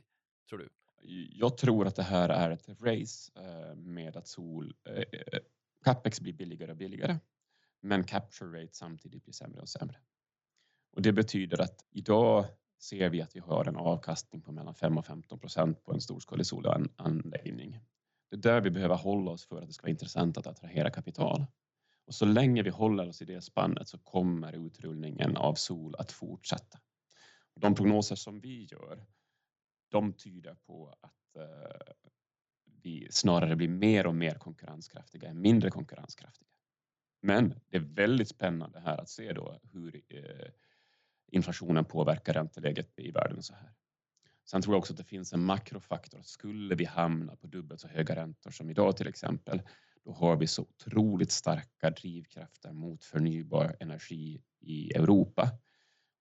tror 0.50 0.60
du? 0.60 0.70
Jag 1.30 1.58
tror 1.58 1.88
att 1.88 1.96
det 1.96 2.04
här 2.04 2.30
är 2.30 2.52
ett 2.52 2.68
race 2.82 3.32
eh, 3.36 3.76
med 3.76 4.18
att 4.18 4.28
sol, 4.28 4.74
eh, 4.86 4.96
eh, 4.96 5.40
capex 5.84 6.22
blir 6.22 6.34
billigare 6.34 6.72
och 6.72 6.78
billigare, 6.78 7.20
men 7.82 8.04
capture 8.04 8.62
rate 8.62 8.74
samtidigt 8.74 9.24
blir 9.24 9.34
sämre 9.34 9.62
och 9.62 9.70
sämre. 9.70 9.98
Och 10.92 11.02
det 11.02 11.12
betyder 11.12 11.62
att 11.62 11.86
idag 11.92 12.46
ser 12.80 13.10
vi 13.10 13.22
att 13.22 13.36
vi 13.36 13.40
har 13.40 13.66
en 13.66 13.76
avkastning 13.76 14.42
på 14.42 14.52
mellan 14.52 14.76
5 14.76 14.98
och 14.98 15.06
15 15.06 15.40
procent 15.40 15.84
på 15.84 15.94
en 15.94 16.02
storskalig 16.02 16.46
solanläggning. 16.46 17.80
Det 18.34 18.38
är 18.38 18.54
där 18.54 18.62
vi 18.62 18.70
behöver 18.70 18.96
hålla 18.96 19.32
oss 19.32 19.46
för 19.46 19.62
att 19.62 19.68
det 19.68 19.74
ska 19.74 19.84
vara 19.84 19.92
intressant 19.92 20.38
att 20.38 20.48
attrahera 20.48 20.90
kapital. 20.90 21.46
Och 22.06 22.16
så 22.16 22.26
länge 22.26 22.64
vi 22.64 22.70
håller 22.70 23.08
oss 23.10 23.22
i 23.22 23.26
det 23.26 23.42
spannet 23.42 23.88
så 23.88 23.98
kommer 23.98 24.54
utrullningen 24.54 25.38
av 25.38 25.54
sol 25.54 25.96
att 25.98 26.12
fortsätta. 26.12 26.80
De 27.56 27.76
prognoser 27.76 28.16
som 28.16 28.40
vi 28.40 28.68
gör, 28.72 29.06
de 29.90 30.14
tyder 30.14 30.56
på 30.56 30.98
att 31.02 31.36
eh, 31.36 31.94
vi 32.82 33.08
snarare 33.12 33.56
blir 33.56 33.68
mer 33.68 34.08
och 34.08 34.16
mer 34.16 34.36
konkurrenskraftiga 34.36 35.30
än 35.30 35.42
mindre 35.42 35.70
konkurrenskraftiga. 35.70 36.50
Men 37.22 37.60
det 37.70 37.78
är 37.78 37.82
väldigt 37.82 38.30
spännande 38.30 38.80
här 38.80 38.98
att 38.98 39.10
se 39.10 39.34
då 39.34 39.60
hur 39.64 40.02
eh, 40.10 40.48
inflationen 41.32 41.86
påverkar 41.86 42.34
ränteläget 42.34 43.00
i 43.00 43.12
världen 43.12 43.44
så 43.44 43.54
här. 43.54 43.74
Sen 44.46 44.62
tror 44.62 44.76
jag 44.76 44.80
också 44.80 44.94
att 44.94 44.98
det 44.98 45.04
finns 45.04 45.34
en 45.34 45.46
makrofaktor. 45.46 46.22
Skulle 46.22 46.76
vi 46.76 46.86
hamna 46.86 47.36
på 47.36 47.48
dubbelt 47.48 47.82
så 47.82 47.88
höga 47.88 48.16
räntor 48.16 48.52
som 48.52 48.70
idag 48.70 48.98
till 48.98 49.08
exempel, 49.08 49.62
då 50.06 50.12
har 50.12 50.38
vi 50.38 50.48
så 50.48 50.62
otroligt 50.62 51.32
starka 51.32 51.90
drivkrafter 51.90 52.72
mot 52.72 53.04
förnybar 53.04 53.76
energi 53.80 54.42
i 54.60 54.92
Europa. 54.92 55.50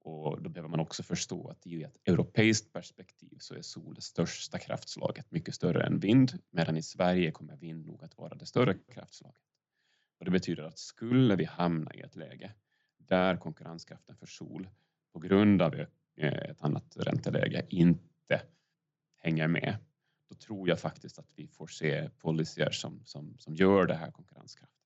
Och 0.05 0.43
då 0.43 0.51
behöver 0.51 0.69
man 0.69 0.81
också 0.81 1.03
förstå 1.03 1.49
att 1.49 1.67
i 1.67 1.83
ett 1.83 1.97
europeiskt 2.05 2.73
perspektiv 2.73 3.37
så 3.39 3.55
är 3.55 3.63
sol 3.63 3.95
det 3.95 4.03
största 4.03 4.59
kraftslaget, 4.59 5.31
mycket 5.31 5.55
större 5.55 5.87
än 5.87 5.99
vind, 5.99 6.39
medan 6.51 6.77
i 6.77 6.83
Sverige 6.83 7.31
kommer 7.31 7.57
vind 7.57 7.87
nog 7.87 8.05
att 8.05 8.19
vara 8.19 8.35
det 8.35 8.47
större 8.47 8.75
kraftslaget. 8.75 9.41
Och 10.19 10.25
det 10.25 10.31
betyder 10.31 10.63
att 10.63 10.79
skulle 10.79 11.37
vi 11.37 11.45
hamna 11.45 11.95
i 11.95 12.01
ett 12.01 12.17
läge 12.17 12.53
där 12.97 13.37
konkurrenskraften 13.37 14.17
för 14.17 14.27
sol 14.27 14.69
på 15.13 15.19
grund 15.19 15.63
av 15.63 15.75
eh, 15.75 15.87
ett 16.33 16.63
annat 16.63 16.97
ränteläge 16.97 17.67
inte 17.69 18.12
inte 18.33 18.47
hänger 19.17 19.49
med, 19.49 19.77
då 20.29 20.35
tror 20.35 20.69
jag 20.69 20.81
faktiskt 20.81 21.19
att 21.19 21.33
vi 21.37 21.49
får 21.49 21.67
se 21.67 22.11
policyer 22.19 22.71
som, 22.71 23.05
som, 23.05 23.39
som 23.39 23.55
gör 23.55 23.87
det 23.87 23.95
här 23.95 24.11
konkurrenskraftigt. 24.11 24.83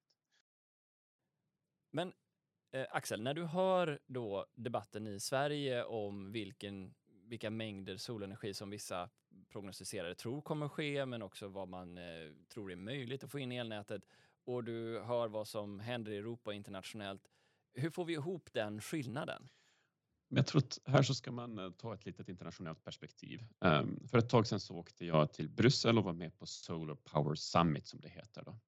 Men 1.91 2.13
eh, 2.73 2.87
Axel, 2.91 3.23
när 3.23 3.35
du 3.35 3.45
hör 3.45 4.01
då 4.07 4.47
debatten 4.55 5.07
i 5.07 5.21
Sverige 5.21 5.85
om 5.85 6.33
vilken, 6.33 6.95
vilka 7.07 7.51
mängder 7.51 7.97
solenergi 7.97 8.55
som 8.55 8.71
vissa 8.71 9.11
prognostiserare 9.49 10.15
tror 10.15 10.43
kommer 10.43 10.69
ske, 10.69 11.07
men 11.07 11.23
också 11.23 11.49
vad 11.49 11.69
man 11.69 11.99
eh, 11.99 12.33
tror 12.49 12.73
är 12.73 12.77
möjligt 12.77 13.25
att 13.25 13.31
få 13.31 13.39
in 13.39 13.53
i 13.53 13.57
elnätet 13.57 14.03
och 14.45 14.65
du 14.65 15.01
hör 15.01 15.29
vad 15.29 15.49
som 15.49 15.81
händer 15.81 16.13
i 16.13 16.17
Europa 16.17 16.53
internationellt. 16.53 17.29
Hur 17.75 17.91
får 17.91 18.05
vi 18.05 18.13
ihop 18.13 18.53
den 18.53 18.81
skillnaden? 18.81 19.49
Men 20.29 20.37
jag 20.37 20.47
tror 20.47 20.63
att 20.63 20.79
här 20.85 21.03
så 21.03 21.15
ska 21.15 21.33
man 21.33 21.59
eh, 21.59 21.71
ta 21.71 21.95
ett 21.95 22.07
litet 22.07 22.29
internationellt 22.29 22.85
perspektiv. 22.85 23.49
Ehm, 23.61 24.09
för 24.09 24.19
ett 24.19 24.29
tag 24.29 24.47
sedan 24.47 24.61
så 24.61 24.77
åkte 24.77 25.07
jag 25.07 25.33
till 25.33 25.49
Bryssel 25.49 25.99
och 25.99 26.05
var 26.05 26.13
med 26.13 26.39
på 26.39 26.47
Solar 26.47 26.95
Power 26.95 27.35
Summit 27.35 27.87
som 27.87 28.01
det 28.01 28.09
heter. 28.09 28.43
Då. 28.45 28.59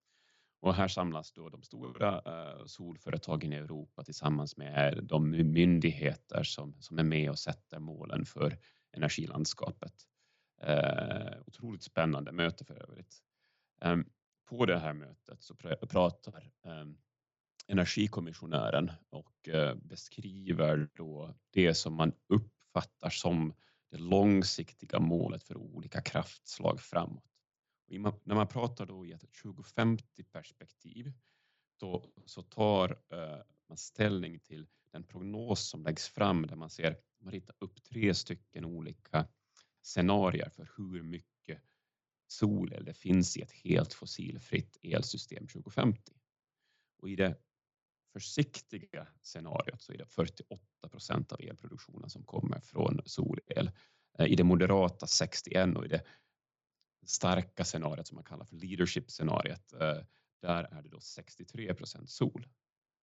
Och 0.60 0.74
här 0.74 0.88
samlas 0.88 1.32
då 1.32 1.48
de 1.48 1.62
stora 1.62 2.22
eh, 2.26 2.64
solföretagen 2.66 3.52
i 3.52 3.56
Europa 3.56 4.04
tillsammans 4.04 4.56
med 4.56 5.04
de 5.04 5.30
myndigheter 5.30 6.42
som, 6.42 6.76
som 6.80 6.98
är 6.98 7.04
med 7.04 7.30
och 7.30 7.38
sätter 7.38 7.78
målen 7.78 8.24
för 8.24 8.58
energilandskapet. 8.92 9.94
Eh, 10.62 11.40
otroligt 11.46 11.82
spännande 11.82 12.32
möte 12.32 12.64
för 12.64 12.82
övrigt. 12.82 13.22
Ehm, 13.80 14.04
på 14.48 14.66
det 14.66 14.78
här 14.78 14.92
mötet 14.92 15.42
så 15.42 15.54
pratar 15.88 16.50
ehm, 16.64 16.98
energikommissionären 17.68 18.92
och 19.10 19.48
eh, 19.48 19.74
beskriver 19.74 20.88
då 20.94 21.34
det 21.50 21.74
som 21.74 21.94
man 21.94 22.12
uppfattar 22.26 23.10
som 23.10 23.54
det 23.90 23.98
långsiktiga 23.98 25.00
målet 25.00 25.42
för 25.42 25.56
olika 25.56 26.00
kraftslag 26.00 26.80
framåt. 26.80 27.24
Och 27.86 28.20
när 28.24 28.34
man 28.34 28.48
pratar 28.48 28.86
då 28.86 29.06
i 29.06 29.12
ett 29.12 29.32
2050 29.42 30.24
perspektiv 30.24 31.12
då 31.76 32.12
så 32.24 32.42
tar 32.42 32.90
eh, 32.90 33.42
man 33.68 33.78
ställning 33.78 34.38
till 34.38 34.66
den 34.92 35.04
prognos 35.04 35.68
som 35.68 35.82
läggs 35.82 36.08
fram 36.08 36.46
där 36.46 36.56
man 36.56 36.70
ser, 36.70 36.96
man 37.20 37.32
ritar 37.32 37.56
upp 37.58 37.82
tre 37.84 38.14
stycken 38.14 38.64
olika 38.64 39.28
scenarier 39.82 40.48
för 40.48 40.70
hur 40.76 41.02
mycket 41.02 41.62
solel 42.26 42.84
det 42.84 42.94
finns 42.94 43.36
i 43.36 43.42
ett 43.42 43.52
helt 43.52 43.94
fossilfritt 43.94 44.78
elsystem 44.82 45.46
2050. 45.46 46.12
Och 46.98 47.10
i 47.10 47.16
det 47.16 47.36
försiktiga 48.12 49.06
scenariot 49.22 49.82
så 49.82 49.92
är 49.92 49.98
det 49.98 50.06
48 50.06 50.88
procent 50.90 51.32
av 51.32 51.40
elproduktionen 51.40 52.10
som 52.10 52.24
kommer 52.24 52.60
från 52.60 53.00
solel. 53.04 53.70
Eh, 54.18 54.26
I 54.26 54.36
det 54.36 54.44
moderata 54.44 55.06
61 55.06 55.76
och 55.76 55.84
i 55.84 55.88
det 55.88 56.02
starka 57.06 57.64
scenariot 57.64 58.06
som 58.06 58.14
man 58.14 58.24
kallar 58.24 58.44
för 58.44 58.56
leadership-scenariot, 58.56 59.72
eh, 59.72 60.04
där 60.42 60.64
är 60.64 60.82
det 60.82 60.88
då 60.88 61.00
63 61.00 61.74
procent 61.74 62.10
sol. 62.10 62.48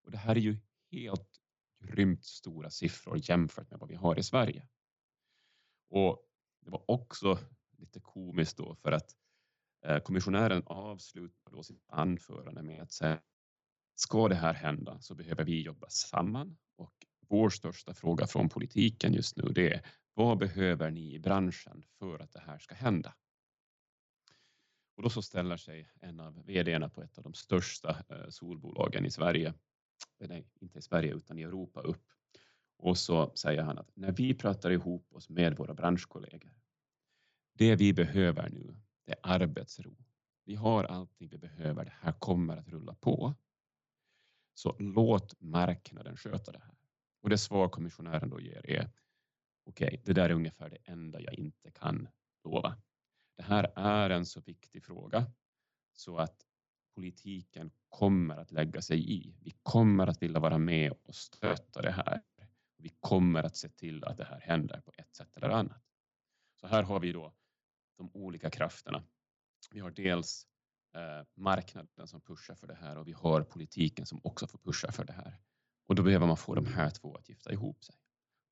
Och 0.04 0.10
det 0.10 0.18
här 0.18 0.36
är 0.36 0.40
ju 0.40 0.58
helt 0.90 1.40
grymt 1.84 2.24
stora 2.24 2.70
siffror 2.70 3.30
jämfört 3.30 3.70
med 3.70 3.80
vad 3.80 3.88
vi 3.88 3.94
har 3.94 4.18
i 4.18 4.22
Sverige. 4.22 4.68
Och 5.88 6.22
det 6.60 6.70
var 6.70 6.90
också 6.90 7.38
lite 7.78 8.00
komiskt 8.00 8.56
då 8.56 8.74
för 8.74 8.92
att 8.92 9.16
eh, 9.84 9.98
kommissionären 9.98 10.62
avslutar 10.66 11.50
då 11.50 11.62
sitt 11.62 11.84
anförande 11.88 12.62
med 12.62 12.82
att 12.82 12.92
säga 12.92 13.20
Ska 13.98 14.28
det 14.28 14.34
här 14.34 14.54
hända 14.54 15.00
så 15.00 15.14
behöver 15.14 15.44
vi 15.44 15.62
jobba 15.62 15.88
samman 15.88 16.56
och 16.76 16.94
vår 17.28 17.50
största 17.50 17.94
fråga 17.94 18.26
från 18.26 18.48
politiken 18.48 19.12
just 19.12 19.36
nu 19.36 19.42
det 19.42 19.74
är 19.74 19.86
vad 20.14 20.38
behöver 20.38 20.90
ni 20.90 21.14
i 21.14 21.18
branschen 21.18 21.84
för 21.98 22.18
att 22.18 22.32
det 22.32 22.40
här 22.40 22.58
ska 22.58 22.74
hända? 22.74 23.14
Och 24.96 25.02
då 25.02 25.10
så 25.10 25.22
ställer 25.22 25.56
sig 25.56 25.90
en 26.00 26.20
av 26.20 26.46
vdarna 26.46 26.88
på 26.88 27.02
ett 27.02 27.18
av 27.18 27.24
de 27.24 27.34
största 27.34 28.04
eh, 28.08 28.28
solbolagen 28.28 29.06
i 29.06 29.10
Sverige, 29.10 29.54
eh, 30.18 30.28
nej 30.28 30.46
inte 30.60 30.78
i 30.78 30.82
Sverige 30.82 31.14
utan 31.14 31.38
i 31.38 31.42
Europa 31.42 31.80
upp 31.80 32.04
och 32.78 32.98
så 32.98 33.32
säger 33.34 33.62
han 33.62 33.78
att 33.78 33.96
när 33.96 34.12
vi 34.12 34.34
pratar 34.34 34.70
ihop 34.70 35.12
oss 35.12 35.28
med 35.28 35.56
våra 35.56 35.74
branschkollegor, 35.74 36.54
det 37.52 37.76
vi 37.76 37.92
behöver 37.92 38.48
nu, 38.50 38.76
det 39.04 39.12
är 39.12 39.18
arbetsro. 39.22 39.96
Vi 40.44 40.54
har 40.54 40.84
allting 40.84 41.28
vi 41.28 41.38
behöver, 41.38 41.84
det 41.84 41.94
här 42.00 42.12
kommer 42.12 42.56
att 42.56 42.68
rulla 42.68 42.94
på. 42.94 43.34
Så 44.58 44.76
låt 44.78 45.40
marknaden 45.40 46.16
sköta 46.16 46.52
det 46.52 46.58
här. 46.58 46.74
Och 47.22 47.30
det 47.30 47.38
svar 47.38 47.68
kommissionären 47.68 48.30
då 48.30 48.40
ger 48.40 48.70
är 48.70 48.90
okej, 49.64 49.86
okay, 49.86 50.00
det 50.04 50.12
där 50.12 50.30
är 50.30 50.34
ungefär 50.34 50.70
det 50.70 50.78
enda 50.84 51.20
jag 51.20 51.34
inte 51.34 51.70
kan 51.70 52.08
lova. 52.44 52.76
Det 53.36 53.42
här 53.42 53.72
är 53.76 54.10
en 54.10 54.26
så 54.26 54.40
viktig 54.40 54.84
fråga 54.84 55.32
så 55.92 56.18
att 56.18 56.46
politiken 56.94 57.70
kommer 57.88 58.36
att 58.36 58.52
lägga 58.52 58.82
sig 58.82 59.12
i. 59.12 59.36
Vi 59.40 59.52
kommer 59.62 60.06
att 60.06 60.22
vilja 60.22 60.40
vara 60.40 60.58
med 60.58 60.92
och 60.92 61.14
stötta 61.14 61.82
det 61.82 61.92
här. 61.92 62.22
Vi 62.76 62.88
kommer 63.00 63.42
att 63.42 63.56
se 63.56 63.68
till 63.68 64.04
att 64.04 64.16
det 64.16 64.24
här 64.24 64.40
händer 64.40 64.80
på 64.80 64.92
ett 64.98 65.14
sätt 65.14 65.36
eller 65.36 65.48
annat. 65.48 65.82
Så 66.60 66.66
här 66.66 66.82
har 66.82 67.00
vi 67.00 67.12
då 67.12 67.34
de 67.96 68.10
olika 68.14 68.50
krafterna. 68.50 69.04
Vi 69.70 69.80
har 69.80 69.90
dels 69.90 70.46
Eh, 70.96 71.24
marknaden 71.34 72.06
som 72.06 72.20
pushar 72.20 72.54
för 72.54 72.66
det 72.66 72.74
här 72.74 72.98
och 72.98 73.08
vi 73.08 73.12
har 73.12 73.42
politiken 73.42 74.06
som 74.06 74.20
också 74.24 74.46
får 74.46 74.58
pusha 74.58 74.92
för 74.92 75.04
det 75.04 75.12
här. 75.12 75.40
Och 75.86 75.94
då 75.94 76.02
behöver 76.02 76.26
man 76.26 76.36
få 76.36 76.54
de 76.54 76.66
här 76.66 76.90
två 76.90 77.14
att 77.14 77.28
gifta 77.28 77.52
ihop 77.52 77.84
sig. 77.84 77.94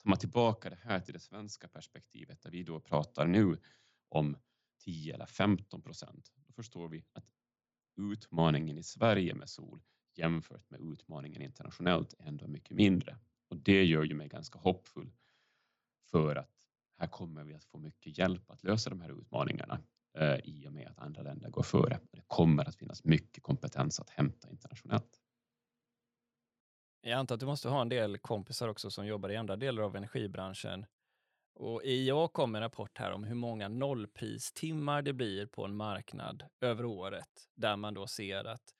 Tar 0.02 0.08
man 0.08 0.18
tillbaka 0.18 0.70
det 0.70 0.78
här 0.82 1.00
till 1.00 1.14
det 1.14 1.20
svenska 1.20 1.68
perspektivet 1.68 2.42
där 2.42 2.50
vi 2.50 2.62
då 2.62 2.80
pratar 2.80 3.26
nu 3.26 3.58
om 4.08 4.36
10 4.80 5.14
eller 5.14 5.26
15 5.26 5.82
procent, 5.82 6.32
då 6.46 6.52
förstår 6.52 6.88
vi 6.88 7.04
att 7.12 7.24
utmaningen 7.96 8.78
i 8.78 8.82
Sverige 8.82 9.34
med 9.34 9.48
sol 9.48 9.82
jämfört 10.14 10.70
med 10.70 10.80
utmaningen 10.80 11.42
internationellt 11.42 12.14
är 12.18 12.26
ändå 12.26 12.48
mycket 12.48 12.76
mindre. 12.76 13.18
Och 13.48 13.56
det 13.56 13.84
gör 13.84 14.02
ju 14.02 14.14
mig 14.14 14.28
ganska 14.28 14.58
hoppfull 14.58 15.12
för 16.10 16.36
att 16.36 16.50
här 16.98 17.06
kommer 17.06 17.44
vi 17.44 17.54
att 17.54 17.64
få 17.64 17.78
mycket 17.78 18.18
hjälp 18.18 18.50
att 18.50 18.62
lösa 18.62 18.90
de 18.90 19.00
här 19.00 19.18
utmaningarna 19.20 19.80
Eh, 20.18 20.36
i 20.44 20.68
och 20.68 20.72
med 20.72 20.88
att 20.88 20.98
andra 20.98 21.22
länder 21.22 21.50
går 21.50 21.62
före. 21.62 22.00
Det 22.12 22.22
kommer 22.26 22.68
att 22.68 22.76
finnas 22.76 23.04
mycket 23.04 23.42
kompetens 23.42 24.00
att 24.00 24.10
hämta 24.10 24.50
internationellt. 24.50 25.20
Jag 27.00 27.18
antar 27.18 27.34
att 27.34 27.40
du 27.40 27.46
måste 27.46 27.68
ha 27.68 27.82
en 27.82 27.88
del 27.88 28.18
kompisar 28.18 28.68
också 28.68 28.90
som 28.90 29.06
jobbar 29.06 29.28
i 29.28 29.36
andra 29.36 29.56
delar 29.56 29.82
av 29.82 29.96
energibranschen. 29.96 30.86
Och 31.54 31.84
IEA 31.84 32.28
kom 32.28 32.52
med 32.52 32.58
en 32.58 32.62
rapport 32.62 32.98
här 32.98 33.12
om 33.12 33.24
hur 33.24 33.34
många 33.34 33.68
nollpristimmar 33.68 35.02
det 35.02 35.12
blir 35.12 35.46
på 35.46 35.64
en 35.64 35.76
marknad 35.76 36.44
över 36.60 36.84
året, 36.84 37.48
där 37.54 37.76
man 37.76 37.94
då 37.94 38.06
ser 38.06 38.44
att 38.44 38.74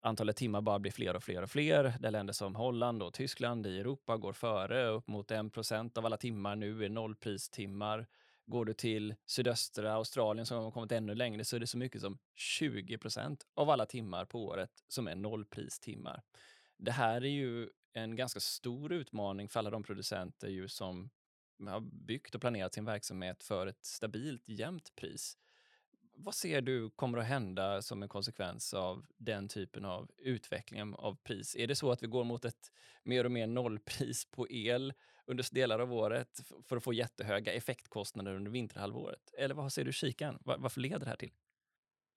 antalet 0.00 0.36
timmar 0.36 0.60
bara 0.60 0.78
blir 0.78 0.92
fler 0.92 1.16
och 1.16 1.22
fler 1.22 1.42
och 1.42 1.50
fler. 1.50 1.94
Där 2.00 2.10
länder 2.10 2.32
som 2.32 2.54
Holland 2.54 3.02
och 3.02 3.14
Tyskland 3.14 3.66
i 3.66 3.78
Europa 3.78 4.16
går 4.16 4.32
före. 4.32 4.86
Upp 4.86 5.08
mot 5.08 5.30
1 5.30 5.52
procent 5.52 5.98
av 5.98 6.06
alla 6.06 6.16
timmar 6.16 6.56
nu 6.56 6.84
är 6.84 6.88
nollpristimmar. 6.88 8.06
Går 8.48 8.64
du 8.64 8.74
till 8.74 9.14
sydöstra 9.26 9.92
Australien 9.92 10.46
som 10.46 10.64
har 10.64 10.70
kommit 10.70 10.92
ännu 10.92 11.14
längre 11.14 11.44
så 11.44 11.56
är 11.56 11.60
det 11.60 11.66
så 11.66 11.78
mycket 11.78 12.00
som 12.00 12.18
20% 12.60 13.40
av 13.54 13.70
alla 13.70 13.86
timmar 13.86 14.24
på 14.24 14.44
året 14.44 14.70
som 14.88 15.08
är 15.08 15.14
nollpristimmar. 15.14 16.22
Det 16.76 16.92
här 16.92 17.24
är 17.24 17.30
ju 17.30 17.70
en 17.92 18.16
ganska 18.16 18.40
stor 18.40 18.92
utmaning 18.92 19.48
för 19.48 19.58
alla 19.58 19.70
de 19.70 19.82
producenter 19.82 20.48
ju 20.48 20.68
som 20.68 21.10
har 21.66 21.80
byggt 21.80 22.34
och 22.34 22.40
planerat 22.40 22.74
sin 22.74 22.84
verksamhet 22.84 23.44
för 23.44 23.66
ett 23.66 23.84
stabilt 23.84 24.48
jämnt 24.48 24.94
pris. 24.96 25.38
Vad 26.14 26.34
ser 26.34 26.60
du 26.60 26.90
kommer 26.90 27.18
att 27.18 27.26
hända 27.26 27.82
som 27.82 28.02
en 28.02 28.08
konsekvens 28.08 28.74
av 28.74 29.06
den 29.16 29.48
typen 29.48 29.84
av 29.84 30.10
utveckling 30.18 30.94
av 30.94 31.16
pris? 31.16 31.56
Är 31.56 31.66
det 31.66 31.76
så 31.76 31.90
att 31.90 32.02
vi 32.02 32.06
går 32.06 32.24
mot 32.24 32.44
ett 32.44 32.72
mer 33.02 33.24
och 33.24 33.32
mer 33.32 33.46
nollpris 33.46 34.24
på 34.24 34.50
el 34.50 34.92
under 35.28 35.54
delar 35.54 35.78
av 35.78 35.92
året 35.92 36.40
för 36.64 36.76
att 36.76 36.84
få 36.84 36.92
jättehöga 36.92 37.52
effektkostnader 37.52 38.34
under 38.34 38.50
vinterhalvåret? 38.50 39.34
Eller 39.38 39.54
vad 39.54 39.72
ser 39.72 39.84
du 39.84 39.90
i 39.90 39.92
kikan? 39.92 40.38
Varför 40.44 40.80
leder 40.80 40.98
det 40.98 41.06
här 41.06 41.16
till? 41.16 41.32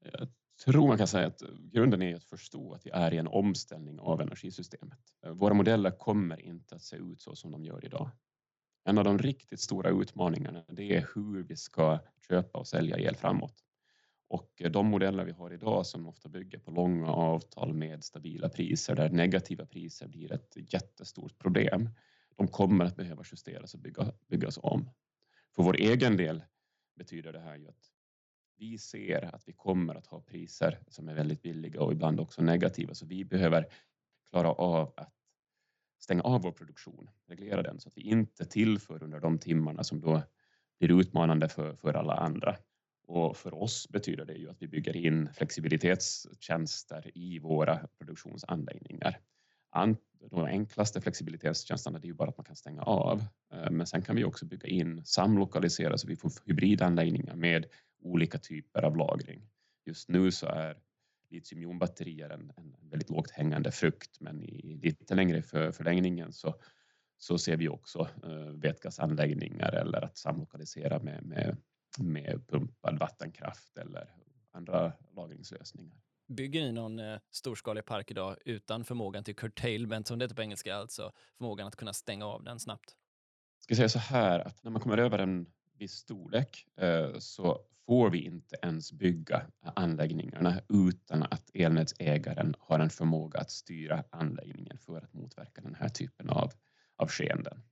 Jag 0.03 0.27
tror 0.65 0.87
man 0.87 0.97
kan 0.97 1.07
säga 1.07 1.27
att 1.27 1.41
grunden 1.59 2.01
är 2.01 2.15
att 2.15 2.23
förstå 2.23 2.73
att 2.73 2.85
vi 2.85 2.89
är 2.89 3.13
i 3.13 3.17
en 3.17 3.27
omställning 3.27 3.99
av 3.99 4.21
energisystemet. 4.21 4.99
Våra 5.27 5.53
modeller 5.53 5.91
kommer 5.91 6.41
inte 6.41 6.75
att 6.75 6.83
se 6.83 6.95
ut 6.95 7.21
så 7.21 7.35
som 7.35 7.51
de 7.51 7.65
gör 7.65 7.85
idag. 7.85 8.09
En 8.83 8.97
av 8.97 9.03
de 9.03 9.19
riktigt 9.19 9.59
stora 9.59 9.89
utmaningarna 9.89 10.63
det 10.67 10.95
är 10.95 11.07
hur 11.15 11.43
vi 11.43 11.55
ska 11.55 11.99
köpa 12.27 12.59
och 12.59 12.67
sälja 12.67 12.97
el 12.97 13.15
framåt. 13.15 13.63
Och 14.27 14.61
de 14.71 14.87
modeller 14.87 15.25
vi 15.25 15.31
har 15.31 15.53
idag 15.53 15.85
som 15.85 16.07
ofta 16.07 16.29
bygger 16.29 16.59
på 16.59 16.71
långa 16.71 17.07
avtal 17.07 17.73
med 17.73 18.03
stabila 18.03 18.49
priser 18.49 18.95
där 18.95 19.09
negativa 19.09 19.65
priser 19.65 20.07
blir 20.07 20.31
ett 20.31 20.73
jättestort 20.73 21.37
problem. 21.37 21.89
De 22.41 22.47
kommer 22.47 22.85
att 22.85 22.95
behöva 22.95 23.23
justeras 23.31 23.73
och 23.73 23.79
bygga, 23.79 24.11
byggas 24.27 24.59
om. 24.61 24.89
För 25.55 25.63
vår 25.63 25.75
egen 25.75 26.17
del 26.17 26.43
betyder 26.95 27.33
det 27.33 27.39
här 27.39 27.55
ju 27.55 27.67
att 27.67 27.91
vi 28.57 28.77
ser 28.77 29.35
att 29.35 29.47
vi 29.47 29.53
kommer 29.53 29.95
att 29.95 30.07
ha 30.07 30.21
priser 30.21 30.79
som 30.87 31.09
är 31.09 31.15
väldigt 31.15 31.41
billiga 31.41 31.81
och 31.81 31.91
ibland 31.91 32.19
också 32.19 32.41
negativa, 32.41 32.93
så 32.93 33.05
vi 33.05 33.25
behöver 33.25 33.65
klara 34.29 34.51
av 34.51 34.93
att 34.97 35.13
stänga 35.99 36.21
av 36.21 36.41
vår 36.41 36.51
produktion, 36.51 37.09
reglera 37.27 37.61
den 37.61 37.79
så 37.79 37.89
att 37.89 37.97
vi 37.97 38.01
inte 38.01 38.45
tillför 38.45 39.03
under 39.03 39.19
de 39.19 39.39
timmarna 39.39 39.83
som 39.83 40.01
då 40.01 40.21
blir 40.79 40.99
utmanande 40.99 41.49
för, 41.49 41.75
för 41.75 41.93
alla 41.93 42.13
andra. 42.13 42.57
Och 43.07 43.37
för 43.37 43.53
oss 43.53 43.89
betyder 43.89 44.25
det 44.25 44.33
ju 44.35 44.49
att 44.49 44.61
vi 44.61 44.67
bygger 44.67 44.95
in 44.95 45.29
flexibilitetstjänster 45.33 47.11
i 47.17 47.39
våra 47.39 47.87
produktionsanläggningar. 47.97 49.19
De 50.29 50.45
enklaste 50.45 51.01
flexibilitetstjänsterna 51.01 51.99
är 51.99 52.05
ju 52.05 52.13
bara 52.13 52.29
att 52.29 52.37
man 52.37 52.45
kan 52.45 52.55
stänga 52.55 52.81
av. 52.81 53.23
Eh, 53.53 53.71
men 53.71 53.87
sen 53.87 54.01
kan 54.01 54.15
vi 54.15 54.23
också 54.23 54.45
bygga 54.45 54.67
in 54.67 55.05
samlokalisera 55.05 55.97
så 55.97 56.07
vi 56.07 56.15
får 56.15 56.31
hybridanläggningar 56.45 57.35
med 57.35 57.65
olika 58.03 58.37
typer 58.37 58.83
av 58.83 58.97
lagring. 58.97 59.49
Just 59.85 60.09
nu 60.09 60.31
så 60.31 60.47
är 60.47 60.77
litiumjonbatterier 61.29 62.29
en, 62.29 62.51
en 62.57 62.75
väldigt 62.89 63.09
lågt 63.09 63.31
hängande 63.31 63.71
frukt 63.71 64.19
men 64.19 64.43
i 64.43 64.79
lite 64.83 65.15
längre 65.15 65.41
för, 65.41 65.71
förlängningen 65.71 66.33
så, 66.33 66.55
så 67.17 67.37
ser 67.37 67.57
vi 67.57 67.69
också 67.69 68.07
uh, 68.25 68.51
vätgasanläggningar 68.51 69.71
eller 69.71 70.01
att 70.01 70.17
samlokalisera 70.17 70.99
med, 70.99 71.23
med, 71.23 71.57
med 71.99 72.47
pumpad 72.47 72.99
vattenkraft 72.99 73.77
eller 73.77 74.15
andra 74.51 74.93
lagringslösningar. 75.11 75.97
Bygger 76.31 76.61
ni 76.61 76.71
någon 76.71 76.99
eh, 76.99 77.19
storskalig 77.31 77.85
park 77.85 78.11
idag 78.11 78.35
utan 78.45 78.83
förmågan 78.83 79.23
till 79.23 79.35
curtailment, 79.35 80.07
som 80.07 80.19
det 80.19 80.25
heter 80.25 80.35
på 80.35 80.41
engelska, 80.41 80.75
alltså 80.75 81.11
förmågan 81.37 81.67
att 81.67 81.75
kunna 81.75 81.93
stänga 81.93 82.25
av 82.25 82.43
den 82.43 82.59
snabbt? 82.59 82.95
Jag 83.57 83.63
ska 83.63 83.75
säga 83.75 83.89
så 83.89 83.99
här 83.99 84.39
att 84.39 84.63
när 84.63 84.71
man 84.71 84.81
kommer 84.81 84.97
över 84.97 85.19
en 85.19 85.45
viss 85.77 85.93
storlek 85.93 86.65
eh, 86.77 87.17
så 87.19 87.61
får 87.85 88.09
vi 88.09 88.25
inte 88.25 88.55
ens 88.61 88.91
bygga 88.91 89.47
anläggningarna 89.75 90.61
utan 90.69 91.23
att 91.23 91.51
elnätsägaren 91.53 92.55
har 92.59 92.79
en 92.79 92.89
förmåga 92.89 93.39
att 93.39 93.51
styra 93.51 94.03
anläggningen 94.09 94.77
för 94.77 94.97
att 94.97 95.13
motverka 95.13 95.61
den 95.61 95.75
här 95.75 95.89
typen 95.89 96.29
av, 96.29 96.51
av 96.95 97.07
skeenden. 97.07 97.63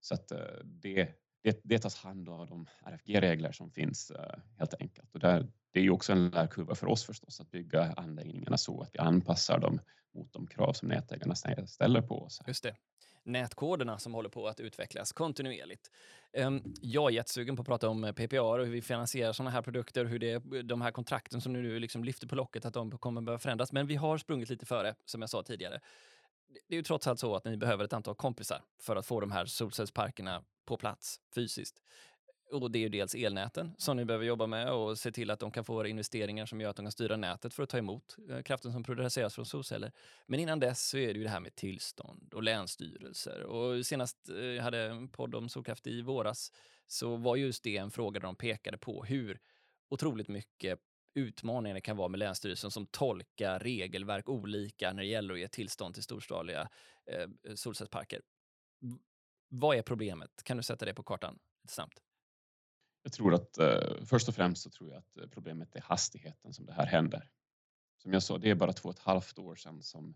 Så 0.00 0.14
att 0.14 0.30
eh, 0.30 0.38
det, 0.64 1.08
det, 1.42 1.60
det 1.64 1.78
tas 1.78 1.96
hand 1.96 2.28
av 2.28 2.46
de 2.46 2.66
RFG-regler 2.84 3.52
som 3.52 3.70
finns 3.70 4.10
eh, 4.10 4.38
helt 4.58 4.74
enkelt. 4.80 5.14
Och 5.14 5.20
där, 5.20 5.46
det 5.76 5.80
är 5.80 5.84
ju 5.84 5.90
också 5.90 6.12
en 6.12 6.30
lärkurva 6.30 6.74
för 6.74 6.86
oss 6.86 7.04
förstås 7.04 7.40
att 7.40 7.50
bygga 7.50 7.94
anläggningarna 7.96 8.56
så 8.56 8.82
att 8.82 8.90
vi 8.94 8.98
anpassar 8.98 9.58
dem 9.58 9.80
mot 10.14 10.32
de 10.32 10.46
krav 10.46 10.72
som 10.72 10.88
nätägarna 10.88 11.34
ställer 11.66 12.02
på 12.02 12.22
oss. 12.22 12.40
Just 12.46 12.62
det 12.62 12.76
nätkoderna 13.24 13.98
som 13.98 14.14
håller 14.14 14.28
på 14.28 14.48
att 14.48 14.60
utvecklas 14.60 15.12
kontinuerligt. 15.12 15.90
Ehm, 16.32 16.62
jag 16.80 17.10
är 17.10 17.14
jättesugen 17.14 17.56
på 17.56 17.62
att 17.62 17.66
prata 17.66 17.88
om 17.88 18.04
eh, 18.04 18.12
PPA 18.12 18.42
och 18.42 18.58
hur 18.58 18.72
vi 18.72 18.82
finansierar 18.82 19.32
sådana 19.32 19.50
här 19.50 19.62
produkter, 19.62 20.04
hur 20.04 20.18
det, 20.18 20.38
de 20.62 20.80
här 20.80 20.90
kontrakten 20.90 21.40
som 21.40 21.52
nu 21.52 21.78
liksom 21.78 22.04
lyfter 22.04 22.26
på 22.26 22.34
locket, 22.34 22.64
att 22.64 22.74
de 22.74 22.98
kommer 22.98 23.20
behöva 23.20 23.38
förändras. 23.38 23.72
Men 23.72 23.86
vi 23.86 23.94
har 23.96 24.18
sprungit 24.18 24.50
lite 24.50 24.66
före, 24.66 24.94
som 25.04 25.20
jag 25.20 25.30
sa 25.30 25.42
tidigare. 25.42 25.80
Det 26.68 26.74
är 26.74 26.76
ju 26.76 26.82
trots 26.82 27.06
allt 27.06 27.20
så 27.20 27.36
att 27.36 27.44
ni 27.44 27.56
behöver 27.56 27.84
ett 27.84 27.92
antal 27.92 28.14
kompisar 28.14 28.62
för 28.80 28.96
att 28.96 29.06
få 29.06 29.20
de 29.20 29.30
här 29.30 29.46
solcellsparkerna 29.46 30.42
på 30.66 30.76
plats 30.76 31.20
fysiskt. 31.34 31.82
Och 32.52 32.70
det 32.70 32.78
är 32.78 32.80
ju 32.80 32.88
dels 32.88 33.14
elnäten 33.14 33.74
som 33.78 33.96
ni 33.96 34.04
behöver 34.04 34.24
jobba 34.24 34.46
med 34.46 34.72
och 34.72 34.98
se 34.98 35.12
till 35.12 35.30
att 35.30 35.40
de 35.40 35.50
kan 35.50 35.64
få 35.64 35.86
investeringar 35.86 36.46
som 36.46 36.60
gör 36.60 36.70
att 36.70 36.76
de 36.76 36.84
kan 36.84 36.92
styra 36.92 37.16
nätet 37.16 37.54
för 37.54 37.62
att 37.62 37.68
ta 37.68 37.78
emot 37.78 38.16
eh, 38.30 38.42
kraften 38.42 38.72
som 38.72 38.82
produceras 38.82 39.34
från 39.34 39.46
solceller. 39.46 39.92
Men 40.26 40.40
innan 40.40 40.60
dess 40.60 40.88
så 40.88 40.98
är 40.98 41.06
det 41.06 41.18
ju 41.18 41.24
det 41.24 41.30
här 41.30 41.40
med 41.40 41.54
tillstånd 41.54 42.34
och 42.34 42.42
länsstyrelser. 42.42 43.42
Och 43.42 43.86
senast 43.86 44.28
eh, 44.28 44.36
jag 44.36 44.62
hade 44.62 44.78
en 44.78 45.08
podd 45.08 45.34
om 45.34 45.48
solkraft 45.48 45.86
i 45.86 46.02
våras 46.02 46.52
så 46.86 47.16
var 47.16 47.36
just 47.36 47.62
det 47.64 47.76
en 47.76 47.90
fråga 47.90 48.20
där 48.20 48.26
de 48.26 48.36
pekade 48.36 48.78
på 48.78 49.04
hur 49.04 49.40
otroligt 49.88 50.28
mycket 50.28 50.78
utmaningar 51.14 51.74
det 51.74 51.80
kan 51.80 51.96
vara 51.96 52.08
med 52.08 52.18
Länsstyrelsen 52.18 52.70
som 52.70 52.86
tolkar 52.86 53.58
regelverk 53.58 54.28
olika 54.28 54.92
när 54.92 55.02
det 55.02 55.08
gäller 55.08 55.34
att 55.34 55.40
ge 55.40 55.48
tillstånd 55.48 55.94
till 55.94 56.02
storskaliga 56.02 56.68
eh, 57.10 57.28
solcellsparker. 57.54 58.20
Vad 59.48 59.76
är 59.76 59.82
problemet? 59.82 60.30
Kan 60.44 60.56
du 60.56 60.62
sätta 60.62 60.84
det 60.84 60.94
på 60.94 61.02
kartan 61.02 61.38
lite 61.62 61.74
snabbt? 61.74 62.05
Jag 63.06 63.12
tror 63.12 63.34
att 63.34 63.58
eh, 63.58 64.04
först 64.04 64.28
och 64.28 64.34
främst 64.34 64.62
så 64.62 64.70
tror 64.70 64.90
jag 64.90 64.98
att 64.98 65.16
eh, 65.16 65.26
problemet 65.26 65.76
är 65.76 65.80
hastigheten 65.80 66.52
som 66.52 66.66
det 66.66 66.72
här 66.72 66.86
händer. 66.86 67.30
Som 68.02 68.12
jag 68.12 68.22
sa, 68.22 68.38
det 68.38 68.50
är 68.50 68.54
bara 68.54 68.72
två 68.72 68.88
och 68.88 68.94
ett 68.94 69.00
halvt 69.00 69.38
år 69.38 69.54
sedan 69.54 69.82
som 69.82 70.14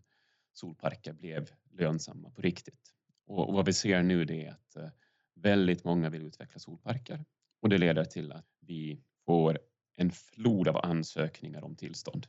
solparker 0.53 1.13
blev 1.13 1.49
lönsamma 1.69 2.29
på 2.29 2.41
riktigt. 2.41 2.93
Och, 3.25 3.47
och 3.47 3.53
vad 3.53 3.65
vi 3.65 3.73
ser 3.73 4.03
nu 4.03 4.25
det 4.25 4.45
är 4.45 4.51
att 4.51 4.75
eh, 4.75 4.89
väldigt 5.35 5.83
många 5.83 6.09
vill 6.09 6.21
utveckla 6.21 6.59
solparker 6.59 7.25
och 7.61 7.69
det 7.69 7.77
leder 7.77 8.05
till 8.05 8.31
att 8.31 8.57
vi 8.59 9.03
får 9.25 9.59
en 9.95 10.11
flod 10.11 10.67
av 10.67 10.77
ansökningar 10.77 11.63
om 11.63 11.75
tillstånd. 11.75 12.27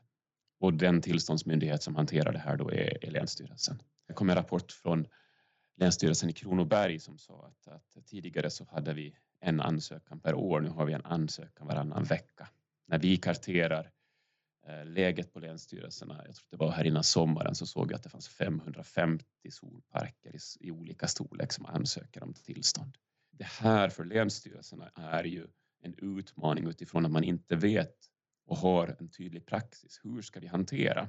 Och 0.59 0.75
den 0.75 1.03
tillståndsmyndighet 1.03 1.83
som 1.83 1.97
hanterar 1.97 2.33
det 2.33 2.39
här 2.39 2.57
då 2.57 2.71
är, 2.71 3.05
är 3.05 3.11
Länsstyrelsen. 3.11 3.83
Det 4.07 4.15
kom 4.15 4.31
en 4.31 4.37
rapport 4.37 4.73
från 4.73 5.07
Länsstyrelsen 5.77 6.31
i 6.31 6.33
Kronoberg 6.33 6.99
som 6.99 7.19
sa 7.19 7.47
att, 7.47 7.69
att 7.69 8.07
tidigare 8.07 8.51
så 8.51 8.65
hade 8.65 8.95
vi 8.95 9.17
en 9.43 9.61
ansökan 9.61 10.21
per 10.21 10.35
år. 10.35 10.61
Nu 10.61 10.69
har 10.69 10.87
vi 10.87 10.93
en 10.93 11.05
ansökan 11.05 11.67
varannan 11.67 12.05
vecka. 12.05 12.49
När 12.87 12.99
vi 12.99 13.17
karterar 13.17 13.91
eh, 14.67 14.87
läget 14.87 15.33
på 15.33 15.41
länsstyrelserna, 15.41 16.23
jag 16.27 16.35
tror 16.35 16.47
det 16.51 16.57
var 16.57 16.71
här 16.71 16.85
innan 16.85 17.05
sommaren, 17.05 17.55
så 17.55 17.67
såg 17.67 17.93
jag 17.93 17.97
att 17.97 18.03
det 18.03 18.09
fanns 18.09 18.29
550 18.29 19.25
solparker 19.51 20.37
i, 20.37 20.39
i 20.61 20.71
olika 20.71 21.07
storlek 21.07 21.53
som 21.53 21.67
ansöker 21.67 22.23
om 22.23 22.35
tillstånd. 22.35 22.99
Det 23.31 23.45
här 23.45 23.89
för 23.89 24.05
länsstyrelserna 24.05 24.91
är 24.95 25.25
ju 25.25 25.47
en 25.83 25.95
utmaning 25.99 26.69
utifrån 26.69 27.07
att 27.07 27.13
man 27.13 27.25
inte 27.25 27.57
vet 27.57 27.97
och 28.47 28.57
har 28.57 28.97
en 28.99 29.09
tydlig 29.09 29.47
praxis. 29.47 30.01
Hur 30.03 30.23
ska 30.23 30.41
vi 30.41 30.47
hantera 30.47 31.09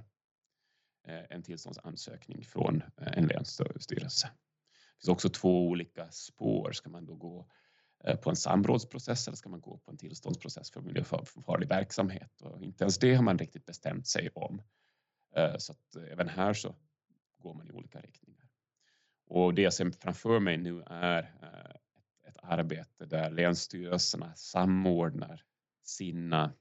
eh, 1.08 1.24
en 1.30 1.44
tillståndsansökning 1.44 2.46
från 2.46 2.82
eh, 2.98 3.18
en 3.18 3.28
länsstyrelse? 3.28 4.28
Det 4.28 5.06
finns 5.06 5.10
också 5.10 5.30
två 5.30 5.68
olika 5.68 6.12
spår. 6.12 6.72
Ska 6.72 6.90
man 6.90 7.06
då 7.06 7.16
gå 7.16 7.48
Eh, 8.08 8.16
på 8.16 8.30
en 8.30 8.36
samrådsprocess 8.36 9.28
eller 9.28 9.38
ska 9.38 9.50
man 9.50 9.62
gå 9.62 9.78
på 9.78 9.92
en 9.92 9.98
tillståndsprocess 9.98 10.72
för 10.72 10.82
miljöfarlig 10.82 11.70
verksamhet? 11.70 12.42
Och 12.42 12.62
inte 12.62 12.84
ens 12.84 13.00
det 13.00 13.16
har 13.16 13.24
man 13.24 13.38
riktigt 13.38 13.66
bestämt 13.66 14.08
sig 14.08 14.30
om. 14.30 14.62
Eh, 15.36 15.58
så 15.58 15.72
att 15.72 15.96
även 15.96 16.30
här 16.30 16.54
så 16.54 16.76
går 17.38 17.54
man 17.54 17.68
i 17.68 17.72
olika 17.72 18.02
riktningar. 18.02 18.50
Och 19.28 19.54
det 19.54 19.62
jag 19.62 19.74
ser 19.74 19.92
framför 19.92 20.40
mig 20.40 20.58
nu 20.58 20.84
är 20.86 21.20
eh, 21.42 21.76
ett 22.30 22.38
arbete 22.42 23.06
där 23.06 23.32
länsstyrelserna 23.32 24.36
samordnar 24.36 25.44
sina 25.84 26.54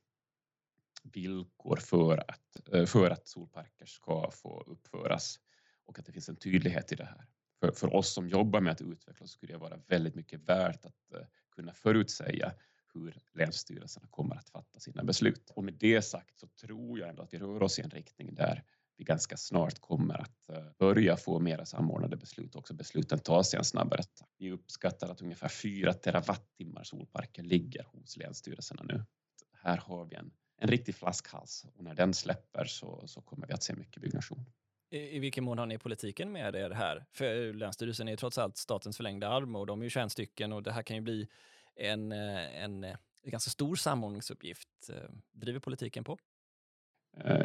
villkor 1.02 1.76
för 1.76 2.24
att, 2.30 2.88
för 2.88 3.10
att 3.10 3.28
solparker 3.28 3.86
ska 3.86 4.30
få 4.30 4.62
uppföras 4.66 5.40
och 5.84 5.98
att 5.98 6.06
det 6.06 6.12
finns 6.12 6.28
en 6.28 6.36
tydlighet 6.36 6.92
i 6.92 6.94
det 6.94 7.04
här. 7.04 7.26
För, 7.62 7.72
för 7.72 7.94
oss 7.94 8.12
som 8.12 8.28
jobbar 8.28 8.60
med 8.60 8.72
att 8.72 8.80
utveckla 8.80 9.26
skulle 9.26 9.52
det 9.52 9.58
vara 9.58 9.76
väldigt 9.86 10.14
mycket 10.14 10.48
värt 10.48 10.84
att 10.84 11.12
eh, 11.14 11.20
kunna 11.54 11.74
förutsäga 11.74 12.52
hur 12.94 13.18
länsstyrelserna 13.34 14.06
kommer 14.10 14.36
att 14.36 14.48
fatta 14.48 14.80
sina 14.80 15.04
beslut. 15.04 15.50
Och 15.50 15.64
med 15.64 15.74
det 15.74 16.02
sagt 16.02 16.38
så 16.38 16.46
tror 16.46 16.98
jag 16.98 17.08
ändå 17.08 17.22
att 17.22 17.34
vi 17.34 17.38
rör 17.38 17.62
oss 17.62 17.78
i 17.78 17.82
en 17.82 17.90
riktning 17.90 18.34
där 18.34 18.64
vi 18.96 19.04
ganska 19.04 19.36
snart 19.36 19.80
kommer 19.80 20.20
att 20.20 20.48
eh, 20.48 20.64
börja 20.78 21.16
få 21.16 21.38
mera 21.38 21.66
samordnade 21.66 22.16
beslut. 22.16 22.56
Också 22.56 22.74
besluten 22.74 23.18
tas 23.18 23.54
i 23.54 23.56
en 23.56 23.64
snabbare 23.64 24.02
takt. 24.02 24.34
Vi 24.38 24.52
uppskattar 24.52 25.08
att 25.08 25.22
ungefär 25.22 25.48
4 25.48 25.92
terawattimmar 25.92 26.82
solparker 26.82 27.42
ligger 27.42 27.84
hos 27.84 28.16
länsstyrelserna 28.16 28.82
nu. 28.82 29.04
Här 29.52 29.76
har 29.76 30.04
vi 30.04 30.14
en 30.16 30.32
en 30.62 30.68
riktig 30.68 30.94
flaskhals 30.94 31.66
och 31.74 31.84
när 31.84 31.94
den 31.94 32.14
släpper 32.14 32.64
så, 32.64 33.06
så 33.06 33.20
kommer 33.20 33.46
vi 33.46 33.52
att 33.52 33.62
se 33.62 33.74
mycket 33.74 34.02
byggnation. 34.02 34.44
I, 34.92 35.16
I 35.16 35.18
vilken 35.18 35.44
mån 35.44 35.58
har 35.58 35.66
ni 35.66 35.78
politiken 35.78 36.32
med 36.32 36.54
er 36.54 36.70
här? 36.70 37.04
För 37.12 37.52
Länsstyrelsen 37.52 38.08
är 38.08 38.16
trots 38.16 38.38
allt 38.38 38.56
statens 38.56 38.96
förlängda 38.96 39.28
arm 39.28 39.56
och 39.56 39.66
de 39.66 39.80
är 39.80 39.84
ju 39.84 39.90
21 39.90 40.12
stycken 40.12 40.52
och 40.52 40.62
det 40.62 40.72
här 40.72 40.82
kan 40.82 40.96
ju 40.96 41.02
bli 41.02 41.28
en, 41.76 42.12
eh, 42.12 42.62
en, 42.62 42.84
en 42.84 42.96
ganska 43.24 43.50
stor 43.50 43.76
samordningsuppgift. 43.76 44.68
Eh, 44.88 45.10
driver 45.32 45.60
politiken 45.60 46.04
på? 46.04 46.18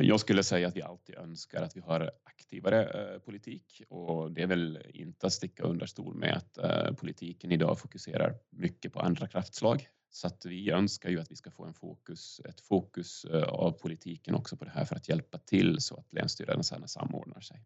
Jag 0.02 0.20
skulle 0.20 0.44
säga 0.44 0.68
att 0.68 0.76
vi 0.76 0.82
alltid 0.82 1.16
önskar 1.16 1.62
att 1.62 1.76
vi 1.76 1.80
har 1.80 2.12
aktivare 2.24 3.20
politik 3.20 3.82
och 3.90 4.32
det 4.32 4.42
är 4.42 4.48
väl 4.48 4.84
inte 4.94 5.28
att 5.28 5.34
sticka 5.34 5.64
under 5.64 5.86
stol 5.86 6.16
med 6.16 6.38
att 6.38 6.98
politiken 6.98 7.52
idag 7.52 7.80
fokuserar 7.80 8.36
mycket 8.50 8.94
på 8.94 9.00
andra 9.00 9.28
kraftslag. 9.28 9.88
Så 10.18 10.28
att 10.28 10.46
vi 10.46 10.72
önskar 10.72 11.10
ju 11.10 11.20
att 11.20 11.32
vi 11.32 11.36
ska 11.36 11.52
få 11.52 11.66
en 11.66 11.74
fokus, 11.74 12.42
ett 12.46 12.62
fokus 12.62 13.26
eh, 13.26 13.44
av 13.44 13.72
politiken 13.72 14.36
också 14.36 14.58
på 14.58 14.66
det 14.66 14.72
här 14.72 14.86
för 14.86 14.96
att 14.96 15.10
hjälpa 15.10 15.38
till 15.38 15.82
så 15.82 15.98
att 15.98 16.14
länsstyrelserna 16.14 16.88
samordnar 16.88 17.40
sig. 17.40 17.66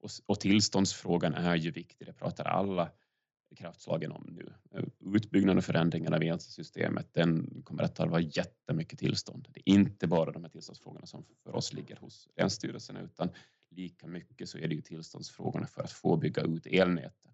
Och, 0.00 0.10
och 0.26 0.40
tillståndsfrågan 0.40 1.34
är 1.34 1.56
ju 1.56 1.70
viktig, 1.70 2.06
det 2.06 2.12
pratar 2.12 2.44
alla 2.44 2.90
kraftslagen 3.56 4.12
om 4.12 4.26
nu. 4.28 4.52
Eh, 4.70 4.84
utbyggnaden 5.14 5.58
och 5.58 5.64
förändringen 5.64 6.14
av 6.14 6.22
elsystemet, 6.22 7.14
den 7.14 7.62
kommer 7.64 7.82
att 7.82 7.96
tarva 7.96 8.20
jättemycket 8.20 8.98
tillstånd. 8.98 9.48
Det 9.50 9.60
är 9.60 9.74
inte 9.74 10.06
bara 10.06 10.32
de 10.32 10.44
här 10.44 10.50
tillståndsfrågorna 10.50 11.06
som 11.06 11.24
för 11.44 11.56
oss 11.56 11.72
ligger 11.72 11.96
hos 11.96 12.28
länsstyrelserna, 12.36 13.00
utan 13.00 13.28
lika 13.70 14.06
mycket 14.06 14.48
så 14.48 14.58
är 14.58 14.68
det 14.68 14.74
ju 14.74 14.82
tillståndsfrågorna 14.82 15.66
för 15.66 15.82
att 15.82 15.92
få 15.92 16.16
bygga 16.16 16.42
ut 16.42 16.66
elnäten. 16.66 17.32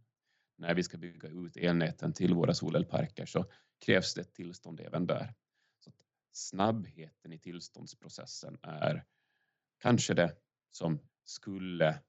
När 0.60 0.74
vi 0.74 0.82
ska 0.82 0.98
bygga 0.98 1.28
ut 1.28 1.56
elnäten 1.56 2.12
till 2.12 2.34
våra 2.34 2.54
solelparker 2.54 3.26
så 3.26 3.44
krävs 3.84 4.14
det 4.14 4.20
ett 4.20 4.34
tillstånd 4.34 4.80
även 4.80 5.06
där. 5.06 5.34
Så 5.78 5.92
snabbheten 6.32 7.32
i 7.32 7.38
tillståndsprocessen 7.38 8.58
är 8.62 9.04
kanske 9.78 10.14
det 10.14 10.36
som 10.70 10.98
skulle 11.24 12.00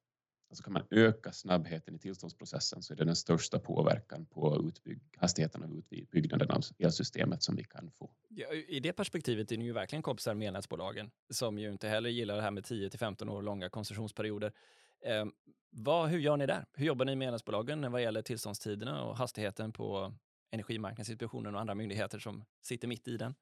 Alltså 0.52 0.64
kan 0.64 0.74
man 0.74 0.88
öka 0.92 1.32
snabbheten 1.32 1.96
i 1.96 2.00
tillståndsprocessen 2.00 2.82
så 2.82 2.94
är 2.94 2.98
det 2.98 3.06
den 3.06 3.16
största 3.16 3.60
påverkan 3.60 4.26
på 4.26 4.64
utbygg, 4.68 5.02
hastigheten 5.18 5.64
av 5.64 5.84
utbyggnaden 5.92 6.52
av 6.52 6.62
elsystemet 6.78 7.44
som 7.44 7.56
vi 7.56 7.64
kan 7.64 7.92
få. 7.92 8.12
Ja, 8.30 8.54
I 8.54 8.80
det 8.80 8.94
perspektivet 8.94 9.52
är 9.52 9.58
ni 9.58 9.66
ju 9.66 9.74
verkligen 9.74 10.04
kompisar 10.04 10.34
med 10.34 10.48
elnätsbolagen 10.48 11.12
som 11.30 11.60
ju 11.60 11.72
inte 11.72 11.88
heller 11.88 12.10
gillar 12.10 12.36
det 12.36 12.42
här 12.42 12.52
med 12.52 12.64
10 12.64 12.90
till 12.90 13.00
15 13.00 13.30
år 13.30 13.42
långa 13.42 13.70
koncessionsperioder. 13.70 14.54
Eh, 15.06 15.26
vad, 15.70 16.10
hur 16.10 16.20
gör 16.20 16.38
ni 16.38 16.46
där? 16.46 16.66
Hur 16.74 16.86
jobbar 16.86 17.06
ni 17.06 17.16
med 17.16 17.28
elnätsbolagen 17.28 17.92
vad 17.92 18.02
gäller 18.02 18.22
tillståndstiderna 18.22 19.04
och 19.04 19.18
hastigheten 19.18 19.72
på 19.72 20.14
Energimarknadsinspektionen 20.52 21.56
och 21.56 21.62
andra 21.62 21.76
myndigheter 21.76 22.20
som 22.20 22.44
sitter 22.62 22.88
mitt 22.88 23.08
i 23.08 23.18
den? 23.18 23.36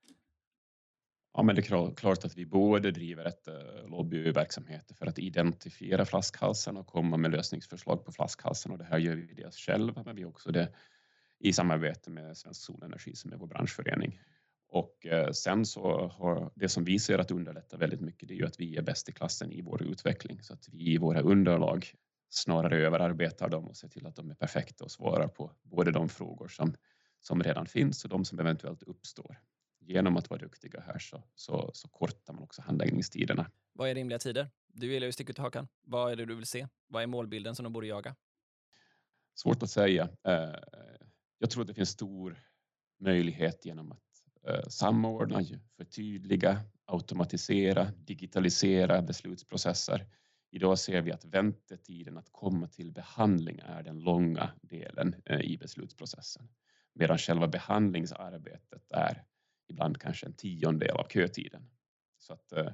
Ja, 1.34 1.44
men 1.44 1.56
det 1.56 1.72
är 1.72 1.96
klart 1.96 2.26
att 2.26 2.38
vi 2.38 2.46
både 2.46 2.92
driver 2.92 3.26
ett 3.26 3.48
eh, 3.48 3.88
lobbyverksamhet 3.88 4.92
för 4.98 5.06
att 5.06 5.20
identifiera 5.20 6.06
flaskhalsen 6.06 6.78
och 6.78 6.88
komma 6.88 7.18
med 7.18 7.32
lösningsförslag 7.32 8.06
på 8.06 8.12
flaskhalsen 8.12 8.72
och 8.72 8.78
det 8.78 8.84
här 8.84 8.98
gör 8.98 9.16
vi 9.16 9.34
dels 9.34 9.58
själva, 9.58 10.04
men 10.04 10.16
vi 10.16 10.26
också 10.26 10.52
det 10.52 10.74
i 11.40 11.54
samarbete 11.54 12.10
med 12.10 12.38
Svensk 12.38 12.62
Solenergi 12.62 13.16
som 13.16 13.34
är 13.34 13.38
vår 13.38 13.48
branschförening. 13.48 14.22
Och 14.72 15.06
eh, 15.06 15.32
sen 15.32 15.66
så 15.66 16.08
har 16.08 16.52
det 16.56 16.70
som 16.70 16.84
vi 16.84 17.00
ser 17.00 17.20
att 17.20 17.32
underlätta 17.32 17.78
väldigt 17.78 18.02
mycket, 18.02 18.28
det 18.28 18.34
är 18.34 18.38
ju 18.38 18.46
att 18.46 18.60
vi 18.60 18.78
är 18.78 18.82
bäst 18.82 19.10
i 19.10 19.12
klassen 19.12 19.52
i 19.52 19.62
vår 19.62 19.84
utveckling 19.84 20.44
så 20.44 20.54
att 20.54 20.70
vi 20.72 20.94
i 20.94 20.98
våra 20.98 21.22
underlag 21.22 21.94
snarare 22.30 22.78
överarbetar 22.78 23.50
dem 23.50 23.68
och 23.68 23.78
ser 23.78 23.88
till 23.88 24.08
att 24.08 24.16
de 24.16 24.32
är 24.32 24.36
perfekta 24.36 24.84
och 24.84 24.92
svarar 24.92 25.28
på 25.28 25.52
både 25.64 25.92
de 25.92 26.10
frågor 26.10 26.48
som 26.48 26.76
som 27.22 27.44
redan 27.44 27.66
finns 27.66 28.04
och 28.04 28.10
de 28.10 28.26
som 28.26 28.40
eventuellt 28.40 28.84
uppstår. 28.84 29.40
Genom 29.80 30.18
att 30.18 30.30
vara 30.30 30.40
duktiga 30.40 30.80
här 30.80 31.00
så, 31.00 31.24
så, 31.36 31.72
så 31.74 31.88
kortar 31.88 32.34
man 32.34 32.44
också 32.44 32.62
handläggningstiderna. 32.62 33.52
Vad 33.74 33.90
är 33.90 33.96
rimliga 33.96 34.20
tider? 34.20 34.50
Du 34.68 34.94
gillar 34.94 35.06
ju 35.06 35.12
stick 35.12 35.30
ut 35.30 35.38
hakan. 35.38 35.68
Vad 35.82 36.12
är 36.12 36.16
det 36.16 36.26
du 36.26 36.36
vill 36.36 36.46
se? 36.46 36.68
Vad 36.88 37.04
är 37.04 37.08
målbilden 37.08 37.56
som 37.56 37.64
de 37.64 37.74
borde 37.74 37.88
jaga? 37.88 38.16
Svårt 39.36 39.64
att 39.64 39.70
säga. 39.70 40.10
Eh, 40.28 40.56
jag 41.38 41.50
tror 41.50 41.62
att 41.62 41.68
det 41.68 41.74
finns 41.74 41.90
stor 41.90 42.40
möjlighet 43.00 43.66
genom 43.66 43.92
att 43.92 44.09
Eh, 44.48 44.68
samordna, 44.68 45.42
förtydliga, 45.78 46.62
automatisera, 46.86 47.92
digitalisera 47.92 49.02
beslutsprocesser. 49.02 50.08
Idag 50.52 50.80
ser 50.80 51.02
vi 51.02 51.12
att 51.12 51.26
väntetiden 51.26 52.18
att 52.18 52.32
komma 52.32 52.68
till 52.68 52.92
behandling 52.92 53.60
är 53.60 53.84
den 53.84 54.00
långa 54.00 54.52
delen 54.62 55.16
eh, 55.26 55.40
i 55.40 55.58
beslutsprocessen 55.58 56.50
medan 56.94 57.18
själva 57.18 57.48
behandlingsarbetet 57.48 58.92
är 58.92 59.24
ibland 59.68 60.02
kanske 60.02 60.26
en 60.26 60.34
tiondel 60.34 60.92
av 60.92 61.08
kötiden. 61.08 61.70
Så 62.18 62.34
att, 62.34 62.52
eh, 62.52 62.72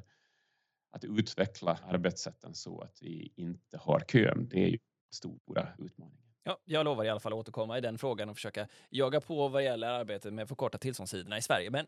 att 0.91 1.03
utveckla 1.03 1.79
arbetssätten 1.83 2.55
så 2.55 2.81
att 2.81 3.01
vi 3.01 3.33
inte 3.35 3.77
har 3.77 3.99
kön, 3.99 4.47
det 4.49 4.63
är 4.63 4.67
ju 4.67 4.77
stora 5.11 5.69
utmaningar. 5.77 6.24
Ja, 6.47 6.57
jag 6.65 6.83
lovar 6.83 7.05
i 7.05 7.09
alla 7.09 7.19
fall 7.19 7.33
att 7.33 7.39
återkomma 7.39 7.77
i 7.77 7.81
den 7.81 7.97
frågan 7.97 8.29
och 8.29 8.35
försöka 8.35 8.67
jaga 8.89 9.21
på 9.21 9.47
vad 9.47 9.63
gäller 9.63 9.87
arbetet 9.87 10.33
med 10.33 10.43
att 10.43 10.49
förkorta 10.49 10.77
tillståndstiderna 10.77 11.37
i 11.37 11.41
Sverige. 11.41 11.69
Men 11.69 11.87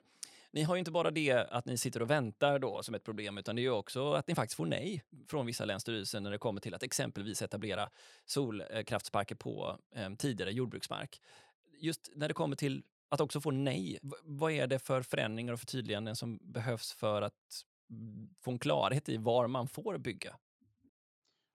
ni 0.51 0.63
har 0.63 0.75
ju 0.75 0.79
inte 0.79 0.91
bara 0.91 1.11
det 1.11 1.31
att 1.31 1.65
ni 1.65 1.77
sitter 1.77 2.01
och 2.01 2.09
väntar 2.09 2.59
då 2.59 2.83
som 2.83 2.95
ett 2.95 3.03
problem, 3.03 3.37
utan 3.37 3.55
det 3.55 3.61
är 3.61 3.63
ju 3.63 3.71
också 3.71 4.13
att 4.13 4.27
ni 4.27 4.35
faktiskt 4.35 4.57
får 4.57 4.65
nej 4.65 5.03
från 5.27 5.45
vissa 5.45 5.65
länsstyrelser 5.65 6.19
när 6.19 6.31
det 6.31 6.37
kommer 6.37 6.61
till 6.61 6.73
att 6.73 6.83
exempelvis 6.83 7.41
etablera 7.41 7.89
solkraftsparker 8.25 9.35
på 9.35 9.77
eh, 9.95 10.09
tidigare 10.13 10.51
jordbruksmark 10.51 11.21
just 11.79 12.11
när 12.15 12.27
det 12.27 12.33
kommer 12.33 12.55
till 12.55 12.83
att 13.09 13.21
också 13.21 13.41
få 13.41 13.51
nej, 13.51 13.99
vad 14.23 14.51
är 14.51 14.67
det 14.67 14.79
för 14.79 15.01
förändringar 15.01 15.53
och 15.53 15.59
förtydliganden 15.59 16.15
som 16.15 16.39
behövs 16.41 16.93
för 16.93 17.21
att 17.21 17.65
mm, 17.89 18.29
få 18.39 18.51
en 18.51 18.59
klarhet 18.59 19.09
i 19.09 19.17
var 19.17 19.47
man 19.47 19.67
får 19.67 19.97
bygga? 19.97 20.35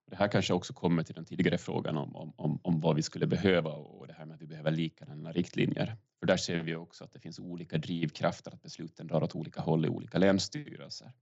Det 0.07 0.17
här 0.17 0.29
kanske 0.29 0.55
också 0.55 0.73
kommer 0.73 1.03
till 1.03 1.15
den 1.15 1.25
tidigare 1.25 1.59
frågan 1.59 1.97
om, 1.97 2.17
om, 2.17 2.33
om, 2.37 2.61
om 2.63 2.81
vad 2.81 2.97
vi 2.97 3.03
skulle 3.03 3.27
behöva 3.27 3.71
och 3.71 4.07
det 4.07 4.13
här 4.13 4.25
med 4.25 4.35
att 4.35 4.43
vi 4.43 4.47
behöver 4.47 4.71
likadana 4.71 5.33
riktlinjer. 5.33 5.97
För 6.19 6.27
där 6.27 6.37
ser 6.37 6.61
vi 6.61 6.75
också 6.75 7.05
att 7.05 7.13
det 7.13 7.19
finns 7.19 7.39
olika 7.39 7.79
drivkrafter, 7.79 8.51
att 8.51 8.63
besluten 8.63 9.07
drar 9.07 9.23
åt 9.23 9.35
olika 9.35 9.61
håll 9.61 9.87
i 9.87 9.89
olika 9.89 10.19
länsstyrelser. 10.19 11.13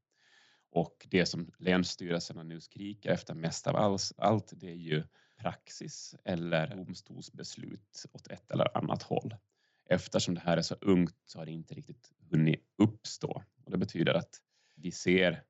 Och 0.70 1.06
det 1.10 1.26
som 1.26 1.52
länsstyrelserna 1.58 2.42
nu 2.42 2.60
skriker 2.60 3.10
efter 3.10 3.34
mest 3.34 3.66
av 3.66 3.98
allt, 4.16 4.52
det 4.56 4.70
är 4.70 4.74
ju 4.74 5.04
praxis 5.36 6.14
eller 6.24 6.76
domstolsbeslut 6.76 8.06
åt 8.12 8.26
ett 8.26 8.50
eller 8.50 8.76
annat 8.76 9.02
håll. 9.02 9.34
Eftersom 9.84 10.34
det 10.34 10.40
här 10.40 10.56
är 10.56 10.62
så 10.62 10.74
ungt 10.80 11.16
så 11.24 11.38
har 11.38 11.46
det 11.46 11.52
inte 11.52 11.74
riktigt 11.74 12.12
hunnit 12.30 12.64
uppstå. 12.78 13.42
Och 13.64 13.70
det 13.70 13.78
betyder 13.78 14.14
att 14.14 14.40
vi 14.74 14.90
ser 14.90 15.42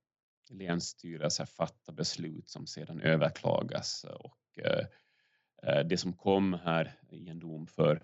länsstyrelser 0.50 1.44
fatta 1.44 1.92
beslut 1.92 2.48
som 2.48 2.66
sedan 2.66 3.00
överklagas 3.00 4.04
och 4.04 4.64
eh, 4.64 4.86
eh, 5.62 5.86
Det 5.86 5.96
som 5.96 6.12
kom 6.12 6.54
här 6.54 6.94
i 7.10 7.28
en 7.28 7.38
dom 7.38 7.66
för 7.66 8.02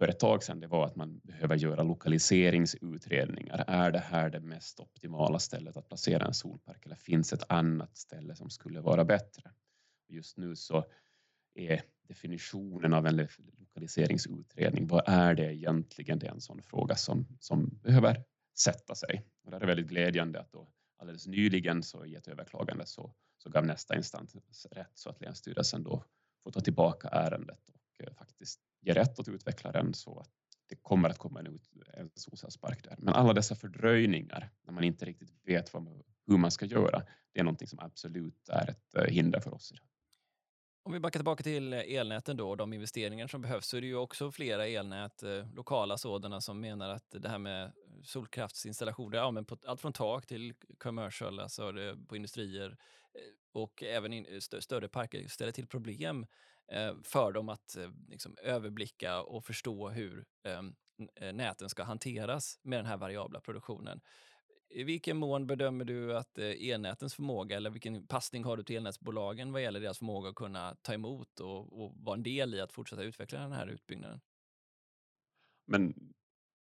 för 0.00 0.08
ett 0.08 0.18
tag 0.18 0.42
sedan, 0.42 0.60
det 0.60 0.66
var 0.66 0.86
att 0.86 0.96
man 0.96 1.18
behöver 1.18 1.56
göra 1.56 1.82
lokaliseringsutredningar. 1.82 3.64
Är 3.66 3.90
det 3.90 3.98
här 3.98 4.30
det 4.30 4.40
mest 4.40 4.80
optimala 4.80 5.38
stället 5.38 5.76
att 5.76 5.88
placera 5.88 6.26
en 6.26 6.34
solpark 6.34 6.86
eller 6.86 6.96
finns 6.96 7.32
ett 7.32 7.44
annat 7.48 7.96
ställe 7.96 8.36
som 8.36 8.50
skulle 8.50 8.80
vara 8.80 9.04
bättre? 9.04 9.50
Just 10.08 10.36
nu 10.36 10.56
så 10.56 10.84
är 11.54 11.82
definitionen 12.08 12.94
av 12.94 13.06
en 13.06 13.28
lokaliseringsutredning, 13.58 14.86
vad 14.86 15.02
är 15.06 15.34
det 15.34 15.54
egentligen? 15.54 16.18
Det 16.18 16.26
är 16.26 16.30
en 16.32 16.40
sån 16.40 16.62
fråga 16.62 16.94
som, 16.94 17.26
som 17.40 17.78
behöver 17.82 18.24
sätta 18.58 18.94
sig. 18.94 19.24
Och 19.44 19.50
det 19.50 19.56
är 19.56 19.66
väldigt 19.66 19.88
glädjande 19.88 20.40
att 20.40 20.52
då 20.52 20.68
alldeles 21.00 21.26
nyligen 21.26 21.82
så 21.82 22.04
i 22.04 22.14
ett 22.14 22.28
överklagande 22.28 22.86
så, 22.86 23.14
så 23.38 23.50
gav 23.50 23.66
nästa 23.66 23.96
instans 23.96 24.66
rätt 24.70 24.92
så 24.94 25.10
att 25.10 25.20
Länsstyrelsen 25.20 25.82
då 25.82 26.04
får 26.42 26.50
ta 26.50 26.60
tillbaka 26.60 27.08
ärendet 27.08 27.68
och 27.68 28.06
eh, 28.06 28.14
faktiskt 28.14 28.60
ge 28.80 28.94
rätt 28.94 29.18
åt 29.18 29.28
utvecklaren 29.28 29.94
så 29.94 30.20
att 30.20 30.30
det 30.68 30.76
kommer 30.76 31.08
att 31.08 31.18
komma 31.18 31.40
en, 31.40 31.60
en 31.94 32.10
solcellspark 32.14 32.84
där. 32.84 32.94
Men 32.98 33.14
alla 33.14 33.32
dessa 33.32 33.54
fördröjningar 33.54 34.50
när 34.62 34.72
man 34.72 34.84
inte 34.84 35.04
riktigt 35.04 35.32
vet 35.42 35.74
vad, 35.74 36.02
hur 36.26 36.38
man 36.38 36.50
ska 36.50 36.66
göra, 36.66 37.02
det 37.32 37.40
är 37.40 37.44
någonting 37.44 37.68
som 37.68 37.78
absolut 37.78 38.48
är 38.48 38.70
ett 38.70 38.94
eh, 38.94 39.04
hinder 39.04 39.40
för 39.40 39.54
oss 39.54 39.72
idag. 39.72 39.86
Om 40.82 40.92
vi 40.92 41.00
backar 41.00 41.18
tillbaka 41.18 41.42
till 41.42 41.72
eh, 41.72 41.78
elnäten 41.78 42.36
då 42.36 42.50
och 42.50 42.56
de 42.56 42.72
investeringar 42.72 43.26
som 43.26 43.42
behövs 43.42 43.66
så 43.66 43.76
är 43.76 43.80
det 43.80 43.86
ju 43.86 43.96
också 43.96 44.32
flera 44.32 44.66
elnät, 44.66 45.22
eh, 45.22 45.54
lokala 45.54 45.98
sådana, 45.98 46.40
som 46.40 46.60
menar 46.60 46.90
att 46.90 47.10
det 47.10 47.28
här 47.28 47.38
med 47.38 47.72
solkraftsinstallationer, 48.04 49.18
ja, 49.18 49.30
men 49.30 49.44
på, 49.44 49.56
allt 49.66 49.80
från 49.80 49.92
tak 49.92 50.26
till 50.26 50.54
commercial, 50.78 51.40
alltså 51.40 51.78
eh, 51.78 51.96
på 52.08 52.16
industrier 52.16 52.76
eh, 53.14 53.20
och 53.52 53.82
även 53.82 54.12
in, 54.12 54.26
eh, 54.26 54.36
st 54.36 54.62
större 54.62 54.88
parker 54.88 55.28
ställer 55.28 55.52
till 55.52 55.66
problem 55.66 56.26
eh, 56.72 56.94
för 57.04 57.32
dem 57.32 57.48
att 57.48 57.76
eh, 57.76 57.90
liksom, 58.08 58.36
överblicka 58.42 59.22
och 59.22 59.44
förstå 59.44 59.88
hur 59.88 60.24
ehm, 60.44 60.74
eh, 61.16 61.32
näten 61.32 61.68
ska 61.68 61.82
hanteras 61.82 62.58
med 62.62 62.78
den 62.78 62.86
här 62.86 62.96
variabla 62.96 63.40
produktionen. 63.40 64.00
I 64.70 64.84
vilken 64.84 65.16
mån 65.16 65.46
bedömer 65.46 65.84
du 65.84 66.16
att 66.16 66.38
elnätens 66.38 67.14
förmåga 67.14 67.56
eller 67.56 67.70
vilken 67.70 68.06
passning 68.06 68.44
har 68.44 68.56
du 68.56 68.62
till 68.62 68.76
elnätsbolagen 68.76 69.52
vad 69.52 69.62
gäller 69.62 69.80
deras 69.80 69.98
förmåga 69.98 70.28
att 70.28 70.34
kunna 70.34 70.76
ta 70.82 70.94
emot 70.94 71.40
och, 71.40 71.82
och 71.82 71.94
vara 71.96 72.16
en 72.16 72.22
del 72.22 72.54
i 72.54 72.60
att 72.60 72.72
fortsätta 72.72 73.02
utveckla 73.02 73.40
den 73.40 73.52
här 73.52 73.66
utbyggnaden? 73.66 74.20
Men 75.66 75.94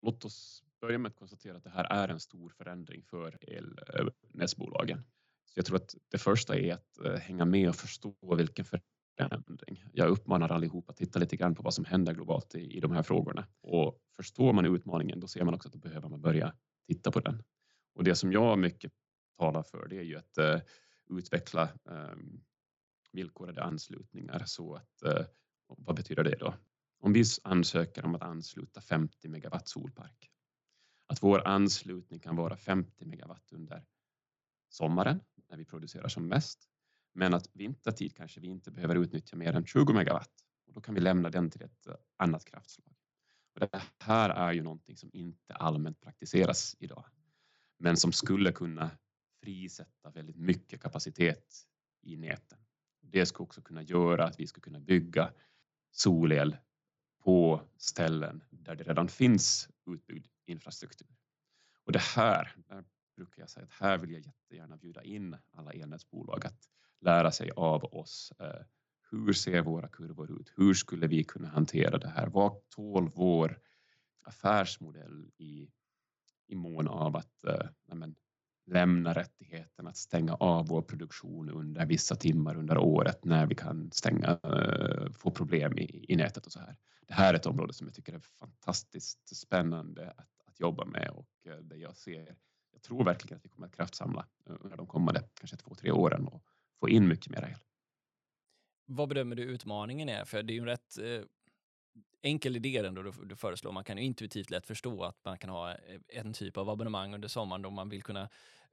låt 0.02 0.26
oss 0.26 0.64
börja 0.86 0.98
med 0.98 1.10
att 1.10 1.16
konstatera 1.16 1.58
att 1.58 1.64
det 1.64 1.70
här 1.70 1.84
är 1.84 2.08
en 2.08 2.20
stor 2.20 2.50
förändring 2.50 3.04
för 3.04 3.38
elnätsbolagen. 3.42 5.04
Så 5.46 5.60
jag 5.60 5.66
tror 5.66 5.78
att 5.78 5.96
det 6.12 6.18
första 6.18 6.60
är 6.60 6.74
att 6.74 7.06
eh, 7.06 7.14
hänga 7.14 7.46
med 7.46 7.70
och 7.70 7.76
förstå 7.76 8.36
vilken 8.38 8.66
förändring. 8.66 9.86
Jag 9.94 10.10
uppmanar 10.10 10.52
allihopa 10.52 10.92
att 10.92 10.98
titta 10.98 11.20
lite 11.20 11.36
grann 11.36 11.56
på 11.56 11.64
vad 11.64 11.74
som 11.74 11.86
händer 11.86 12.14
globalt 12.14 12.56
i, 12.56 12.78
i 12.78 12.80
de 12.80 12.92
här 12.92 13.04
frågorna. 13.04 13.48
Och 13.62 14.00
förstår 14.16 14.54
man 14.54 14.66
utmaningen, 14.66 15.20
då 15.20 15.28
ser 15.28 15.44
man 15.44 15.54
också 15.54 15.68
att 15.68 15.74
då 15.74 15.80
behöver 15.80 16.10
man 16.10 16.22
börja 16.22 16.56
titta 16.88 17.12
på 17.12 17.20
den. 17.20 17.44
Och 17.96 18.04
det 18.04 18.16
som 18.16 18.32
jag 18.32 18.60
mycket 18.60 18.92
talar 19.38 19.64
för, 19.64 19.88
det 19.88 19.98
är 19.98 20.04
ju 20.04 20.16
att 20.16 20.38
uh, 20.40 20.62
utveckla 21.18 21.70
um, 21.84 22.44
villkorade 23.12 23.64
anslutningar 23.64 24.44
så 24.46 24.76
att, 24.76 25.04
uh, 25.06 25.26
vad 25.68 25.96
betyder 25.96 26.24
det 26.24 26.36
då? 26.40 26.54
Om 27.00 27.14
vi 27.14 27.24
ansöker 27.44 28.06
om 28.06 28.16
att 28.16 28.22
ansluta 28.22 28.82
50 28.82 29.28
megawatt 29.28 29.68
solpark, 29.68 30.32
att 31.08 31.24
vår 31.24 31.48
anslutning 31.48 32.20
kan 32.20 32.36
vara 32.36 32.58
50 32.58 33.06
megawatt 33.06 33.52
under 33.52 33.86
sommaren 34.70 35.22
när 35.50 35.58
vi 35.58 35.66
producerar 35.66 36.08
som 36.08 36.28
mest, 36.28 36.70
men 37.14 37.34
att 37.34 37.50
vintertid 37.54 38.16
kanske 38.16 38.40
vi 38.40 38.48
inte 38.48 38.72
behöver 38.72 38.96
utnyttja 38.96 39.36
mer 39.36 39.54
än 39.54 39.66
20 39.66 39.94
megawatt 39.94 40.32
och 40.68 40.74
då 40.74 40.82
kan 40.82 40.96
vi 40.96 41.02
lämna 41.02 41.30
den 41.30 41.50
till 41.50 41.62
ett 41.62 41.88
annat 42.18 42.46
kraftslag. 42.46 42.96
Och 43.54 43.60
det 43.60 43.82
här 44.00 44.30
är 44.30 44.54
ju 44.54 44.62
någonting 44.62 44.98
som 44.98 45.10
inte 45.14 45.54
allmänt 45.54 46.02
praktiseras 46.02 46.76
idag 46.80 47.06
men 47.78 47.98
som 47.98 48.12
skulle 48.12 48.52
kunna 48.52 48.92
frisätta 49.44 50.10
väldigt 50.10 50.36
mycket 50.36 50.82
kapacitet 50.82 51.66
i 52.02 52.18
näten. 52.18 52.60
Det 53.02 53.26
skulle 53.26 53.44
också 53.44 53.62
kunna 53.62 53.82
göra 53.82 54.26
att 54.26 54.40
vi 54.40 54.48
skulle 54.48 54.62
kunna 54.64 54.80
bygga 54.80 55.34
solel 55.92 56.58
på 57.26 57.62
ställen 57.78 58.44
där 58.50 58.76
det 58.76 58.84
redan 58.84 59.08
finns 59.08 59.70
utbyggd 59.86 60.28
infrastruktur. 60.46 61.08
Och 61.86 61.92
det 61.92 62.02
här, 62.02 62.56
där 62.68 62.84
brukar 63.16 63.42
jag 63.42 63.50
säga 63.50 63.64
att 63.64 63.72
här 63.72 63.98
vill 63.98 64.12
jag 64.12 64.22
jättegärna 64.22 64.78
bjuda 64.78 65.04
in 65.04 65.38
alla 65.52 65.72
elnätsbolag 65.72 66.46
att 66.46 66.70
lära 67.02 67.32
sig 67.32 67.52
av 67.56 67.84
oss. 67.84 68.34
Eh, 68.40 68.62
hur 69.12 69.34
ser 69.34 69.62
våra 69.62 69.88
kurvor 69.88 70.42
ut? 70.42 70.54
Hur 70.56 70.74
skulle 70.74 71.08
vi 71.08 71.24
kunna 71.24 71.48
hantera 71.48 71.98
det 71.98 72.08
här? 72.08 72.28
Vad 72.28 72.70
tål 72.70 73.12
vår 73.16 73.60
affärsmodell 74.24 75.32
i 75.38 75.70
i 76.48 76.56
mån 76.56 76.88
av 76.88 77.16
att 77.16 77.44
eh, 77.44 77.68
lämna 78.66 79.14
rättigheten 79.14 79.88
att 79.88 79.98
stänga 79.98 80.34
av 80.34 80.68
vår 80.68 80.82
produktion 80.82 81.50
under 81.50 81.86
vissa 81.86 82.16
timmar 82.16 82.58
under 82.58 82.78
året 82.78 83.26
när 83.26 83.46
vi 83.46 83.56
kan 83.56 83.92
stänga, 83.92 84.40
eh, 84.44 85.12
få 85.12 85.32
problem 85.32 85.78
i, 85.78 86.06
i 86.10 86.16
nätet 86.16 86.46
och 86.46 86.52
så 86.52 86.60
här. 86.60 86.76
Det 87.08 87.14
här 87.14 87.34
är 87.34 87.38
ett 87.38 87.46
område 87.46 87.74
som 87.74 87.88
jag 87.88 87.96
tycker 87.96 88.14
är 88.14 88.20
fantastiskt 88.20 89.38
spännande 89.38 90.14
att, 90.18 90.42
att 90.46 90.60
jobba 90.60 90.86
med 90.86 91.10
och 91.10 91.30
eh, 91.48 91.58
det 91.58 91.78
jag 91.78 91.98
ser, 91.98 92.36
jag 92.72 92.82
tror 92.82 93.04
verkligen 93.04 93.38
att 93.38 93.46
vi 93.46 93.50
kommer 93.50 93.68
att 93.68 93.76
kraftsamla 93.76 94.28
eh, 94.50 94.56
under 94.60 94.78
de 94.78 94.88
kommande 94.88 95.24
kanske 95.34 95.58
två, 95.58 95.76
tre 95.76 95.92
åren 95.92 96.28
och 96.28 96.44
få 96.80 96.90
in 96.90 97.08
mycket 97.08 97.32
mer 97.32 97.44
el. 97.44 97.60
Vad 98.88 99.10
bedömer 99.10 99.36
du 99.36 99.44
utmaningen 99.44 100.10
är? 100.10 100.26
För 100.26 100.44
det 100.44 100.54
är 100.54 100.56
ju 100.56 100.60
en 100.60 100.66
rätt 100.66 100.98
enkel 102.26 102.56
idé 102.56 102.78
ändå 102.78 103.04
du, 103.04 103.12
du 103.12 103.36
föreslår. 103.36 103.72
Man 103.72 103.84
kan 103.84 103.98
ju 103.98 104.04
intuitivt 104.04 104.50
lätt 104.50 104.68
förstå 104.68 105.04
att 105.04 105.26
man 105.26 105.38
kan 105.38 105.50
ha 105.50 105.72
eh, 105.72 105.78
en 106.08 106.34
typ 106.34 106.58
av 106.58 106.70
abonnemang 106.70 107.14
under 107.14 107.28
sommaren 107.28 107.62
då 107.62 107.70
man 107.70 107.90
vill 107.90 108.04
kunna 108.04 108.30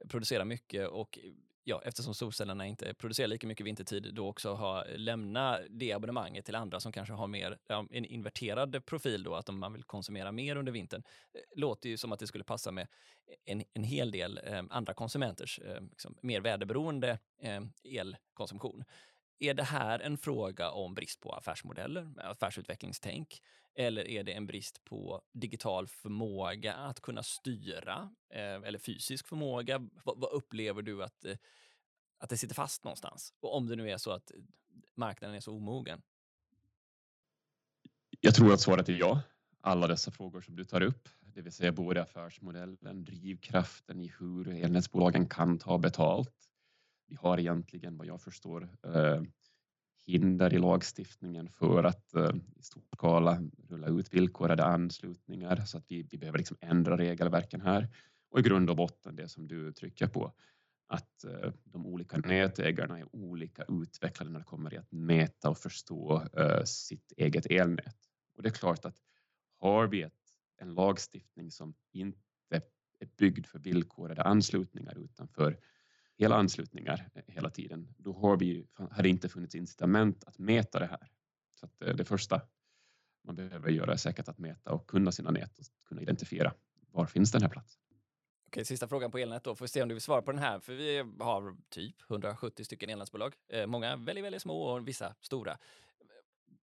producera 0.09 0.45
mycket 0.45 0.87
och 0.87 1.19
ja, 1.63 1.81
eftersom 1.85 2.13
solcellerna 2.13 2.65
inte 2.67 2.93
producerar 2.93 3.27
lika 3.27 3.47
mycket 3.47 3.65
vintertid, 3.65 4.13
då 4.13 4.27
också 4.27 4.53
ha, 4.53 4.85
lämna 4.95 5.59
det 5.69 5.93
abonnemanget 5.93 6.45
till 6.45 6.55
andra 6.55 6.79
som 6.79 6.91
kanske 6.91 7.13
har 7.13 7.27
mer, 7.27 7.57
ja, 7.67 7.87
en 7.91 8.05
inverterad 8.05 8.85
profil 8.85 9.23
då, 9.23 9.35
att 9.35 9.49
om 9.49 9.59
man 9.59 9.73
vill 9.73 9.83
konsumera 9.83 10.31
mer 10.31 10.55
under 10.55 10.71
vintern. 10.71 11.03
Eh, 11.33 11.39
låter 11.55 11.89
ju 11.89 11.97
som 11.97 12.11
att 12.11 12.19
det 12.19 12.27
skulle 12.27 12.43
passa 12.43 12.71
med 12.71 12.87
en, 13.45 13.63
en 13.73 13.83
hel 13.83 14.11
del 14.11 14.39
eh, 14.43 14.63
andra 14.69 14.93
konsumenters 14.93 15.59
eh, 15.59 15.81
liksom, 15.81 16.15
mer 16.21 16.41
väderberoende 16.41 17.19
eh, 17.39 17.61
elkonsumtion. 17.83 18.83
Är 19.43 19.53
det 19.53 19.63
här 19.63 19.99
en 19.99 20.17
fråga 20.17 20.71
om 20.71 20.93
brist 20.93 21.19
på 21.19 21.31
affärsmodeller, 21.31 22.13
affärsutvecklingstänk? 22.17 23.41
Eller 23.75 24.07
är 24.07 24.23
det 24.23 24.33
en 24.33 24.47
brist 24.47 24.83
på 24.83 25.21
digital 25.33 25.87
förmåga 25.87 26.73
att 26.73 26.99
kunna 26.99 27.23
styra? 27.23 28.09
Eh, 28.29 28.41
eller 28.41 28.79
fysisk 28.79 29.27
förmåga? 29.27 29.89
Vad, 30.03 30.19
vad 30.19 30.31
upplever 30.31 30.81
du 30.81 31.03
att, 31.03 31.25
eh, 31.25 31.35
att 32.17 32.29
det 32.29 32.37
sitter 32.37 32.55
fast 32.55 32.83
någonstans? 32.83 33.33
Och 33.39 33.57
om 33.57 33.67
det 33.67 33.75
nu 33.75 33.89
är 33.89 33.97
så 33.97 34.11
att 34.11 34.31
eh, 34.31 34.37
marknaden 34.95 35.35
är 35.35 35.39
så 35.39 35.55
omogen? 35.55 36.01
Jag 38.19 38.35
tror 38.35 38.53
att 38.53 38.61
svaret 38.61 38.89
är 38.89 38.93
ja. 38.93 39.21
Alla 39.61 39.87
dessa 39.87 40.11
frågor 40.11 40.41
som 40.41 40.55
du 40.55 40.63
tar 40.63 40.81
upp, 40.81 41.09
det 41.19 41.41
vill 41.41 41.51
säga 41.51 41.71
både 41.71 42.01
affärsmodellen, 42.01 43.03
drivkraften 43.03 43.99
i 43.99 44.13
hur 44.19 44.47
elnätsbolagen 44.47 45.27
kan 45.27 45.59
ta 45.59 45.77
betalt, 45.77 46.52
vi 47.13 47.17
har 47.17 47.39
egentligen 47.39 47.97
vad 47.97 48.07
jag 48.07 48.21
förstår 48.21 48.69
eh, 48.83 49.21
hinder 50.05 50.53
i 50.53 50.57
lagstiftningen 50.57 51.49
för 51.49 51.83
att 51.83 52.13
eh, 52.13 52.35
i 52.55 52.63
stor 52.63 52.83
skala 52.95 53.41
rulla 53.69 53.87
ut 53.87 54.13
villkorade 54.13 54.63
anslutningar 54.63 55.65
så 55.65 55.77
att 55.77 55.85
vi, 55.87 56.07
vi 56.11 56.17
behöver 56.17 56.37
liksom 56.37 56.57
ändra 56.61 56.97
regelverken 56.97 57.61
här. 57.61 57.89
Och 58.29 58.39
i 58.39 58.41
grund 58.41 58.69
och 58.69 58.75
botten 58.75 59.15
det 59.15 59.29
som 59.29 59.47
du 59.47 59.71
trycker 59.71 60.07
på 60.07 60.33
att 60.87 61.23
eh, 61.23 61.51
de 61.63 61.85
olika 61.85 62.17
nätägarna 62.17 62.99
är 62.99 63.15
olika 63.15 63.65
utvecklade 63.67 64.31
när 64.31 64.39
det 64.39 64.45
kommer 64.45 64.69
till 64.69 64.79
att 64.79 64.91
mäta 64.91 65.49
och 65.49 65.57
förstå 65.57 66.23
eh, 66.37 66.63
sitt 66.63 67.13
eget 67.17 67.45
elnät. 67.45 67.97
Och 68.35 68.43
det 68.43 68.49
är 68.49 68.53
klart 68.53 68.85
att 68.85 68.97
har 69.59 69.87
vi 69.87 70.01
ett, 70.01 70.13
en 70.57 70.73
lagstiftning 70.73 71.51
som 71.51 71.73
inte 71.91 72.19
är 72.99 73.09
byggd 73.17 73.45
för 73.45 73.59
villkorade 73.59 74.23
anslutningar 74.23 74.97
utan 74.97 75.27
för 75.27 75.57
hela 76.23 76.35
anslutningar 76.35 77.09
eh, 77.13 77.23
hela 77.27 77.49
tiden, 77.49 77.93
då 77.97 78.13
har, 78.13 78.37
vi, 78.37 78.67
har 78.73 79.03
det 79.03 79.09
inte 79.09 79.29
funnits 79.29 79.55
incitament 79.55 80.23
att 80.23 80.39
mäta 80.39 80.79
det 80.79 80.85
här. 80.85 81.09
Så 81.59 81.65
att 81.65 81.81
eh, 81.81 81.95
det 81.95 82.05
första 82.05 82.41
man 83.23 83.35
behöver 83.35 83.69
göra 83.69 83.93
är 83.93 83.97
säkert 83.97 84.27
att 84.27 84.37
mäta 84.37 84.71
och 84.71 84.87
kunna 84.87 85.11
sina 85.11 85.31
nät 85.31 85.59
och 85.59 85.65
kunna 85.87 86.01
identifiera 86.01 86.53
var 86.91 87.05
finns 87.05 87.31
den 87.31 87.41
här 87.41 87.49
platsen. 87.49 87.81
Okej, 88.47 88.65
sista 88.65 88.87
frågan 88.87 89.11
på 89.11 89.17
elnät 89.17 89.43
då. 89.43 89.55
Får 89.55 89.65
vi 89.65 89.69
se 89.69 89.81
om 89.81 89.89
du 89.89 89.95
vill 89.95 90.01
svara 90.01 90.21
på 90.21 90.31
den 90.31 90.41
här. 90.41 90.59
För 90.59 90.73
vi 90.73 90.97
har 91.19 91.57
typ 91.69 91.95
170 92.09 92.65
stycken 92.65 92.89
elnätsbolag. 92.89 93.35
Eh, 93.47 93.67
många 93.67 93.95
väldigt, 93.95 94.25
väldigt 94.25 94.41
små 94.41 94.63
och 94.63 94.87
vissa 94.87 95.15
stora. 95.21 95.57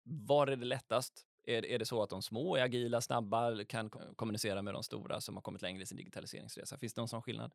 Var 0.03 0.47
är 0.47 0.57
det 0.57 0.65
lättast? 0.65 1.27
Är, 1.47 1.67
är 1.67 1.79
det 1.79 1.85
så 1.85 2.03
att 2.03 2.11
de 2.11 2.23
små 2.23 2.57
är 2.57 2.63
agila, 2.63 3.01
snabba, 3.01 3.65
kan 3.65 3.91
kommunicera 3.91 4.63
med 4.63 4.75
de 4.75 4.83
stora 4.83 5.21
som 5.21 5.35
har 5.35 5.43
kommit 5.43 5.63
längre 5.63 5.83
i 5.83 5.87
sin 5.87 5.97
digitaliseringsresa? 5.97 6.79
Finns 6.79 6.95
det 6.95 7.01
någon 7.01 7.09
sån 7.09 7.23
skillnad? 7.23 7.55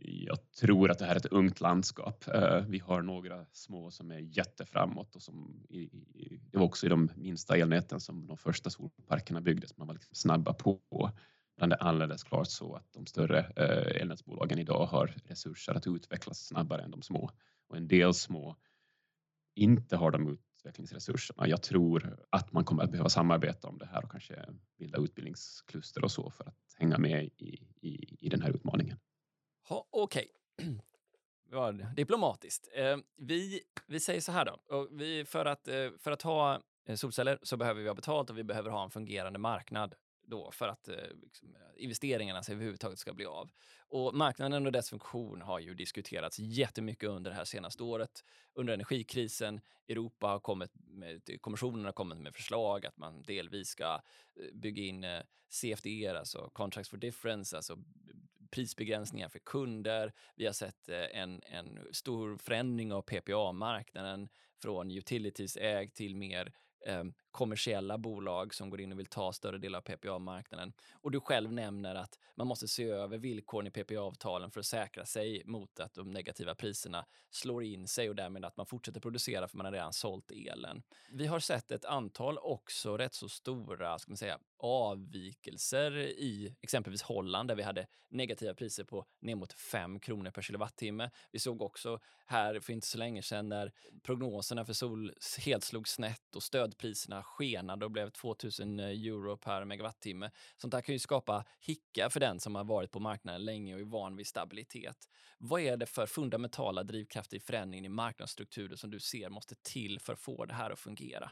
Jag 0.00 0.52
tror 0.52 0.90
att 0.90 0.98
det 0.98 1.04
här 1.04 1.12
är 1.12 1.18
ett 1.18 1.26
ungt 1.26 1.60
landskap. 1.60 2.28
Eh, 2.28 2.64
vi 2.68 2.78
har 2.78 3.02
några 3.02 3.46
små 3.52 3.90
som 3.90 4.10
är 4.10 4.18
jätteframåt 4.18 5.16
och 5.16 5.22
som 5.22 5.66
i, 5.68 5.90
det 6.50 6.58
var 6.58 6.64
också 6.64 6.86
i 6.86 6.88
de 6.88 7.10
minsta 7.16 7.56
elnäten 7.56 8.00
som 8.00 8.26
de 8.26 8.36
första 8.36 8.70
solparkerna 8.70 9.40
byggdes. 9.40 9.76
Man 9.76 9.86
var 9.86 9.94
liksom 9.94 10.14
snabba 10.14 10.52
på. 10.52 11.10
Men 11.60 11.68
det 11.68 11.76
är 11.76 11.82
alldeles 11.82 12.24
klart 12.24 12.50
så 12.50 12.74
att 12.74 12.92
de 12.92 13.06
större 13.06 13.38
eh, 13.38 14.02
elnätsbolagen 14.02 14.58
idag 14.58 14.86
har 14.86 15.14
resurser 15.24 15.74
att 15.74 15.86
utvecklas 15.86 16.46
snabbare 16.46 16.82
än 16.82 16.90
de 16.90 17.02
små 17.02 17.30
och 17.68 17.76
en 17.76 17.88
del 17.88 18.14
små 18.14 18.56
inte 19.54 19.96
har 19.96 20.10
de 20.10 20.28
utvecklingsresurserna. 20.28 21.48
Jag 21.48 21.62
tror 21.62 22.16
att 22.30 22.52
man 22.52 22.64
kommer 22.64 22.82
att 22.82 22.90
behöva 22.90 23.08
samarbeta 23.08 23.68
om 23.68 23.78
det 23.78 23.86
här 23.86 24.04
och 24.04 24.10
kanske 24.10 24.46
bilda 24.78 24.98
utbildningskluster 24.98 26.04
och 26.04 26.10
så 26.10 26.30
för 26.30 26.44
att 26.44 26.74
hänga 26.76 26.98
med 26.98 27.24
i, 27.24 27.66
i, 27.80 28.16
i 28.26 28.28
den 28.28 28.42
här 28.42 28.50
utmaningen. 28.50 28.98
Okej. 29.68 30.28
Okay. 30.58 30.74
Ja, 31.50 31.72
diplomatiskt. 31.72 32.68
Eh, 32.74 32.96
vi, 33.16 33.60
vi 33.86 34.00
säger 34.00 34.20
så 34.20 34.32
här 34.32 34.44
då. 34.44 34.88
Vi, 34.90 35.24
för, 35.24 35.44
att, 35.44 35.68
eh, 35.68 35.88
för 35.98 36.10
att 36.10 36.22
ha 36.22 36.60
eh, 36.86 36.94
solceller 36.94 37.38
så 37.42 37.56
behöver 37.56 37.82
vi 37.82 37.88
ha 37.88 37.94
betalt 37.94 38.30
och 38.30 38.38
vi 38.38 38.44
behöver 38.44 38.70
ha 38.70 38.84
en 38.84 38.90
fungerande 38.90 39.38
marknad 39.38 39.94
då 40.30 40.50
för 40.50 40.68
att 40.68 40.88
eh, 40.88 40.94
liksom, 41.22 41.54
eh, 41.54 41.60
investeringarna 41.76 42.42
överhuvudtaget 42.50 42.98
ska 42.98 43.14
bli 43.14 43.24
av. 43.24 43.50
Och 43.88 44.14
marknaden 44.14 44.66
och 44.66 44.72
dess 44.72 44.90
funktion 44.90 45.42
har 45.42 45.58
ju 45.58 45.74
diskuterats 45.74 46.38
jättemycket 46.38 47.08
under 47.08 47.30
det 47.30 47.36
här 47.36 47.44
senaste 47.44 47.82
året. 47.82 48.24
Under 48.54 48.74
energikrisen, 48.74 49.60
Europa 49.88 50.26
har 50.26 50.40
kommit 50.40 50.70
med, 50.74 51.30
eh, 51.30 51.38
kommissionen 51.38 51.84
har 51.84 51.92
kommit 51.92 52.18
med 52.18 52.34
förslag 52.34 52.86
att 52.86 52.96
man 52.96 53.22
delvis 53.22 53.68
ska 53.68 54.00
bygga 54.52 54.82
in 54.82 55.06
CFD, 55.48 56.06
alltså 56.06 56.50
Contracts 56.52 56.90
for 56.90 56.96
Difference, 56.96 57.56
alltså 57.56 57.78
prisbegränsningar 58.50 59.28
för 59.28 59.38
kunder. 59.38 60.12
Vi 60.36 60.46
har 60.46 60.52
sett 60.52 60.88
eh, 60.88 61.20
en, 61.20 61.42
en 61.42 61.78
stor 61.92 62.38
förändring 62.38 62.92
av 62.92 63.02
PPA-marknaden 63.02 64.28
från 64.62 64.90
utilities-ägd 64.90 65.94
till 65.94 66.16
mer 66.16 66.52
eh, 66.86 67.04
kommersiella 67.30 67.98
bolag 67.98 68.54
som 68.54 68.70
går 68.70 68.80
in 68.80 68.92
och 68.92 68.98
vill 68.98 69.06
ta 69.06 69.32
större 69.32 69.58
del 69.58 69.74
av 69.74 69.80
PPA-marknaden. 69.80 70.72
Och 70.92 71.10
du 71.10 71.20
själv 71.20 71.52
nämner 71.52 71.94
att 71.94 72.18
man 72.34 72.46
måste 72.46 72.68
se 72.68 72.84
över 72.84 73.18
villkoren 73.18 73.66
i 73.66 73.70
PPA-avtalen 73.70 74.50
för 74.50 74.60
att 74.60 74.66
säkra 74.66 75.04
sig 75.04 75.42
mot 75.44 75.80
att 75.80 75.94
de 75.94 76.10
negativa 76.10 76.54
priserna 76.54 77.06
slår 77.30 77.64
in 77.64 77.88
sig 77.88 78.08
och 78.08 78.16
därmed 78.16 78.44
att 78.44 78.56
man 78.56 78.66
fortsätter 78.66 79.00
producera 79.00 79.48
för 79.48 79.56
man 79.56 79.66
har 79.66 79.72
redan 79.72 79.92
sålt 79.92 80.30
elen. 80.30 80.82
Vi 81.12 81.26
har 81.26 81.40
sett 81.40 81.70
ett 81.70 81.84
antal 81.84 82.38
också 82.38 82.96
rätt 82.96 83.14
så 83.14 83.28
stora 83.28 83.98
ska 83.98 84.10
man 84.10 84.16
säga, 84.16 84.38
avvikelser 84.58 85.96
i 85.98 86.56
exempelvis 86.60 87.02
Holland 87.02 87.48
där 87.48 87.54
vi 87.54 87.62
hade 87.62 87.86
negativa 88.08 88.54
priser 88.54 88.84
på 88.84 89.06
ner 89.20 89.34
mot 89.34 89.52
5 89.52 90.00
kronor 90.00 90.30
per 90.30 90.42
kilowattimme. 90.42 91.10
Vi 91.32 91.38
såg 91.38 91.62
också 91.62 92.00
här 92.26 92.60
för 92.60 92.72
inte 92.72 92.86
så 92.86 92.98
länge 92.98 93.22
sedan 93.22 93.48
när 93.48 93.72
prognoserna 94.02 94.64
för 94.64 94.72
sol 94.72 95.14
helt 95.44 95.64
slog 95.64 95.88
snett 95.88 96.36
och 96.36 96.42
stödpriserna 96.42 97.17
skenade 97.22 97.84
och 97.84 97.90
blev 97.90 98.10
2000 98.10 98.80
eh, 98.80 98.86
euro 98.86 99.36
per 99.36 99.64
megawattimme. 99.64 100.30
Sånt 100.56 100.72
där 100.72 100.80
kan 100.80 100.94
ju 100.94 100.98
skapa 100.98 101.44
hicka 101.60 102.10
för 102.10 102.20
den 102.20 102.40
som 102.40 102.54
har 102.54 102.64
varit 102.64 102.90
på 102.90 103.00
marknaden 103.00 103.44
länge 103.44 103.74
och 103.74 103.80
är 103.80 103.84
van 103.84 104.16
vid 104.16 104.26
stabilitet. 104.26 105.08
Vad 105.38 105.60
är 105.60 105.76
det 105.76 105.86
för 105.86 106.06
fundamentala 106.06 106.82
drivkrafter 106.82 107.36
i 107.36 107.40
förändringen 107.40 107.84
i 107.84 107.88
marknadsstrukturer 107.88 108.76
som 108.76 108.90
du 108.90 109.00
ser 109.00 109.30
måste 109.30 109.54
till 109.62 110.00
för 110.00 110.12
att 110.12 110.20
få 110.20 110.44
det 110.44 110.54
här 110.54 110.70
att 110.70 110.78
fungera? 110.78 111.30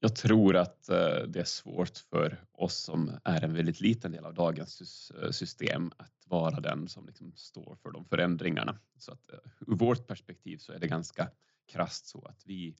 Jag 0.00 0.16
tror 0.16 0.56
att 0.56 0.88
eh, 0.88 1.22
det 1.28 1.40
är 1.40 1.44
svårt 1.44 1.98
för 1.98 2.44
oss 2.52 2.76
som 2.76 3.10
är 3.24 3.44
en 3.44 3.54
väldigt 3.54 3.80
liten 3.80 4.12
del 4.12 4.24
av 4.24 4.34
dagens 4.34 5.12
eh, 5.22 5.30
system 5.30 5.92
att 5.96 6.12
vara 6.26 6.60
den 6.60 6.88
som 6.88 7.06
liksom 7.06 7.32
står 7.36 7.76
för 7.82 7.90
de 7.90 8.04
förändringarna. 8.04 8.78
Så 8.98 9.12
att 9.12 9.30
ur 9.60 9.76
vårt 9.76 10.06
perspektiv 10.06 10.58
så 10.58 10.72
är 10.72 10.78
det 10.78 10.88
ganska 10.88 11.30
krast 11.66 12.06
så 12.06 12.24
att 12.24 12.46
vi 12.46 12.76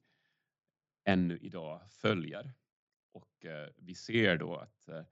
ännu 1.05 1.37
idag 1.37 1.81
följer. 1.89 2.53
Och 3.11 3.45
eh, 3.45 3.69
vi 3.77 3.95
ser 3.95 4.37
då 4.37 4.55
att 4.55 4.87
eh, 4.87 5.03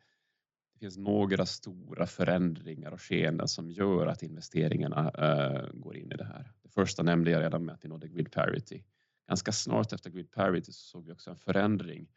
det 0.73 0.79
finns 0.79 0.97
några 0.97 1.45
stora 1.45 2.07
förändringar 2.07 2.91
och 2.91 3.01
skeenden 3.01 3.47
som 3.47 3.71
gör 3.71 4.07
att 4.07 4.23
investeringarna 4.23 5.11
eh, 5.11 5.69
går 5.73 5.97
in 5.97 6.11
i 6.11 6.15
det 6.15 6.25
här. 6.25 6.51
Det 6.61 6.69
första 6.69 7.03
nämnde 7.03 7.31
jag 7.31 7.41
redan 7.41 7.65
med 7.65 7.75
att 7.75 7.85
vi 7.85 7.89
nådde 7.89 8.07
grid 8.07 8.31
parity 8.31 8.83
ganska 9.31 9.51
snart 9.51 9.93
efter 9.93 10.09
grid 10.09 10.31
parity 10.31 10.71
så 10.71 10.81
såg 10.81 11.05
vi 11.05 11.11
också 11.11 11.29
en 11.29 11.37
förändring 11.37 12.07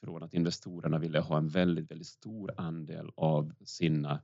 från 0.00 0.22
att 0.22 0.34
investerarna 0.34 0.98
ville 0.98 1.20
ha 1.20 1.38
en 1.38 1.48
väldigt, 1.48 1.90
väldigt 1.90 2.06
stor 2.06 2.54
andel 2.56 3.10
av 3.16 3.52
sina 3.64 4.22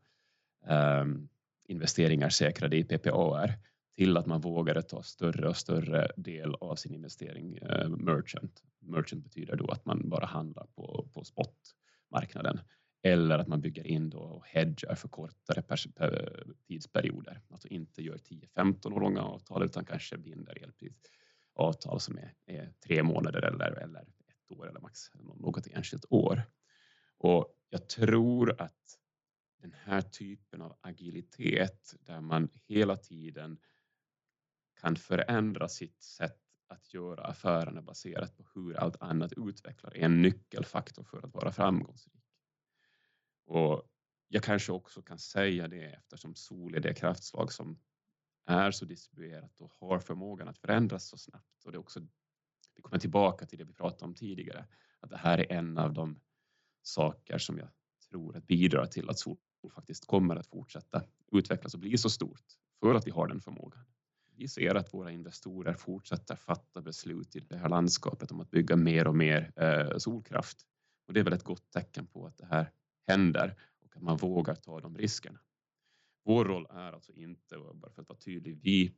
ehm, 0.67 1.29
investeringar 1.65 2.29
säkrade 2.29 2.77
i 2.77 2.85
PPAR 2.85 3.53
till 3.97 4.17
att 4.17 4.27
man 4.27 4.41
vågade 4.41 4.83
ta 4.83 5.03
större 5.03 5.49
och 5.49 5.57
större 5.57 6.09
del 6.17 6.55
av 6.55 6.77
sin 6.77 6.95
investering 6.95 7.57
eh, 7.57 7.89
merchant. 7.89 8.63
Merchant 8.81 9.25
betyder 9.25 9.57
då 9.57 9.67
att 9.67 9.85
man 9.85 10.09
bara 10.09 10.27
handlar 10.27 10.67
på, 10.67 11.09
på 11.15 11.25
spotmarknaden 11.25 12.61
eller 13.03 13.39
att 13.39 13.49
man 13.49 13.61
bygger 13.61 13.87
in 13.87 14.11
då 14.11 14.19
och 14.19 14.47
hedgar 14.47 14.95
för 14.95 15.09
kortare 15.09 15.63
tidsperioder. 16.67 17.43
Alltså 17.51 17.69
inte 17.69 18.03
gör 18.03 18.17
10-15 18.17 18.93
år 18.93 19.01
långa 19.01 19.23
avtal 19.23 19.63
utan 19.65 19.85
kanske 19.85 20.19
binder 20.19 20.63
elpris 20.63 20.93
avtal 21.55 22.01
som 22.01 22.19
är, 22.19 22.35
är 22.47 22.73
tre 22.87 23.03
månader 23.03 23.43
eller, 23.43 23.73
eller 23.73 24.01
ett 24.01 24.59
år 24.59 24.69
eller 24.69 24.81
max 24.81 25.01
något 25.15 25.67
enskilt 25.67 26.05
år. 26.11 26.43
Och 27.19 27.57
jag 27.71 27.89
tror 27.89 28.63
att 28.63 28.99
den 29.63 29.75
här 29.85 30.01
typen 30.01 30.63
av 30.63 30.77
agilitet 30.81 31.95
där 32.01 32.21
man 32.21 32.49
hela 32.69 32.97
tiden 32.97 33.59
kan 34.77 34.97
förändra 34.97 35.69
sitt 35.69 36.03
sätt 36.03 36.41
att 36.69 36.95
göra 36.95 37.25
affärerna 37.25 37.83
baserat 37.83 38.37
på 38.37 38.47
hur 38.55 38.77
allt 38.77 39.03
annat 39.03 39.33
utvecklar 39.33 39.97
är 39.97 40.05
en 40.05 40.23
nyckelfaktor 40.23 41.05
för 41.05 41.19
att 41.19 41.35
vara 41.35 41.53
framgångsrik. 41.53 42.23
Och 43.45 43.83
jag 44.29 44.43
kanske 44.43 44.73
också 44.73 45.03
kan 45.03 45.19
säga 45.19 45.69
det 45.69 45.85
eftersom 45.85 46.35
sol 46.35 46.75
är 46.75 46.81
det 46.81 46.95
kraftslag 46.95 47.53
som 47.53 47.79
är 48.47 48.71
så 48.71 48.85
distribuerat 48.85 49.61
och 49.61 49.73
har 49.81 49.99
förmågan 49.99 50.49
att 50.49 50.59
förändras 50.59 51.09
så 51.09 51.17
snabbt. 51.17 51.65
Och 51.65 51.73
det, 51.73 51.77
är 51.77 51.81
också, 51.81 52.01
det 52.75 52.83
kommer 52.83 52.99
tillbaka 52.99 53.47
till 53.47 53.59
det 53.59 53.65
vi 53.65 53.73
pratade 53.73 54.05
om 54.05 54.15
tidigare, 54.15 54.67
att 55.01 55.11
det 55.11 55.17
här 55.17 55.39
är 55.39 55.53
en 55.53 55.79
av 55.79 55.93
de 55.93 56.21
saker 56.83 57.39
som 57.39 57.59
jag 57.59 57.69
tror 58.11 58.37
att 58.37 58.47
bidrar 58.47 58.87
till 58.87 59.11
att 59.11 59.19
sol 59.19 59.39
faktiskt 59.75 60.07
kommer 60.07 60.37
att 60.37 60.47
fortsätta 60.47 61.05
utvecklas 61.33 61.75
och 61.75 61.81
bli 61.81 61.99
så 61.99 62.11
stort 62.11 62.45
för 62.81 62.95
att 62.95 63.07
vi 63.07 63.11
har 63.11 63.27
den 63.27 63.41
förmågan. 63.41 63.85
Vi 64.37 64.49
ser 64.49 64.75
att 64.75 64.95
våra 64.95 65.11
investerare 65.11 65.77
fortsätter 65.77 66.37
fatta 66.37 66.83
beslut 66.83 67.37
i 67.37 67.41
det 67.41 67.57
här 67.57 67.69
landskapet 67.69 68.33
om 68.33 68.41
att 68.41 68.51
bygga 68.51 68.77
mer 68.77 69.07
och 69.07 69.17
mer 69.17 69.53
eh, 69.57 69.99
solkraft. 69.99 70.67
Och 71.07 71.15
det 71.15 71.21
är 71.21 71.25
väl 71.25 71.33
ett 71.33 71.45
gott 71.45 71.71
tecken 71.71 72.07
på 72.07 72.27
att 72.27 72.39
det 72.39 72.47
här 72.47 72.71
händer 73.07 73.55
och 73.81 73.97
att 73.97 74.03
man 74.03 74.17
vågar 74.17 74.55
ta 74.55 74.81
de 74.81 74.99
riskerna. 74.99 75.39
Vår 76.25 76.45
roll 76.45 76.67
är 76.71 76.93
alltså 76.93 77.13
inte, 77.13 77.57
bara 77.75 77.93
för 77.93 78.03
att 78.03 78.09
vara 78.09 78.19
tydlig, 78.19 78.59
vi 78.63 78.95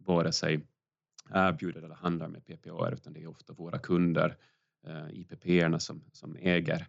vare 0.00 0.32
sig 0.32 0.66
erbjuder 1.30 1.82
eller 1.82 1.94
handlar 1.94 2.28
med 2.28 2.44
PPA 2.44 2.90
utan 2.92 3.12
det 3.12 3.22
är 3.22 3.26
ofta 3.26 3.52
våra 3.52 3.78
kunder, 3.78 4.36
eh, 4.86 5.08
IPP-erna 5.10 5.78
som, 5.78 6.04
som 6.12 6.36
äger 6.36 6.86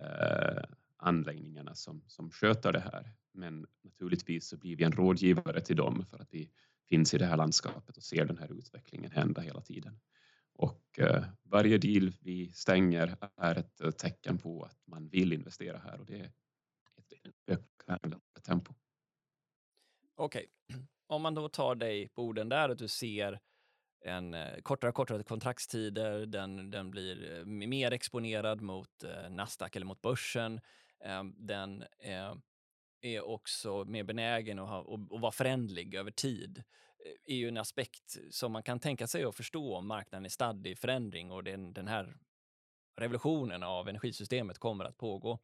eh, 0.00 0.64
anläggningarna 1.06 1.74
som, 1.74 2.02
som 2.06 2.30
sköter 2.30 2.72
det 2.72 2.80
här. 2.80 3.12
Men 3.32 3.66
naturligtvis 3.84 4.48
så 4.48 4.56
blir 4.56 4.76
vi 4.76 4.84
en 4.84 4.92
rådgivare 4.92 5.60
till 5.60 5.76
dem 5.76 6.04
för 6.10 6.18
att 6.18 6.34
vi 6.34 6.50
finns 6.88 7.14
i 7.14 7.18
det 7.18 7.26
här 7.26 7.36
landskapet 7.36 7.96
och 7.96 8.02
ser 8.02 8.24
den 8.24 8.38
här 8.38 8.52
utvecklingen 8.52 9.10
hända 9.10 9.40
hela 9.40 9.60
tiden. 9.60 10.00
Och 10.52 10.98
eh, 10.98 11.24
varje 11.42 11.78
deal 11.78 12.12
vi 12.20 12.52
stänger 12.52 13.16
är 13.36 13.58
ett 13.58 13.80
eh, 13.80 13.90
tecken 13.90 14.38
på 14.38 14.62
att 14.62 14.86
man 14.86 15.08
vill 15.08 15.32
investera 15.32 15.78
här 15.78 16.00
och 16.00 16.06
det 16.06 16.20
är 16.20 16.32
ett 16.96 17.12
ökande 17.46 18.16
tempo. 18.42 18.74
Okej, 20.14 20.46
okay. 20.68 20.82
om 21.06 21.22
man 21.22 21.34
då 21.34 21.48
tar 21.48 21.74
dig 21.74 22.08
på 22.08 22.22
orden 22.22 22.48
där 22.48 22.68
och 22.68 22.76
du 22.76 22.88
ser 22.88 23.40
en 24.00 24.34
eh, 24.34 24.60
kortare 24.62 24.88
och 24.88 24.94
kortare 24.94 25.22
kontraktstider, 25.22 26.26
den, 26.26 26.70
den 26.70 26.90
blir 26.90 27.38
eh, 27.38 27.44
mer 27.44 27.92
exponerad 27.92 28.60
mot 28.60 29.04
Nasdaq 29.30 29.76
eller 29.76 29.86
mot 29.86 30.02
börsen. 30.02 30.60
Eh, 31.04 31.24
den 31.24 31.84
eh, 31.98 32.34
är 33.00 33.28
också 33.28 33.84
mer 33.84 34.02
benägen 34.02 34.58
att, 34.58 34.68
ha, 34.68 34.80
att, 34.80 35.12
att 35.12 35.20
vara 35.20 35.32
förändlig 35.32 35.94
över 35.94 36.10
tid 36.10 36.62
eh, 37.04 37.34
är 37.34 37.36
ju 37.36 37.48
en 37.48 37.56
aspekt 37.56 38.16
som 38.30 38.52
man 38.52 38.62
kan 38.62 38.80
tänka 38.80 39.06
sig 39.06 39.24
att 39.24 39.36
förstå 39.36 39.76
om 39.76 39.86
marknaden 39.86 40.24
är 40.24 40.28
stadd 40.28 40.66
i 40.66 40.76
förändring 40.76 41.32
och 41.32 41.44
den, 41.44 41.72
den 41.72 41.88
här 41.88 42.16
revolutionen 42.96 43.62
av 43.62 43.88
energisystemet 43.88 44.58
kommer 44.58 44.84
att 44.84 44.96
pågå. 44.96 45.38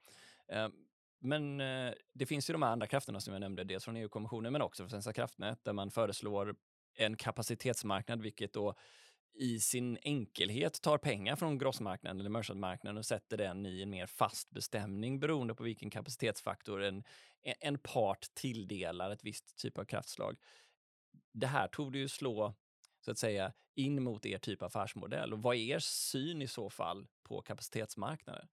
Ehm, 0.48 0.72
men 1.20 1.60
eh, 1.60 1.92
det 2.12 2.26
finns 2.26 2.50
ju 2.50 2.52
de 2.52 2.62
andra 2.62 2.86
krafterna 2.86 3.20
som 3.20 3.32
jag 3.32 3.40
nämnde, 3.40 3.64
dels 3.64 3.84
från 3.84 3.96
EU-kommissionen 3.96 4.52
men 4.52 4.62
också 4.62 4.82
från 4.82 4.90
Svenska 4.90 5.12
kraftnät 5.12 5.64
där 5.64 5.72
man 5.72 5.90
föreslår 5.90 6.54
en 6.94 7.16
kapacitetsmarknad, 7.16 8.22
vilket 8.22 8.52
då 8.52 8.74
i 9.34 9.60
sin 9.60 9.98
enkelhet 10.02 10.82
tar 10.82 10.98
pengar 10.98 11.36
från 11.36 11.58
grossmarknaden 11.58 12.20
eller 12.20 12.30
merchantmarknaden 12.30 12.98
och 12.98 13.06
sätter 13.06 13.36
den 13.36 13.66
i 13.66 13.82
en 13.82 13.90
mer 13.90 14.06
fast 14.06 14.50
bestämning 14.50 15.20
beroende 15.20 15.54
på 15.54 15.62
vilken 15.62 15.90
kapacitetsfaktor 15.90 16.82
en, 16.82 17.04
en 17.42 17.78
part 17.78 18.34
tilldelar 18.34 19.10
ett 19.10 19.24
visst 19.24 19.58
typ 19.58 19.78
av 19.78 19.84
kraftslag. 19.84 20.36
Det 21.32 21.46
här 21.46 21.68
tog 21.68 21.92
det 21.92 21.98
ju 21.98 22.08
slå 22.08 22.54
så 23.00 23.10
att 23.10 23.18
säga 23.18 23.52
in 23.74 24.02
mot 24.02 24.26
er 24.26 24.38
typ 24.38 24.62
av 24.62 24.66
affärsmodell. 24.66 25.32
Och 25.32 25.42
vad 25.42 25.56
är 25.56 25.60
er 25.60 25.78
syn 25.78 26.42
i 26.42 26.46
så 26.46 26.70
fall 26.70 27.06
på 27.22 27.42
kapacitetsmarknaden? 27.42 28.48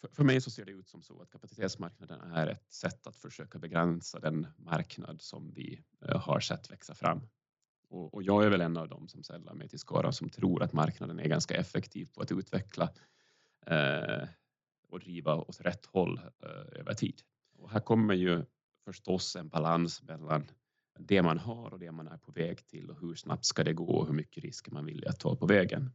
För, 0.00 0.08
för 0.08 0.24
mig 0.24 0.40
så 0.40 0.50
ser 0.50 0.64
det 0.64 0.72
ut 0.72 0.88
som 0.88 1.02
så 1.02 1.22
att 1.22 1.30
kapacitetsmarknaden 1.30 2.20
är 2.20 2.46
ett 2.46 2.72
sätt 2.72 3.06
att 3.06 3.16
försöka 3.16 3.58
begränsa 3.58 4.20
den 4.20 4.46
marknad 4.56 5.20
som 5.20 5.52
vi 5.54 5.84
eh, 6.08 6.20
har 6.20 6.40
sett 6.40 6.70
växa 6.70 6.94
fram. 6.94 7.28
Och, 7.92 8.14
och 8.14 8.22
jag 8.22 8.44
är 8.44 8.50
väl 8.50 8.60
en 8.60 8.76
av 8.76 8.88
dem 8.88 9.08
som 9.08 9.22
sällar 9.22 9.54
mig 9.54 9.68
till 9.68 9.78
skara 9.78 10.12
som 10.12 10.28
tror 10.28 10.62
att 10.62 10.72
marknaden 10.72 11.20
är 11.20 11.28
ganska 11.28 11.54
effektiv 11.54 12.08
på 12.14 12.22
att 12.22 12.32
utveckla 12.32 12.90
eh, 13.66 14.28
och 14.88 15.00
driva 15.00 15.36
åt 15.36 15.60
rätt 15.60 15.86
håll 15.86 16.18
eh, 16.18 16.80
över 16.80 16.94
tid. 16.94 17.20
Och 17.58 17.70
här 17.70 17.80
kommer 17.80 18.14
ju 18.14 18.44
förstås 18.84 19.36
en 19.36 19.48
balans 19.48 20.02
mellan 20.02 20.50
det 20.98 21.22
man 21.22 21.38
har 21.38 21.72
och 21.72 21.78
det 21.78 21.92
man 21.92 22.08
är 22.08 22.18
på 22.18 22.32
väg 22.32 22.66
till 22.66 22.90
och 22.90 23.00
hur 23.00 23.14
snabbt 23.14 23.44
ska 23.44 23.64
det 23.64 23.72
gå 23.72 23.90
och 23.90 24.06
hur 24.06 24.14
mycket 24.14 24.44
risker 24.44 24.72
man 24.72 24.86
vill 24.86 25.08
att 25.08 25.20
ta 25.20 25.36
på 25.36 25.46
vägen. 25.46 25.90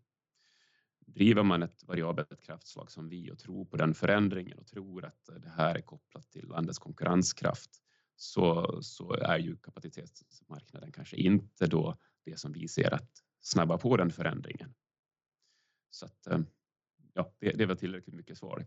Driver 1.05 1.43
man 1.43 1.63
ett 1.63 1.83
variabelt 1.83 2.41
kraftslag 2.41 2.91
som 2.91 3.09
vi 3.09 3.31
och 3.31 3.39
tror 3.39 3.65
på 3.65 3.77
den 3.77 3.93
förändringen 3.93 4.59
och 4.59 4.67
tror 4.67 5.05
att 5.05 5.29
det 5.41 5.49
här 5.49 5.75
är 5.75 5.81
kopplat 5.81 6.31
till 6.31 6.47
landets 6.47 6.79
konkurrenskraft 6.79 7.81
så, 8.19 8.77
så 8.81 9.13
är 9.13 9.39
ju 9.39 9.57
kapacitetsmarknaden 9.57 10.91
kanske 10.91 11.17
inte 11.17 11.67
då 11.67 11.97
det 12.23 12.39
som 12.39 12.51
vi 12.51 12.67
ser 12.67 12.93
att 12.93 13.23
snabba 13.39 13.77
på 13.77 13.97
den 13.97 14.11
förändringen. 14.11 14.73
Så 15.89 16.05
att, 16.05 16.27
eh, 16.27 16.39
ja, 17.13 17.33
det, 17.39 17.51
det 17.51 17.65
var 17.65 17.75
tillräckligt 17.75 18.15
mycket 18.15 18.37
svar. 18.37 18.65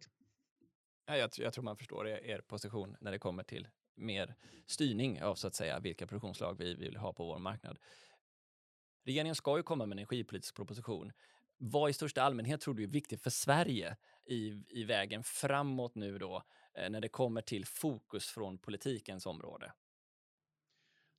Ja, 1.07 1.17
jag, 1.17 1.31
jag 1.37 1.53
tror 1.53 1.65
man 1.65 1.77
förstår 1.77 2.09
er 2.09 2.41
position 2.41 2.97
när 3.01 3.11
det 3.11 3.19
kommer 3.19 3.43
till 3.43 3.69
mer 3.95 4.35
styrning 4.67 5.23
av 5.23 5.35
så 5.35 5.47
att 5.47 5.55
säga 5.55 5.81
vilka 5.81 6.07
produktionsslag 6.07 6.59
vi 6.59 6.75
vill 6.75 6.97
ha 6.97 7.13
på 7.13 7.27
vår 7.27 7.39
marknad. 7.39 7.79
Regeringen 9.05 9.35
ska 9.35 9.57
ju 9.57 9.63
komma 9.63 9.87
med 9.87 9.95
en 9.95 9.99
energipolitisk 9.99 10.57
proposition. 10.57 11.13
Vad 11.57 11.91
i 11.91 11.93
största 11.93 12.23
allmänhet 12.23 12.61
tror 12.61 12.75
du 12.75 12.83
är 12.83 12.89
viktigt 12.89 13.23
för 13.23 13.31
Sverige 13.31 13.97
i, 14.25 14.65
i 14.69 14.85
vägen 14.85 15.23
framåt 15.25 15.95
nu 15.95 16.19
då 16.19 16.37
eh, 16.37 16.43
Eh, 16.75 16.91
när 16.91 17.01
det 17.01 17.09
kommer 17.09 17.41
till 17.41 17.67
fokus 17.67 18.27
från 18.27 18.59
politikens 18.59 19.27
område? 19.27 19.73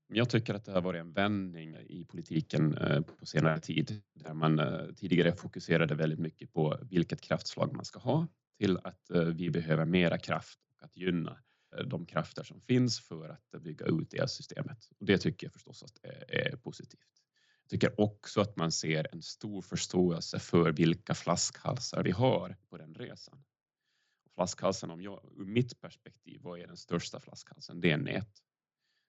Jag 0.08 0.30
tycker 0.30 0.54
att 0.54 0.66
det 0.66 0.72
har 0.72 0.82
varit 0.82 1.00
en 1.00 1.14
vändning 1.14 1.76
i 1.76 2.06
politiken 2.06 2.78
eh, 2.78 3.02
på 3.02 3.26
senare 3.26 3.60
tid 3.60 4.02
där 4.14 4.34
man 4.34 4.60
eh, 4.60 4.94
tidigare 4.96 5.36
fokuserade 5.36 5.96
väldigt 5.96 6.20
mycket 6.20 6.54
på 6.54 6.78
vilket 6.82 7.22
kraftslag 7.22 7.74
man 7.74 7.86
ska 7.86 8.00
ha 8.00 8.28
till 8.58 8.78
att 8.78 9.12
vi 9.34 9.50
behöver 9.50 9.86
mera 9.86 10.18
kraft 10.18 10.60
och 10.76 10.84
att 10.84 10.98
gynna 10.98 11.38
de 11.86 12.06
krafter 12.06 12.44
som 12.44 12.62
finns 12.62 13.00
för 13.00 13.30
att 13.30 13.62
bygga 13.62 13.86
ut 13.86 14.14
elsystemet. 14.14 14.90
Och 15.00 15.06
det 15.06 15.18
tycker 15.18 15.48
jag 15.48 15.54
förstås 15.54 15.84
att 15.84 16.00
är 16.28 16.56
positivt. 16.56 17.22
Jag 17.64 17.70
tycker 17.70 18.02
också 18.02 18.42
att 18.42 18.56
man 18.56 18.72
ser 18.72 19.08
en 19.12 19.22
stor 19.22 19.62
förståelse 19.62 20.40
för 20.40 20.72
vilka 20.72 21.14
flaskhalsar 21.14 22.04
vi 22.04 22.12
har 22.12 22.58
på 22.70 22.78
den 22.78 22.96
resan. 22.96 23.44
Flaskhalsen, 24.36 24.92
om 24.92 25.02
jag, 25.02 25.32
ur 25.38 25.46
mitt 25.46 25.82
perspektiv, 25.82 26.42
vad 26.42 26.60
är 26.60 26.68
den 26.68 26.78
största 26.78 27.20
flaskhalsen? 27.20 27.82
Det 27.82 27.92
är 27.92 27.98
nät. 27.98 28.44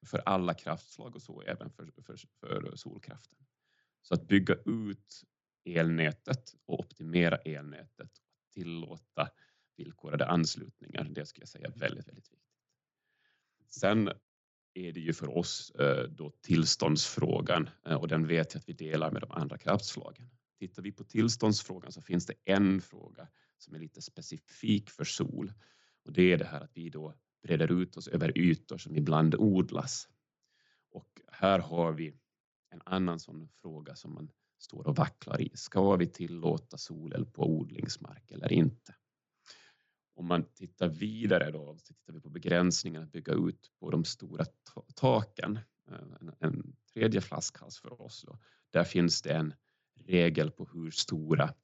För 0.06 0.18
alla 0.18 0.54
kraftslag 0.54 1.14
och 1.14 1.22
så 1.22 1.42
även 1.42 1.70
för, 1.70 1.86
för, 1.86 2.16
för 2.40 2.76
solkraften. 2.76 3.38
Så 4.02 4.14
att 4.14 4.28
bygga 4.28 4.54
ut 4.54 5.22
elnätet 5.64 6.54
och 6.66 6.80
optimera 6.80 7.36
elnätet 7.36 8.10
och 8.18 8.52
tillåta 8.52 9.28
villkorade 9.76 10.26
anslutningar, 10.26 11.04
det 11.04 11.26
skulle 11.26 11.42
jag 11.42 11.48
säga 11.48 11.66
är 11.66 11.78
väldigt, 11.78 12.08
väldigt 12.08 12.32
viktigt. 12.32 12.52
Sen 13.68 14.10
är 14.74 14.92
det 14.92 15.00
ju 15.00 15.12
för 15.12 15.38
oss 15.38 15.70
eh, 15.70 16.08
då 16.08 16.30
tillståndsfrågan 16.30 17.70
eh, 17.86 17.94
och 17.94 18.08
den 18.08 18.26
vet 18.26 18.54
jag 18.54 18.60
att 18.60 18.68
vi 18.68 18.72
delar 18.72 19.10
med 19.10 19.22
de 19.22 19.30
andra 19.30 19.58
kraftslagen. 19.58 20.30
Tittar 20.58 20.82
vi 20.82 20.92
på 20.92 21.04
tillståndsfrågan 21.04 21.92
så 21.92 22.02
finns 22.02 22.26
det 22.26 22.34
en 22.44 22.80
fråga 22.80 23.28
som 23.62 23.74
är 23.74 23.78
lite 23.78 24.02
specifik 24.02 24.90
för 24.90 25.04
sol 25.04 25.52
och 26.04 26.12
det 26.12 26.32
är 26.32 26.38
det 26.38 26.44
här 26.44 26.60
att 26.60 26.76
vi 26.76 26.90
då 26.90 27.14
breder 27.42 27.72
ut 27.72 27.96
oss 27.96 28.08
över 28.08 28.38
ytor 28.38 28.78
som 28.78 28.96
ibland 28.96 29.34
odlas. 29.34 30.08
Och 30.90 31.20
här 31.28 31.58
har 31.58 31.92
vi 31.92 32.14
en 32.70 32.82
annan 32.84 33.20
sån 33.20 33.48
fråga 33.48 33.94
som 33.94 34.14
man 34.14 34.30
står 34.58 34.86
och 34.86 34.96
vacklar 34.96 35.40
i. 35.40 35.50
Ska 35.54 35.96
vi 35.96 36.06
tillåta 36.06 36.78
solel 36.78 37.26
på 37.26 37.46
odlingsmark 37.46 38.30
eller 38.30 38.52
inte? 38.52 38.94
Om 40.14 40.26
man 40.26 40.44
tittar 40.54 40.88
vidare 40.88 41.50
då, 41.50 41.76
så 41.78 41.94
tittar 41.94 42.12
vi 42.12 42.20
på 42.20 42.30
begränsningen 42.30 43.02
att 43.02 43.12
bygga 43.12 43.32
ut 43.32 43.70
på 43.80 43.90
de 43.90 44.04
stora 44.04 44.44
taken. 44.94 45.58
Eh, 45.88 45.94
en, 46.20 46.34
en 46.38 46.76
tredje 46.92 47.20
flaskhals 47.20 47.78
för 47.78 48.02
oss 48.02 48.24
då. 48.26 48.38
Där 48.70 48.84
finns 48.84 49.22
det 49.22 49.32
en 49.32 49.54
regel 49.94 50.50
på 50.50 50.68
hur 50.72 50.90
stora 50.90 51.54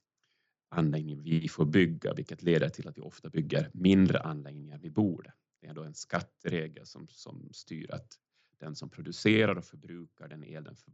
anläggning 0.69 1.23
vi 1.23 1.49
får 1.49 1.65
bygga, 1.65 2.15
vilket 2.15 2.43
leder 2.43 2.69
till 2.69 2.89
att 2.89 2.99
vi 2.99 3.03
ofta 3.03 3.31
bygger 3.31 3.71
mindre 3.75 4.21
anläggningar 4.21 4.79
vid 4.79 4.93
borde. 4.93 5.33
Det 5.61 5.67
är 5.67 5.75
då 5.75 5.83
en 5.83 5.95
skatteregel 5.95 6.87
som, 6.87 7.09
som 7.09 7.49
styr 7.53 7.91
att 7.91 8.19
den 8.59 8.77
som 8.77 8.91
producerar 8.91 9.57
och 9.57 9.65
förbrukar 9.65 10.29
den 10.29 10.45
el 10.45 10.65
den, 10.65 10.77
för, 10.77 10.93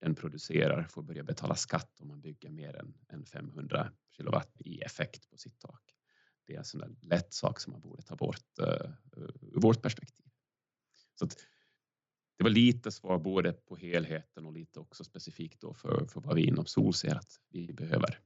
den 0.00 0.14
producerar 0.14 0.82
får 0.84 1.02
börja 1.02 1.22
betala 1.22 1.54
skatt 1.54 2.00
om 2.00 2.08
man 2.08 2.20
bygger 2.20 2.50
mer 2.50 2.76
än, 2.76 2.94
än 3.08 3.24
500 3.24 3.92
kilowatt 4.16 4.60
i 4.60 4.80
effekt 4.80 5.30
på 5.30 5.38
sitt 5.38 5.58
tak 5.58 5.94
det 6.48 6.54
är 6.54 6.58
en 6.58 6.64
sån 6.64 6.96
lätt 7.02 7.32
sak 7.32 7.60
som 7.60 7.72
man 7.72 7.80
borde 7.80 8.02
ta 8.02 8.16
bort 8.16 8.58
uh, 8.60 8.90
ur 9.42 9.60
vårt 9.60 9.82
perspektiv. 9.82 10.26
Så 11.14 11.24
att, 11.24 11.36
det 12.36 12.44
var 12.44 12.50
lite 12.50 12.90
svar 12.90 13.18
både 13.18 13.52
på 13.52 13.76
helheten 13.76 14.46
och 14.46 14.52
lite 14.52 14.80
också 14.80 15.04
specifikt 15.04 15.60
då 15.60 15.74
för, 15.74 16.06
för 16.06 16.20
vad 16.20 16.36
vi 16.36 16.46
inom 16.46 16.66
SOL 16.66 16.94
ser 16.94 17.14
att 17.14 17.40
vi 17.48 17.72
behöver. 17.72 18.20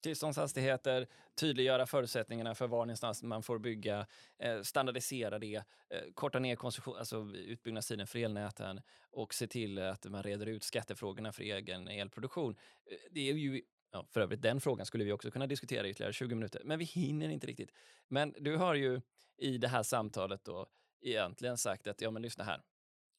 Tillståndshastigheter, 0.00 1.06
tydliggöra 1.34 1.86
förutsättningarna 1.86 2.54
för 2.54 2.66
var 2.66 2.86
någonstans 2.86 3.22
man 3.22 3.42
får 3.42 3.58
bygga, 3.58 4.06
eh, 4.38 4.62
standardisera 4.62 5.38
det, 5.38 5.54
eh, 5.54 6.00
korta 6.14 6.38
ner 6.38 6.58
alltså 6.98 7.16
utbyggnadstiden 7.34 8.06
för 8.06 8.18
elnäten 8.18 8.80
och 9.10 9.34
se 9.34 9.46
till 9.46 9.78
att 9.78 10.04
man 10.04 10.22
reder 10.22 10.46
ut 10.46 10.64
skattefrågorna 10.64 11.32
för 11.32 11.42
egen 11.42 11.88
elproduktion. 11.88 12.56
Eh, 12.90 12.96
det 13.10 13.30
är 13.30 13.34
ju 13.34 13.62
Ja, 13.90 14.06
för 14.10 14.20
övrigt, 14.20 14.42
den 14.42 14.60
frågan 14.60 14.86
skulle 14.86 15.04
vi 15.04 15.12
också 15.12 15.30
kunna 15.30 15.46
diskutera 15.46 15.86
i 15.86 15.90
ytterligare 15.90 16.12
20 16.12 16.34
minuter, 16.34 16.62
men 16.64 16.78
vi 16.78 16.84
hinner 16.84 17.28
inte 17.28 17.46
riktigt. 17.46 17.72
Men 18.08 18.34
du 18.38 18.56
har 18.56 18.74
ju 18.74 19.00
i 19.36 19.58
det 19.58 19.68
här 19.68 19.82
samtalet 19.82 20.44
då 20.44 20.66
egentligen 21.00 21.58
sagt 21.58 21.86
att, 21.86 22.00
ja 22.00 22.10
men 22.10 22.22
lyssna 22.22 22.44
här, 22.44 22.62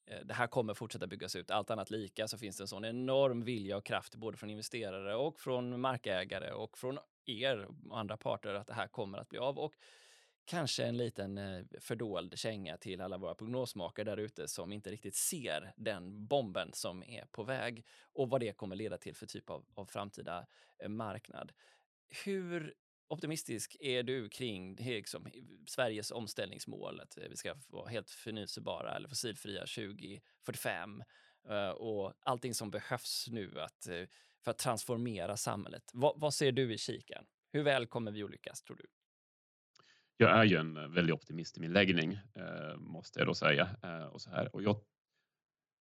Eh, 0.10 0.26
det 0.26 0.34
här 0.34 0.48
kommer 0.48 0.74
fortsätta 0.74 1.08
byggas 1.08 1.36
ut. 1.36 1.52
Allt 1.52 1.70
annat 1.70 1.92
lika 1.92 2.28
så 2.28 2.38
finns 2.38 2.58
det 2.58 2.64
en 2.64 2.68
sån 2.68 2.86
enorm 2.86 3.44
vilja 3.44 3.78
och 3.78 3.86
kraft 3.86 4.16
både 4.16 4.38
från 4.38 4.50
investerare 4.50 5.16
och 5.16 5.40
från 5.40 5.82
markägare 5.82 6.52
och 6.52 6.78
från 6.78 7.00
er 7.26 7.68
och 7.90 8.00
andra 8.00 8.18
parter 8.18 8.54
att 8.54 8.68
det 8.68 8.74
här 8.74 8.88
kommer 8.88 9.18
att 9.18 9.30
bli 9.30 9.40
av. 9.40 9.60
Och 9.60 9.74
kanske 10.46 10.86
en 10.86 10.98
liten 10.98 11.38
eh, 11.38 11.64
fördold 11.80 12.40
känga 12.40 12.78
till 12.78 13.02
alla 13.02 13.18
våra 13.18 13.36
prognosmakare 13.36 14.06
där 14.06 14.18
ute 14.18 14.48
som 14.48 14.72
inte 14.72 14.92
riktigt 14.92 15.16
ser 15.16 15.74
den 15.78 16.28
bomben 16.28 16.70
som 16.74 17.04
är 17.04 17.26
på 17.26 17.44
väg 17.44 17.86
och 18.14 18.30
vad 18.30 18.42
det 18.42 18.58
kommer 18.58 18.76
leda 18.76 18.98
till 18.98 19.16
för 19.16 19.26
typ 19.26 19.50
av, 19.50 19.66
av 19.74 19.86
framtida 19.86 20.46
eh, 20.80 20.90
marknad. 20.90 21.52
Hur 22.26 22.74
optimistisk 23.10 23.78
är 23.80 24.04
du 24.04 24.30
kring 24.30 24.76
liksom, 24.76 25.28
Sveriges 25.68 26.12
omställningsmål? 26.12 27.00
Att 27.00 27.18
eh, 27.18 27.24
vi 27.30 27.36
ska 27.36 27.56
vara 27.68 27.90
helt 27.90 28.10
förnyelsebara 28.10 28.96
eller 28.96 29.10
fossilfria 29.10 29.62
2045 29.62 31.04
eh, 31.50 31.70
och 31.70 32.14
allting 32.20 32.54
som 32.54 32.72
behövs 32.72 33.28
nu 33.32 33.62
att, 33.62 33.88
eh, 33.88 34.04
för 34.44 34.52
att 34.52 34.58
transformera 34.58 35.38
samhället. 35.38 35.92
Vad, 35.94 36.20
vad 36.20 36.34
ser 36.34 36.52
du 36.52 36.74
i 36.74 36.78
kikan? 36.78 37.26
Hur 37.52 37.64
väl 37.64 37.88
kommer 37.88 38.12
vi 38.12 38.24
att 38.24 38.32
lyckas, 38.32 38.62
tror 38.62 38.78
du? 38.78 38.86
jag 40.22 40.38
är 40.40 40.44
ju 40.44 40.58
en 40.58 40.94
väldig 40.94 41.16
optimist 41.16 41.58
i 41.58 41.62
min 41.62 41.74
läggning, 41.74 42.20
eh, 42.36 42.78
måste 42.78 43.20
jag 43.20 43.28
då 43.28 43.34
säga. 43.34 43.70
Eh, 43.84 44.06
och 44.06 44.22
så 44.22 44.30
här. 44.30 44.56
Och 44.56 44.64
jag, 44.64 44.82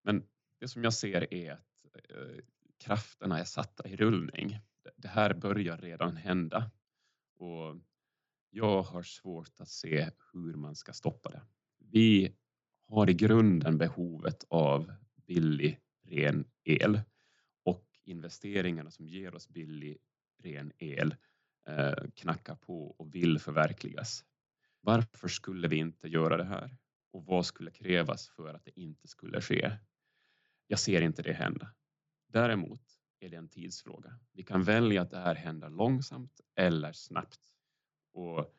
men 0.05 0.26
det 0.61 0.68
som 0.68 0.85
jag 0.85 0.95
ser 0.95 1.35
är 1.35 1.53
att 1.53 1.87
krafterna 2.79 3.39
är 3.39 3.45
satta 3.45 3.89
i 3.89 3.97
rullning. 3.97 4.59
Det 4.97 5.09
här 5.09 5.35
börjar 5.35 5.79
redan 5.79 6.16
hända 6.16 6.70
och 7.39 7.76
jag 8.51 8.82
har 8.82 9.03
svårt 9.03 9.61
att 9.61 9.68
se 9.68 10.11
hur 10.32 10.55
man 10.55 10.76
ska 10.76 10.93
stoppa 10.93 11.30
det. 11.30 11.43
Vi 11.78 12.36
har 12.89 13.11
i 13.11 13.14
grunden 13.14 13.78
behovet 13.78 14.45
av 14.49 14.93
billig, 15.26 15.80
ren 16.03 16.45
el 16.64 17.01
och 17.64 17.86
investeringarna 18.05 18.91
som 18.91 19.09
ger 19.09 19.34
oss 19.34 19.49
billig, 19.49 19.99
ren 20.43 20.72
el 20.78 21.14
eh, 21.68 22.11
knackar 22.14 22.57
på 22.57 22.91
och 22.91 23.14
vill 23.14 23.39
förverkligas. 23.39 24.24
Varför 24.80 25.28
skulle 25.28 25.68
vi 25.68 25.76
inte 25.76 26.09
göra 26.09 26.36
det 26.36 26.45
här? 26.45 26.76
Och 27.11 27.24
vad 27.24 27.47
skulle 27.47 27.70
krävas 27.70 28.28
för 28.28 28.55
att 28.55 28.64
det 28.64 28.80
inte 28.80 29.09
skulle 29.09 29.41
ske? 29.41 29.72
Jag 30.66 30.78
ser 30.78 31.03
inte 31.03 31.22
det 31.22 31.32
hända. 31.32 31.74
Däremot 32.26 32.97
är 33.21 33.29
det 33.29 33.37
en 33.37 33.49
tidsfråga. 33.49 34.19
Vi 34.33 34.43
kan 34.43 34.62
välja 34.62 35.03
att 35.03 35.11
det 35.11 35.19
här 35.19 35.35
händer 35.35 35.71
långsamt 35.71 36.41
eller 36.55 36.93
snabbt. 36.93 37.41
Och 38.12 38.55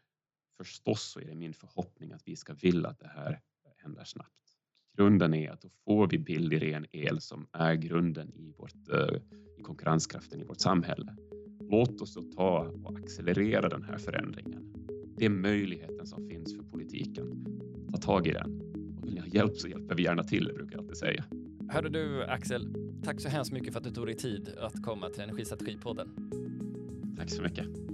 förstås 0.57 1.11
så 1.11 1.19
är 1.19 1.25
det 1.25 1.35
min 1.35 1.53
förhoppning 1.53 2.11
att 2.11 2.27
vi 2.27 2.35
ska 2.35 2.53
vilja 2.53 2.89
att 2.89 2.99
det 2.99 3.07
här 3.07 3.41
händer 3.77 4.03
snabbt. 4.03 4.55
Grunden 4.97 5.33
är 5.33 5.51
att 5.51 5.61
då 5.61 5.69
får 5.69 6.07
vi 6.07 6.17
billig 6.17 6.61
ren 6.61 6.85
el 6.91 7.21
som 7.21 7.47
är 7.51 7.75
grunden 7.75 8.33
i, 8.33 8.53
vårt, 8.57 8.89
eh, 8.89 9.21
i 9.57 9.61
konkurrenskraften 9.61 10.41
i 10.41 10.43
vårt 10.43 10.61
samhälle. 10.61 11.15
Låt 11.59 12.01
oss 12.01 12.13
då 12.13 12.21
ta 12.21 12.59
och 12.83 12.99
accelerera 12.99 13.69
den 13.69 13.83
här 13.83 13.97
förändringen. 13.97 14.73
Det 15.17 15.25
är 15.25 15.29
möjligheten 15.29 16.07
som 16.07 16.27
finns 16.27 16.55
för 16.55 16.63
politiken. 16.63 17.45
Ta 17.91 17.97
tag 17.97 18.27
i 18.27 18.31
den. 18.31 18.61
Och 18.97 19.05
vill 19.05 19.13
ni 19.13 19.19
ha 19.19 19.27
hjälp 19.27 19.57
så 19.57 19.67
hjälper 19.67 19.95
vi 19.95 20.03
gärna 20.03 20.23
till, 20.23 20.51
brukar 20.55 20.71
jag 20.71 20.81
alltid 20.81 20.97
säga. 20.97 21.25
Hörde 21.71 21.89
du 21.89 22.23
Axel, 22.23 22.73
tack 23.03 23.21
så 23.21 23.29
hemskt 23.29 23.51
mycket 23.51 23.73
för 23.73 23.79
att 23.79 23.83
du 23.83 23.91
tog 23.91 24.05
dig 24.05 24.15
tid 24.15 24.49
att 24.59 24.83
komma 24.83 25.09
till 25.09 25.21
Energistrategipodden. 25.21 26.09
Tack 27.17 27.29
så 27.29 27.41
mycket. 27.41 27.88